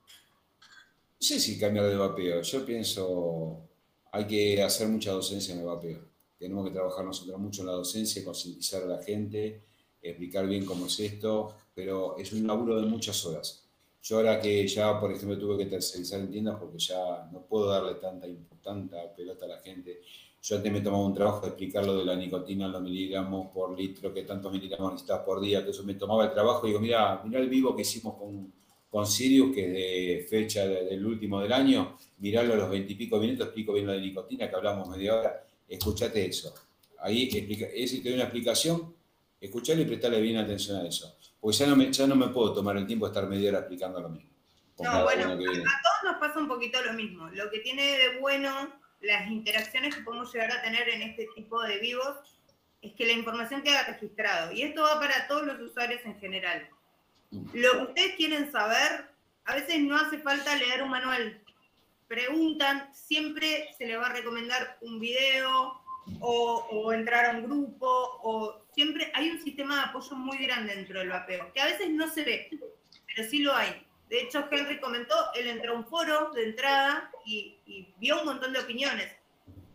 [0.60, 2.42] No sé si cambiar de vapeo.
[2.42, 3.68] Yo pienso,
[4.12, 6.05] hay que hacer mucha docencia en el vapeo.
[6.38, 9.62] Tenemos que trabajar nosotros mucho en la docencia, concientizar a la gente,
[10.02, 13.62] explicar bien cómo es esto, pero es un laburo de muchas horas.
[14.02, 17.66] Yo ahora que ya, por ejemplo, tuve que tercerizar en tiendas porque ya no puedo
[17.68, 20.00] darle tanta, pelota a la gente.
[20.42, 23.76] Yo antes me tomaba un trabajo de explicar lo de la nicotina, los miligramos por
[23.76, 25.58] litro, que tantos miligramos necesitas por día.
[25.58, 28.52] Entonces me tomaba el trabajo y digo, mira, mira el vivo que hicimos con,
[28.88, 33.18] con Sirius, que es de fecha de- del último del año, mirarlo a los veintipico
[33.18, 36.54] minutos, explico bien lo de nicotina, que hablamos media hora, escuchate eso.
[37.00, 38.94] Ahí explica, ese te doy una explicación,
[39.40, 41.16] escuchale y prestarle bien atención a eso.
[41.40, 43.58] Porque ya no, me, ya no me puedo tomar el tiempo de estar media hora
[43.60, 44.30] explicando lo mismo.
[44.78, 47.28] No, bueno, a todos nos pasa un poquito lo mismo.
[47.28, 51.62] Lo que tiene de bueno las interacciones que podemos llegar a tener en este tipo
[51.62, 52.16] de vivos
[52.82, 54.52] es que la información queda registrado.
[54.52, 56.68] Y esto va para todos los usuarios en general.
[57.30, 59.06] Lo que ustedes quieren saber,
[59.44, 61.40] a veces no hace falta leer un manual.
[62.08, 65.80] Preguntan, siempre se les va a recomendar un video
[66.20, 67.86] o, o entrar a un grupo,
[68.22, 71.90] o siempre hay un sistema de apoyo muy grande dentro del vapeo, que a veces
[71.90, 72.48] no se ve,
[73.14, 73.82] pero sí lo hay.
[74.08, 78.26] De hecho, Henry comentó, él entró a un foro de entrada y, y vio un
[78.26, 79.10] montón de opiniones.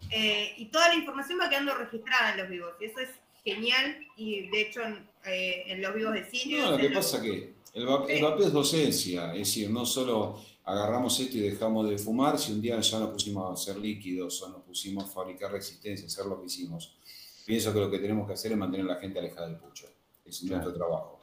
[0.09, 2.73] Eh, y toda la información va quedando registrada en los vivos.
[2.79, 3.09] Y eso es
[3.43, 4.05] genial.
[4.15, 6.63] Y de hecho, en, eh, en los vivos de Sirius.
[6.63, 10.41] No, lo que pasa que el, va- el vapeo es docencia, es decir, no solo
[10.63, 14.41] agarramos esto y dejamos de fumar, si un día ya nos pusimos a hacer líquidos
[14.43, 16.95] o nos pusimos a fabricar resistencia, hacer lo que hicimos.
[17.45, 19.87] Pienso que lo que tenemos que hacer es mantener a la gente alejada del pucho.
[20.25, 21.21] Es nuestro trabajo.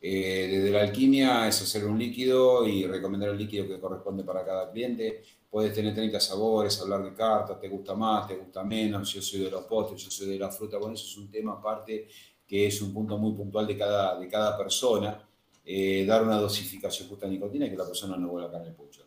[0.00, 4.44] Eh, desde la alquimia es hacer un líquido y recomendar el líquido que corresponde para
[4.44, 5.22] cada cliente.
[5.50, 9.40] Puedes tener 30 sabores, hablar de cartas, te gusta más, te gusta menos, yo soy
[9.40, 10.76] de los postres, yo soy de la fruta.
[10.76, 12.08] Bueno, eso es un tema aparte
[12.46, 15.26] que es un punto muy puntual de cada, de cada persona.
[15.68, 18.62] Eh, dar una dosificación justa de nicotina y que la persona no vuelva a caer
[18.64, 19.02] en el pucho.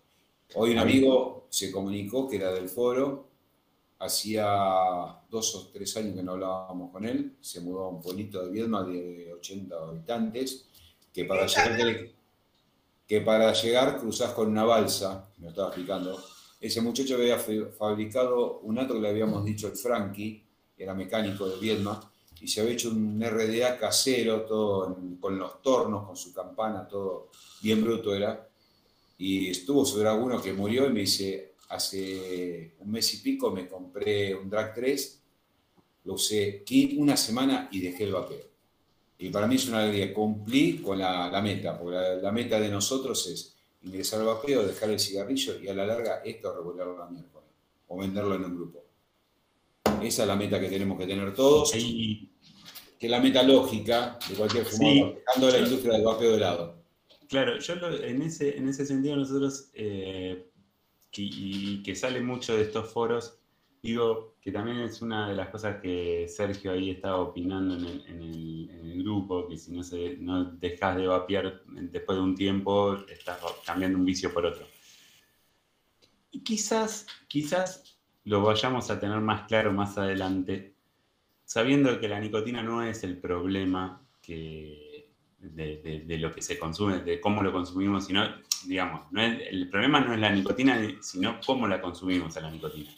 [0.55, 3.27] Hoy un amigo se comunicó que era del foro,
[3.99, 4.45] hacía
[5.29, 8.51] dos o tres años que no hablábamos con él, se mudó a un pueblito de
[8.51, 10.65] Viedma de 80 habitantes,
[11.13, 12.07] que para llegar,
[13.07, 16.21] que para llegar cruzás con una balsa, me lo estaba explicando,
[16.61, 20.43] ese muchacho había fa- fabricado un auto que le habíamos dicho el Frankie,
[20.77, 22.11] era mecánico de Viedma,
[22.41, 26.87] y se había hecho un RDA casero, todo en- con los tornos, con su campana,
[26.87, 27.29] todo
[27.61, 28.47] bien bruto era.
[29.17, 33.67] Y estuvo sobre alguno que murió y me dice, hace un mes y pico me
[33.67, 35.21] compré un Drag 3,
[36.05, 36.63] lo usé
[36.97, 38.45] una semana y dejé el vapeo.
[39.19, 42.59] Y para mí es una alegría, cumplí con la, la meta, porque la, la meta
[42.59, 46.97] de nosotros es ingresar al vapeo, dejar el cigarrillo y a la larga esto regularlo
[46.97, 47.49] la miércoles
[47.87, 48.83] o venderlo en un grupo.
[50.01, 52.27] Esa es la meta que tenemos que tener todos, que
[52.99, 55.19] es la meta lógica de cualquier fumador, Sí.
[55.25, 56.79] dejando la industria del vapeo de lado.
[57.27, 60.47] claro, yo lo- en, ese, en ese sentido nosotros, eh,
[61.11, 63.37] que, y que sale mucho de estos foros,
[63.83, 68.05] digo que también es una de las cosas que Sergio ahí estaba opinando en el,
[68.07, 72.23] en el- en el grupo, que si no, se, no dejas de vapear después de
[72.23, 74.65] un tiempo, estás cambiando un vicio por otro.
[76.31, 80.73] Y quizás, quizás lo vayamos a tener más claro más adelante,
[81.45, 85.09] sabiendo que la nicotina no es el problema que,
[85.39, 88.23] de, de- de lo que se consume, de cómo lo consumimos, sino,
[88.65, 92.51] digamos, no es- el problema no es la nicotina, sino cómo la consumimos a la
[92.51, 92.89] nicotina.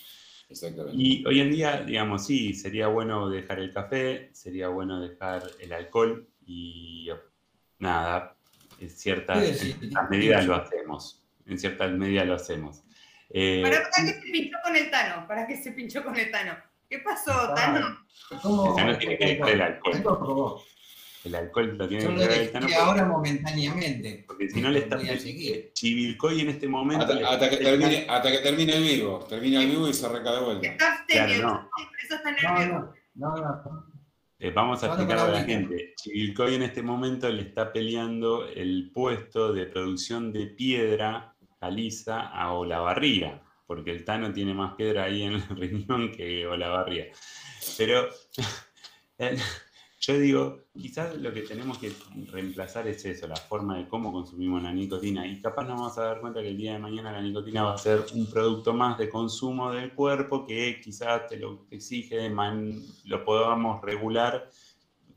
[0.49, 0.97] Exactamente.
[1.01, 5.71] Y hoy en día, digamos, sí, sería bueno dejar el café, sería bueno dejar el
[5.71, 7.07] alcohol y
[7.79, 8.35] nada,
[8.79, 11.23] en ciertas, Sí, sí, en ciertas medidas lo hacemos.
[11.45, 12.83] En ciertas medidas lo hacemos.
[13.33, 15.27] Eh, ¿Para, para qué se pinchó con el Tano?
[15.27, 16.55] ¿Para qué se pinchó con el Tano?
[16.89, 18.05] ¿Qué pasó, Tano?
[18.41, 18.75] ¿Cómo?
[18.77, 20.61] Ese no tiene que dejar el alcohol.
[21.23, 24.23] El alcohol lo tiene Yo que dejar el Tano ahora momentáneamente.
[24.27, 24.97] porque si no le está.
[25.73, 27.05] Chivilcoy en este momento.
[27.05, 29.19] Hasta, hasta que termine, hasta que termine el vivo.
[29.29, 30.67] Termina el vivo y se arranca de vuelta.
[30.67, 31.69] Está abstemio, Claro, no.
[31.69, 32.93] por eso está No, nervioso.
[33.15, 33.91] no, no, no.
[34.39, 35.93] Eh, vamos a explicar a la gente.
[35.95, 41.30] Chivilcoy en este momento le está peleando el puesto de producción de piedra
[41.61, 47.05] caliza a Olavarría, porque el Tano tiene más piedra ahí en el riñón que Olavarría.
[47.77, 48.07] Pero
[50.01, 51.91] yo digo, quizás lo que tenemos que
[52.31, 55.27] reemplazar es eso, la forma de cómo consumimos la nicotina.
[55.27, 57.75] Y capaz nos vamos a dar cuenta que el día de mañana la nicotina va
[57.75, 62.81] a ser un producto más de consumo del cuerpo que quizás te lo exige, man-
[63.05, 64.49] lo podamos regular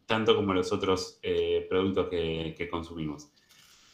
[0.05, 3.34] tanto como los otros eh, productos que consumimos.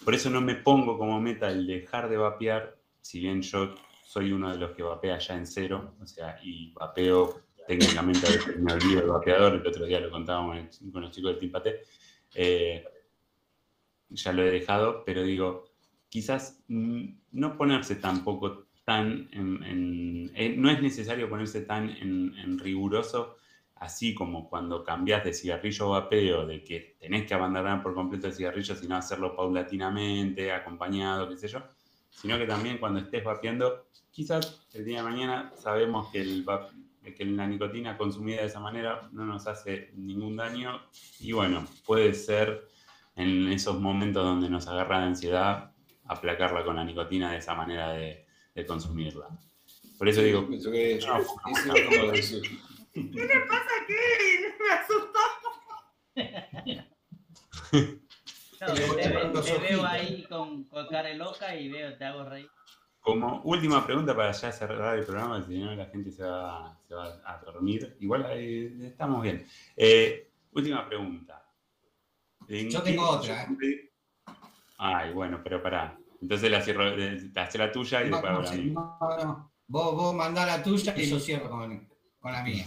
[0.05, 3.75] Por eso no me pongo como meta el dejar de vapear, si bien yo
[4.05, 8.31] soy uno de los que vapea ya en cero, o sea, y vapeo técnicamente a
[8.31, 11.39] veces me olvido del vapeador, el otro día lo contábamos en- con los chicos del
[11.41, 11.81] Team Paté,
[12.35, 12.85] eh,
[14.09, 15.65] ya lo he dejado, pero digo,
[16.09, 22.35] quizás mm, no ponerse tampoco tan en, en- eh, no es necesario ponerse tan en,
[22.39, 23.37] en riguroso,
[23.81, 28.27] así como cuando cambias de cigarrillo a vapeo, de que tenés que abandonar por completo
[28.29, 31.61] el cigarrillo, sino hacerlo paulatinamente, acompañado, qué sé yo,
[32.11, 36.71] sino que también cuando estés vapeando, quizás el día de mañana sabemos que, el, vap-
[37.17, 40.81] que la nicotina consumida de esa manera no nos hace ningún daño
[41.19, 42.69] y bueno, puede ser
[43.17, 45.73] en esos momentos donde nos agarra la ansiedad,
[46.05, 49.27] aplacarla con la nicotina de esa manera de, de consumirla.
[49.97, 50.47] Por eso digo,
[51.07, 51.17] No,
[52.93, 54.55] ¿Qué le pasa a Kevin?
[54.61, 55.19] Me asustó.
[58.61, 62.51] No, te, ve- veo ahí con, con cara loca y veo, te hago reír.
[63.01, 66.95] como última pregunta para ya cerrar el programa, si no la gente se va, se
[66.95, 67.97] va a dormir.
[68.01, 69.47] Igual eh, estamos bien.
[69.77, 71.43] Eh, última pregunta.
[72.49, 73.91] ¿En Yo tengo otra, ¿eh?
[74.79, 75.97] Ay, bueno, pero pará.
[76.21, 79.53] Entonces la cierro, eh, hace la tuya y No, después la no, no.
[79.69, 81.89] Vos, vos mandá la tuya y yo cierro con,
[82.21, 82.65] con la mía.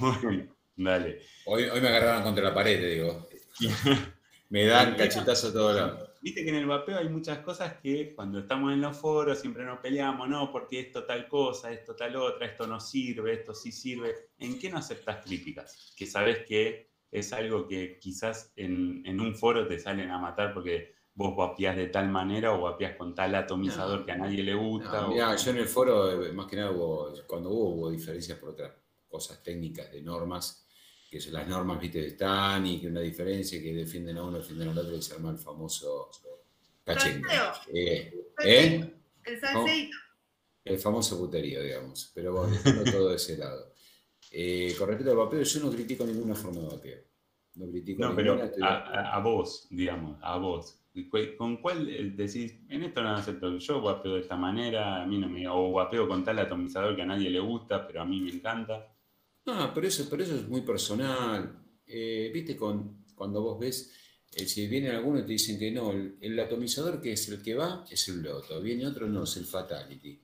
[0.76, 1.20] Dale.
[1.46, 3.28] hoy, hoy me agarraron contra la pared, te digo.
[4.50, 6.10] Me dan cachetazo a todos lados.
[6.22, 9.66] Viste que en el vapeo hay muchas cosas que cuando estamos en los foros siempre
[9.66, 13.72] nos peleamos, no, porque esto tal cosa, esto tal otra, esto no sirve, esto sí
[13.72, 14.14] sirve.
[14.38, 15.94] ¿En qué no aceptas críticas?
[15.98, 20.54] Que sabes que es algo que quizás en, en un foro te salen a matar
[20.54, 24.06] porque vos vapeás de tal manera o vapeás con tal atomizador No.
[24.06, 25.02] que a nadie le gusta.
[25.02, 28.38] No, o- yo en el foro, eh, más que nada, hubo, cuando hubo, hubo diferencias
[28.38, 28.72] por otras
[29.14, 30.66] cosas técnicas de normas,
[31.12, 34.40] que son las normas, viste, de Stan y que una diferencia que defienden a uno,
[34.40, 36.10] defienden al otro y se arma el famoso
[36.84, 37.30] cachengue.
[37.30, 37.54] Salseo.
[37.76, 38.14] Eh,
[38.44, 38.94] ¿eh?
[39.26, 39.98] El salseíto.
[40.66, 42.12] El famoso puterío, digamos.
[42.16, 43.72] Pero bueno, dejando todo de ese lado.
[44.32, 46.98] Eh, con respecto al vapeo, yo no critico ninguna forma de vapeo.
[47.56, 48.50] No critico No, pero ninguna.
[48.50, 50.80] estoy- a, a- a vos, digamos, a vos.
[51.12, 53.56] ¿Cu- ¿Con cuál eh, decís, en esto no acepto?
[53.58, 55.48] Yo vapeo de esta manera, a mí no me.
[55.48, 58.93] O vapeo con tal atomizador que a nadie le gusta, pero a mí me encanta.
[59.46, 61.64] No, pero eso, pero eso es muy personal.
[61.86, 63.92] Eh, Viste, con, cuando vos ves,
[64.34, 67.54] eh, si vienen algunos y te dicen que no, el, atomizador que es el que
[67.54, 70.22] va es el loto, viene otro no, es el fatality.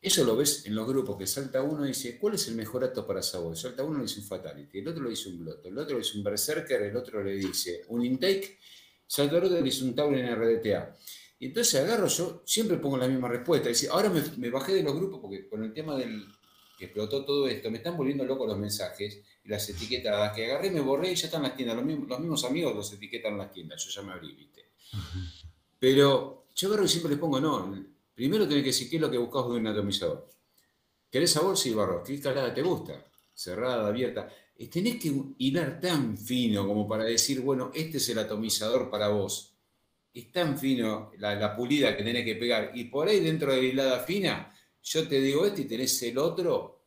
[0.00, 2.82] Eso lo ves en los grupos que salta uno y dice, ¿cuál es el mejor
[2.82, 3.56] acto para sabor?
[3.56, 6.02] Salta uno y dice un fatality, el otro le dice un loto, el otro le
[6.02, 8.58] dice un berserker, el otro le dice un intake,
[9.06, 10.96] salta el otro y le dice un Tauren en RDTA.
[11.38, 13.68] Y entonces agarro yo, siempre pongo la misma respuesta.
[13.68, 16.24] Dice, ahora me bajé de los grupos porque con el tema del
[16.86, 20.80] explotó todo esto, me están volviendo locos los mensajes y las etiquetadas que agarré, me
[20.80, 21.76] borré y ya están las tiendas.
[21.76, 24.70] Los mismos, los mismos amigos los etiquetan en las tiendas, yo ya me abrí, ¿viste?
[25.78, 27.74] Pero yo agarro siempre les pongo, no,
[28.14, 30.28] primero tenés que decir qué es lo que buscas de un atomizador.
[31.10, 31.58] ¿Querés sabor?
[31.58, 32.02] Sí, barro.
[32.02, 33.04] ¿Qué calada te gusta?
[33.34, 34.28] Cerrada, abierta.
[34.56, 39.08] Y tenés que hilar tan fino como para decir, bueno, este es el atomizador para
[39.08, 39.52] vos.
[40.14, 42.72] Es tan fino la, la pulida que tenés que pegar.
[42.74, 46.18] Y por ahí dentro de la hilada fina, yo te digo este y tenés el
[46.18, 46.80] otro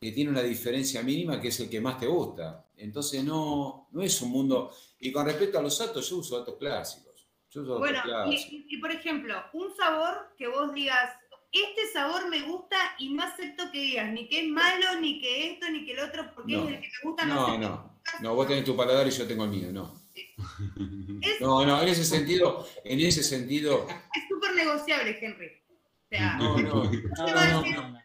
[0.00, 2.66] que tiene una diferencia mínima que es el que más te gusta.
[2.76, 4.74] Entonces no, no es un mundo...
[4.98, 7.28] Y con respecto a los datos, yo uso datos clásicos.
[7.50, 8.64] Yo uso datos Bueno, clásicos.
[8.68, 11.10] y, por ejemplo, un sabor que vos digas,
[11.52, 15.52] este sabor me gusta y no acepto que digas ni que es malo, ni que
[15.52, 16.62] esto, ni que el otro, porque No.
[16.68, 18.00] es el que me gusta, No, sé no.
[18.22, 20.00] No, vos tenés tu paladar y yo tengo el mío, no.
[21.22, 25.59] Es No, no, en ese sentido, en ese sentido, es súper negociable, Henry.
[26.10, 26.84] Sea, no, no.
[26.84, 28.00] No.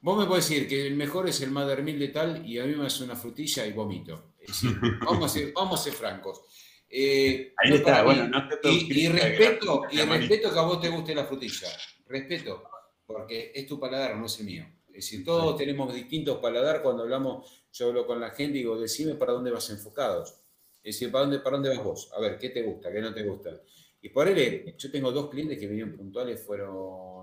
[0.00, 2.64] Vos me podés decir que el mejor es el Mother Milk de tal y a
[2.64, 4.34] mí me hace una frutilla y vomito.
[4.38, 6.42] Es decir, vamos, a ser, vamos a ser francos.
[6.88, 10.62] Eh, Ahí no está, bueno, no te y, y respeto, que y respeto que a
[10.62, 11.68] vos te guste la frutilla.
[12.06, 12.64] Respeto,
[13.06, 14.66] porque es tu paladar, no es el mío.
[14.88, 18.78] Es decir, todos tenemos distintos paladar cuando hablamos, yo hablo con la gente y digo,
[18.78, 20.22] decime para dónde vas enfocado.
[20.22, 22.10] Es decir, ¿para dónde, para dónde vas vos?
[22.14, 23.58] A ver, ¿qué te gusta, qué no te gusta?
[24.02, 27.13] Y por él, yo tengo dos clientes que vinieron puntuales, fueron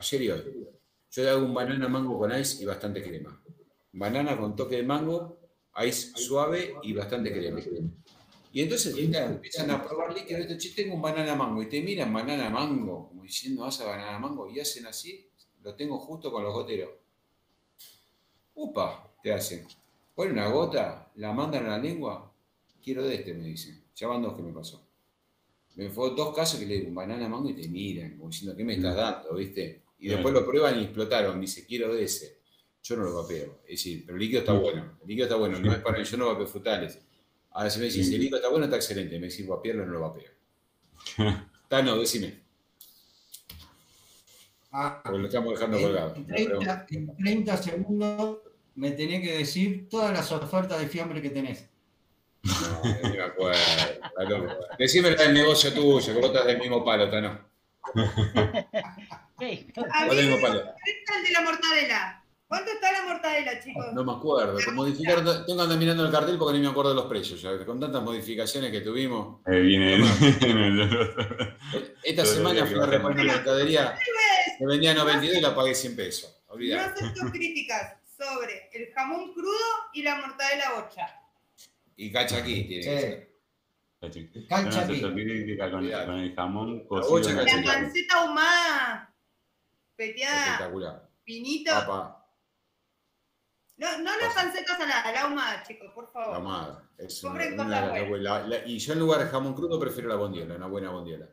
[0.00, 0.66] ayer y hoy.
[1.10, 3.40] Yo le hago un banana mango con ice y bastante crema.
[3.92, 5.38] Banana con toque de mango,
[5.84, 7.60] ice suave y bastante crema.
[8.52, 10.40] Y entonces empiezan a probar líquido.
[10.56, 11.62] Che, tengo un banana mango.
[11.62, 14.48] Y te miran banana mango, como diciendo, vas a banana mango.
[14.48, 15.28] Y hacen así,
[15.62, 16.90] lo tengo justo con los goteros.
[18.54, 19.66] Upa, te hacen.
[20.14, 22.32] Ponen una gota, la mandan a la lengua.
[22.82, 23.84] Quiero de este, me dicen.
[23.94, 24.86] Ya van dos que me pasó.
[25.76, 28.56] Me fue dos casos que le digo un banana mango y te miran, como diciendo,
[28.56, 29.34] ¿qué me estás dando?
[29.34, 29.82] ¿Viste?
[30.00, 30.16] Y Claro.
[30.16, 31.40] después lo prueban y explotaron.
[31.40, 32.40] Dice, quiero de ese.
[32.82, 33.60] Yo no lo vapeo.
[33.64, 34.96] Es decir, pero el líquido está bueno.
[35.02, 35.58] El líquido está bueno.
[35.60, 36.98] No es para yo no vapeo frutales.
[37.52, 38.14] Ahora si me decís, Sí.
[38.14, 39.18] el líquido está bueno, está excelente.
[39.18, 40.30] Me decís, vapearlo, no lo vapeo.
[41.62, 42.40] Está, no, decime.
[44.72, 46.14] Ah, Porque lo estamos dejando en, colgado.
[46.16, 48.38] en No, pero- 30, en 30 segundos
[48.76, 51.68] me tenés que decir todas las ofertas de fiambre que tenés.
[52.42, 53.58] No, ni me acuerdo.
[54.78, 57.40] Decime la del negocio tuyo, que vos estás del mismo palo, Tano.
[59.40, 59.66] ¿Qué?
[59.92, 60.60] A Vos mí del me mismo palo.
[60.60, 62.16] gusta el de la mortadela.
[62.46, 63.86] ¿Cuánto está la mortadela, chicos?
[63.92, 64.56] No me acuerdo.
[64.58, 67.40] que Modificaron, tengo que andar mirando el cartel porque ni me acuerdo de los precios.
[67.40, 69.40] ya, Con tantas modificaciones que tuvimos.
[69.46, 69.96] Eh, viene
[72.02, 73.96] Esta Todo semana fui que a reponer una mercadería
[74.58, 76.42] que vendía 92 y la pagué 100 pesos.
[76.48, 76.86] No Olvidá.
[76.86, 79.56] acepto críticas sobre el jamón crudo
[79.94, 81.06] y la mortadela bocha.
[81.96, 83.00] Y cacha aquí tiene que Sí.
[83.00, 83.30] ser.
[84.02, 85.14] Yo no Cancha acepto aquí.
[85.24, 87.20] crítica con, el jamón cocido.
[87.22, 89.09] que la La panceta ahumada,
[90.04, 91.08] peteada, Espectacular.
[91.24, 91.72] pinito.
[91.72, 92.16] Papá,
[93.76, 96.82] No, no la panceta salada, la ahumada, chicos, por la favor.
[96.98, 97.32] Es una-
[97.64, 97.80] una-
[98.18, 101.26] la- la- y yo en lugar de jamón crudo prefiero la bondiola, una buena bondiola.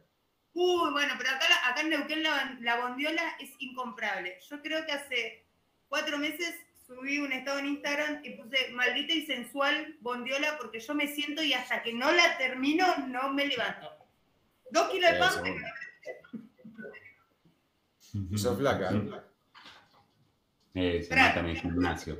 [0.53, 4.39] Uy, bueno, pero acá, acá en Neuquén la, la bondiola es incomparable.
[4.49, 5.45] Yo creo que hace
[5.89, 10.95] cuatro meses subí un estado en Instagram y puse maldita y sensual bondiola porque yo
[10.95, 13.91] me siento y hasta que no la termino no me levanto.
[14.71, 15.43] Dos kilos de Eh, pan.
[15.43, 15.63] Mm.
[18.13, 18.91] Y sos flaca.
[20.73, 22.17] Eh, se mata en el gimnasio.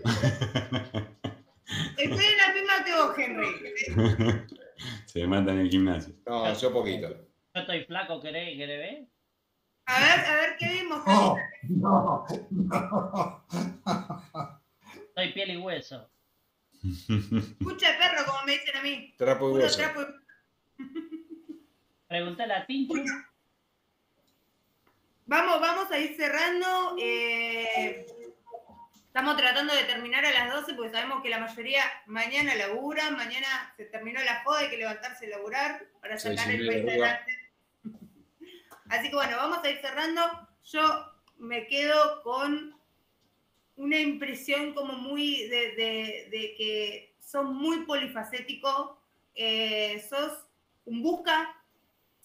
[1.97, 4.45] estoy en la misma que vos, Henry.
[5.05, 6.13] se mata en el gimnasio.
[6.25, 7.09] No, yo poquito.
[7.09, 9.07] Yo estoy flaco, ¿querés, querés ver?
[9.85, 11.01] A ver, a ver qué vimos.
[11.05, 11.75] Oh, Henry?
[11.75, 13.43] no, no.
[15.15, 16.09] Soy piel y hueso.
[16.83, 19.13] Escucha perro, como me dicen a mí.
[19.17, 19.77] Trapo y Puro hueso.
[19.77, 20.05] trapo y-
[22.07, 22.93] Preguntale a Tinchu.
[25.27, 26.95] Vamos, vamos a ir cerrando.
[26.99, 28.05] eh,
[29.07, 33.73] estamos tratando de terminar a las 12 porque sabemos que la mayoría mañana laburan, mañana
[33.75, 37.31] se terminó la joda, hay que levantarse y laburar para sacar el país adelante.
[38.89, 40.21] Así que bueno, vamos a ir cerrando.
[40.63, 41.05] Yo
[41.37, 42.77] me quedo con
[43.75, 48.97] una impresión como muy de, de- de que sos muy polifacético,
[49.35, 50.45] eh, sos
[50.85, 51.53] un busca,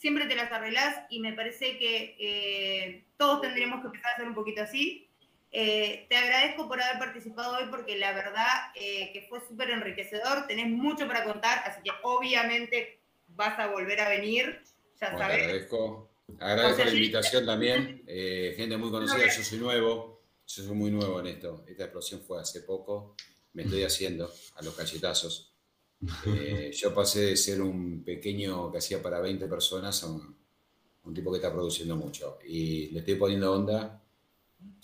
[0.03, 4.27] siempre te las arreglás y me parece que eh, todos tendríamos que empezar a hacer
[4.27, 5.09] un poquito así.
[5.53, 10.49] Eh, te agradezco por haber participado hoy porque la verdad eh, que fue súper enriquecedor,
[10.49, 12.99] tenés mucho para contar, así que obviamente
[13.29, 14.61] vas a volver a venir,
[15.01, 15.43] ya Bueno, te sabes.
[15.45, 16.11] agradezco.
[16.41, 18.03] La invitación también.
[18.05, 20.21] Gente muy conocida, yo soy nuevo.
[20.49, 21.65] Yo soy muy nuevo en esto.
[21.69, 23.15] Esta explosión fue hace poco.
[23.53, 25.52] Me estoy haciendo a los cachetazos.
[26.27, 30.37] Eh, yo pasé de ser un pequeño que hacía para 20 personas a un,
[31.05, 32.39] un tipo que está produciendo mucho.
[32.47, 34.03] Y le estoy poniendo onda,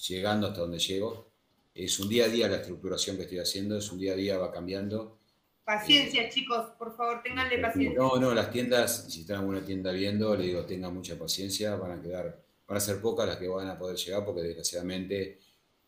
[0.09, 1.28] llegando hasta donde llego.
[1.74, 4.39] Es un día a día la estructuración que estoy haciendo, es un día a día,
[4.39, 5.19] va cambiando.
[5.65, 7.99] Paciencia, Eh, chicos, por favor, tenganle paciencia.
[7.99, 11.77] No, no, las tiendas, si están en alguna tienda viendo, le digo, tengan mucha paciencia,
[11.77, 15.39] van a quedar, van a ser pocas las que van a poder llegar, porque desgraciadamente,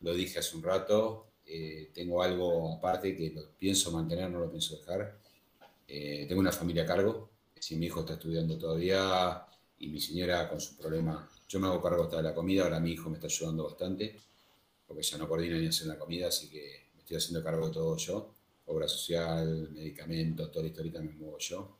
[0.00, 4.50] lo dije hace un rato, eh, tengo algo aparte que lo pienso mantener, no lo
[4.50, 5.19] pienso dejar.
[5.92, 9.44] Eh, tengo una familia a cargo, si mi hijo está estudiando todavía
[9.78, 12.80] y mi señora con su problema, yo me hago cargo hasta de la comida, ahora
[12.80, 14.18] mi hijo me está ayudando bastante,
[14.86, 17.72] porque ya no coordina ni hacer la comida, así que me estoy haciendo cargo de
[17.74, 18.34] todo yo
[18.70, 21.76] obra social, medicamentos, toda la historita me muevo yo.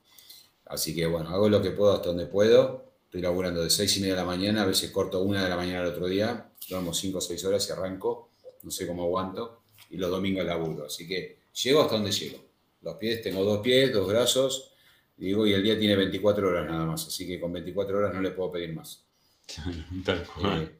[0.67, 2.91] Así que bueno, hago lo que puedo hasta donde puedo.
[3.05, 5.57] Estoy laburando de seis y media de la mañana, a veces corto una de la
[5.57, 8.31] mañana al otro día, duermo cinco o seis horas y arranco,
[8.63, 10.87] no sé cómo aguanto, y los domingos laburo.
[10.87, 12.50] Así que llego hasta donde llego.
[12.83, 14.73] Los pies, tengo dos pies, dos brazos,
[15.17, 18.21] digo, y el día tiene 24 horas nada más, así que con 24 horas no
[18.23, 19.05] le puedo pedir más.
[20.05, 20.63] Tal cual.
[20.63, 20.77] Eh,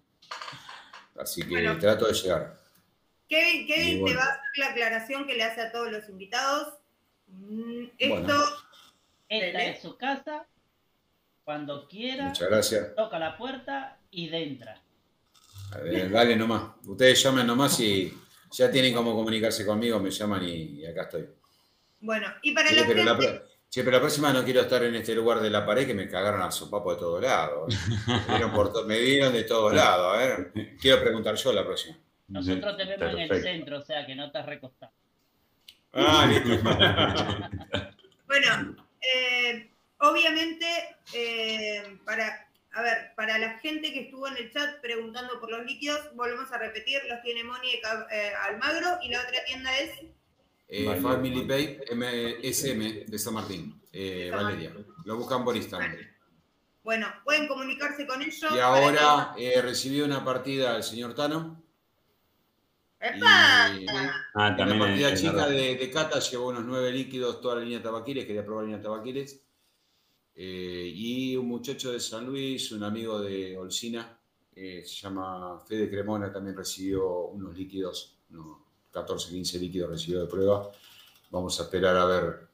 [1.19, 1.79] Así que Bueno.
[1.79, 2.59] trato de llegar.
[3.29, 4.07] Kevin, Kevin bueno.
[4.07, 6.75] te va a hacer la aclaración que le hace a todos los invitados.
[7.27, 8.45] Mm, Esto, Bueno.
[9.29, 10.47] Esta es su casa.
[11.45, 12.95] Cuando quiera, Muchas gracias.
[12.97, 14.83] toca la puerta y entra.
[15.73, 16.73] A ver, dale nomás.
[16.87, 18.13] Ustedes llamen nomás y
[18.51, 21.29] ya tienen cómo comunicarse conmigo, me llaman y, y acá estoy.
[22.01, 23.43] Bueno, y para Sí, la pero, gente,
[23.75, 26.43] pero la próxima no quiero estar en este lugar de la pared que me cagaron
[26.43, 27.75] a sopapo de todos lados.
[28.29, 30.15] Me dieron, por to- me dieron de todos lados.
[30.15, 31.97] A ver, quiero preguntar yo la próxima.
[32.29, 34.93] Nosotros te vemos en el centro, o sea que no estás recostado.
[35.93, 36.49] Ah, listo.
[38.27, 40.67] bueno, eh, obviamente,
[41.15, 45.65] eh, para, a ver, para la gente que estuvo en el chat preguntando por los
[45.67, 47.71] líquidos, volvemos a repetir, los tiene Moni
[48.13, 49.91] eh, Almagro y la otra tienda es
[50.87, 51.01] Vale.
[51.01, 54.73] Family Pay MSM de San Martín, eh, Valeria.
[55.05, 55.97] Lo buscan por Instagram.
[56.85, 58.41] Bueno, pueden comunicarse con ellos.
[58.55, 61.63] Y ahora eh, recibí una partida del señor Tano.
[63.01, 63.19] que- Y,
[63.85, 64.15] ¡Epa!
[64.35, 67.57] Ah, En también la partida es chica de, de Cata llevó unos nueve líquidos, toda
[67.57, 69.43] la línea de tabaquiles, quería probar la línea de tabaquiles.
[70.35, 74.19] Eh, y un muchacho de San Luis, un amigo de Olcina,
[74.55, 78.59] eh, se llama Fede Cremona, también recibió unos líquidos, unos
[78.93, 80.71] 14, 15 líquidos recibió de prueba.
[81.31, 82.49] Vamos a esperar a ver,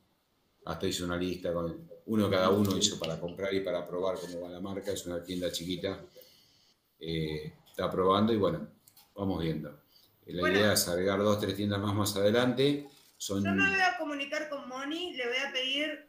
[0.66, 4.42] hasta hice una lista, con uno cada uno hizo para comprar y para probar cómo
[4.42, 6.00] va la marca, es una tienda chiquita.
[7.00, 8.68] Eh, está probando y bueno,
[9.14, 9.70] vamos viendo.
[10.26, 10.58] La Bueno.
[10.58, 12.88] idea es agregar dos, tres tiendas más más adelante.
[13.16, 16.06] Son, Yo me voy a comunicar con Moni, le voy a pedir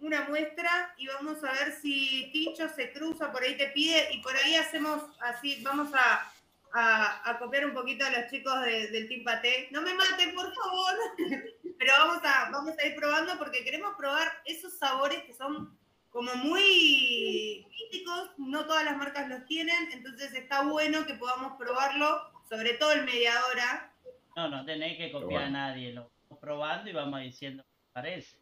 [0.00, 4.22] una muestra y vamos a ver si Tincho se cruza, por ahí te pide y
[4.22, 6.32] por ahí hacemos así, vamos a,
[6.74, 9.68] a, a copiar un poquito a los chicos de- del Team Paté.
[9.70, 10.94] No me maten, por favor.
[11.78, 15.78] Pero vamos a, vamos a ir probando porque queremos probar esos sabores que son
[16.10, 22.20] como muy críticos, no todas las marcas los tienen, entonces está bueno que podamos probarlo,
[22.48, 23.92] sobre todo el mediadora.
[24.34, 25.46] No, no tenéis que copiar bueno.
[25.46, 25.92] a nadie.
[25.92, 28.36] Lo vamos probando y vamos diciendo qué parece.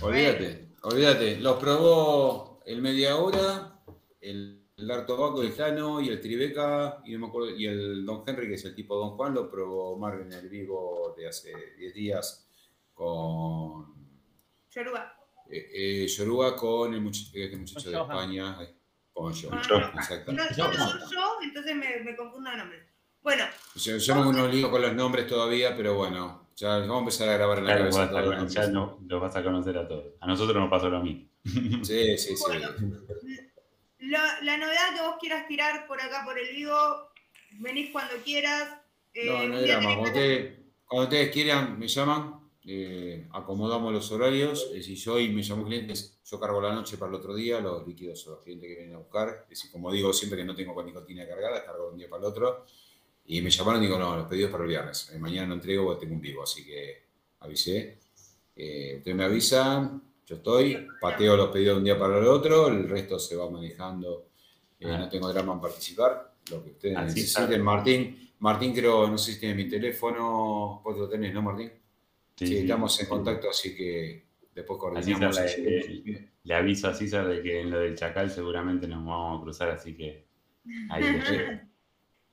[0.00, 1.36] olvídate, olvídate.
[1.40, 3.72] Los probó el media hora,
[4.20, 8.22] el, el Artobaco, el Jano y el Tribeca y, no me acuerdo, y el Don
[8.26, 11.52] Henry, que es el tipo Don Juan, lo probó Mar en el Vigo de hace
[11.78, 12.46] 10 días
[12.94, 13.94] con
[14.70, 15.14] Yoruba.
[15.50, 18.10] eh, eh, Yoruba con el muchacho, este muchacho Con de Johan.
[18.18, 18.56] España.
[18.58, 18.68] ay,
[19.12, 19.92] Con Johan, Con Johan.
[19.96, 20.32] exacto.
[20.32, 22.82] No, yo no soy yo, entonces me, me confundo de nombres.
[23.22, 23.44] Bueno,
[23.74, 27.28] Yo, yo no me lío con los nombres todavía, pero bueno, ya vamos a empezar
[27.28, 29.86] a grabar en la los cabeza vas, a, ya no- los vas a conocer a
[29.86, 30.14] todos.
[30.20, 31.28] A nosotros nos pasó lo mismo.
[31.44, 32.34] Sí, sí, sí.
[32.46, 32.68] Bueno.
[34.00, 36.74] La, la novedad que vos quieras tirar por acá por el vivo,
[37.60, 38.68] venís cuando quieras.
[39.14, 39.84] Eh, No, no era más.
[39.96, 44.70] Cuando ustedes, cuando ustedes quieran, me llaman, eh, acomodamos los horarios.
[44.74, 47.60] eh, si yo hoy me llamo clientes, yo cargo la noche para el otro día,
[47.60, 49.40] los líquidos o los clientes que vienen a buscar.
[49.44, 52.08] Es decir, como digo siempre que no tengo con nicotina cargada, cargo de un día
[52.08, 52.66] para el otro.
[53.26, 55.10] Y me llamaron y digo, no, los pedidos para el viernes.
[55.14, 57.04] Eh, mañana no entrego porque tengo un vivo, así que
[57.40, 57.98] avisé.
[58.56, 62.68] Eh, ustedes me avisan, yo estoy, pateo los pedidos de un día para el otro,
[62.68, 64.28] el resto se va manejando.
[64.78, 64.96] Eh, Ah.
[64.98, 67.50] No tengo drama en participar, lo que ustedes Así necesiten.
[67.52, 67.62] está.
[67.64, 71.70] Martín, Martín creo, no sé si tiene mi teléfono, vos lo tenés, ¿no, Martín?
[72.36, 72.58] Sí, Sí, sí.
[72.60, 75.36] estamos en contacto, así que después Así coordinamos.
[75.36, 76.22] la- llegamos.
[76.44, 79.70] Le aviso a César de que en lo del Chacal seguramente nos vamos a cruzar,
[79.70, 80.24] así que
[80.90, 81.02] ahí.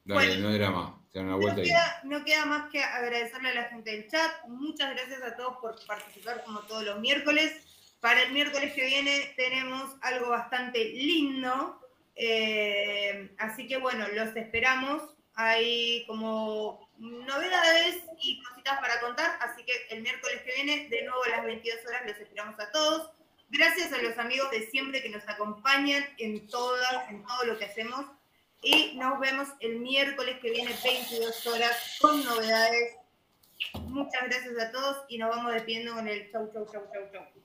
[0.06, 0.40] Dale, Bueno.
[0.44, 3.56] no hay drama, te dan una No vuelta queda, no queda más que agradecerle a
[3.56, 4.32] la gente del chat.
[4.48, 7.52] Muchas gracias a todos por participar como todos los miércoles.
[8.00, 11.82] Para el miércoles que viene tenemos algo bastante lindo.
[12.16, 15.02] eh, así que bueno, los esperamos.
[15.36, 19.38] Hay como novedades y cositas para contar.
[19.42, 22.72] Así que el miércoles que viene, de nuevo a las 22 horas, los esperamos a
[22.72, 23.12] todos.
[23.50, 27.66] Gracias a los amigos de siempre que nos acompañan en, todas, en todo lo que
[27.66, 28.06] hacemos.
[28.62, 32.96] Y nos vemos el miércoles que viene, 22 horas, con novedades.
[33.86, 37.37] Muchas gracias a todos y nos vamos despidiendo con el chau, chau, chau, chau, chau.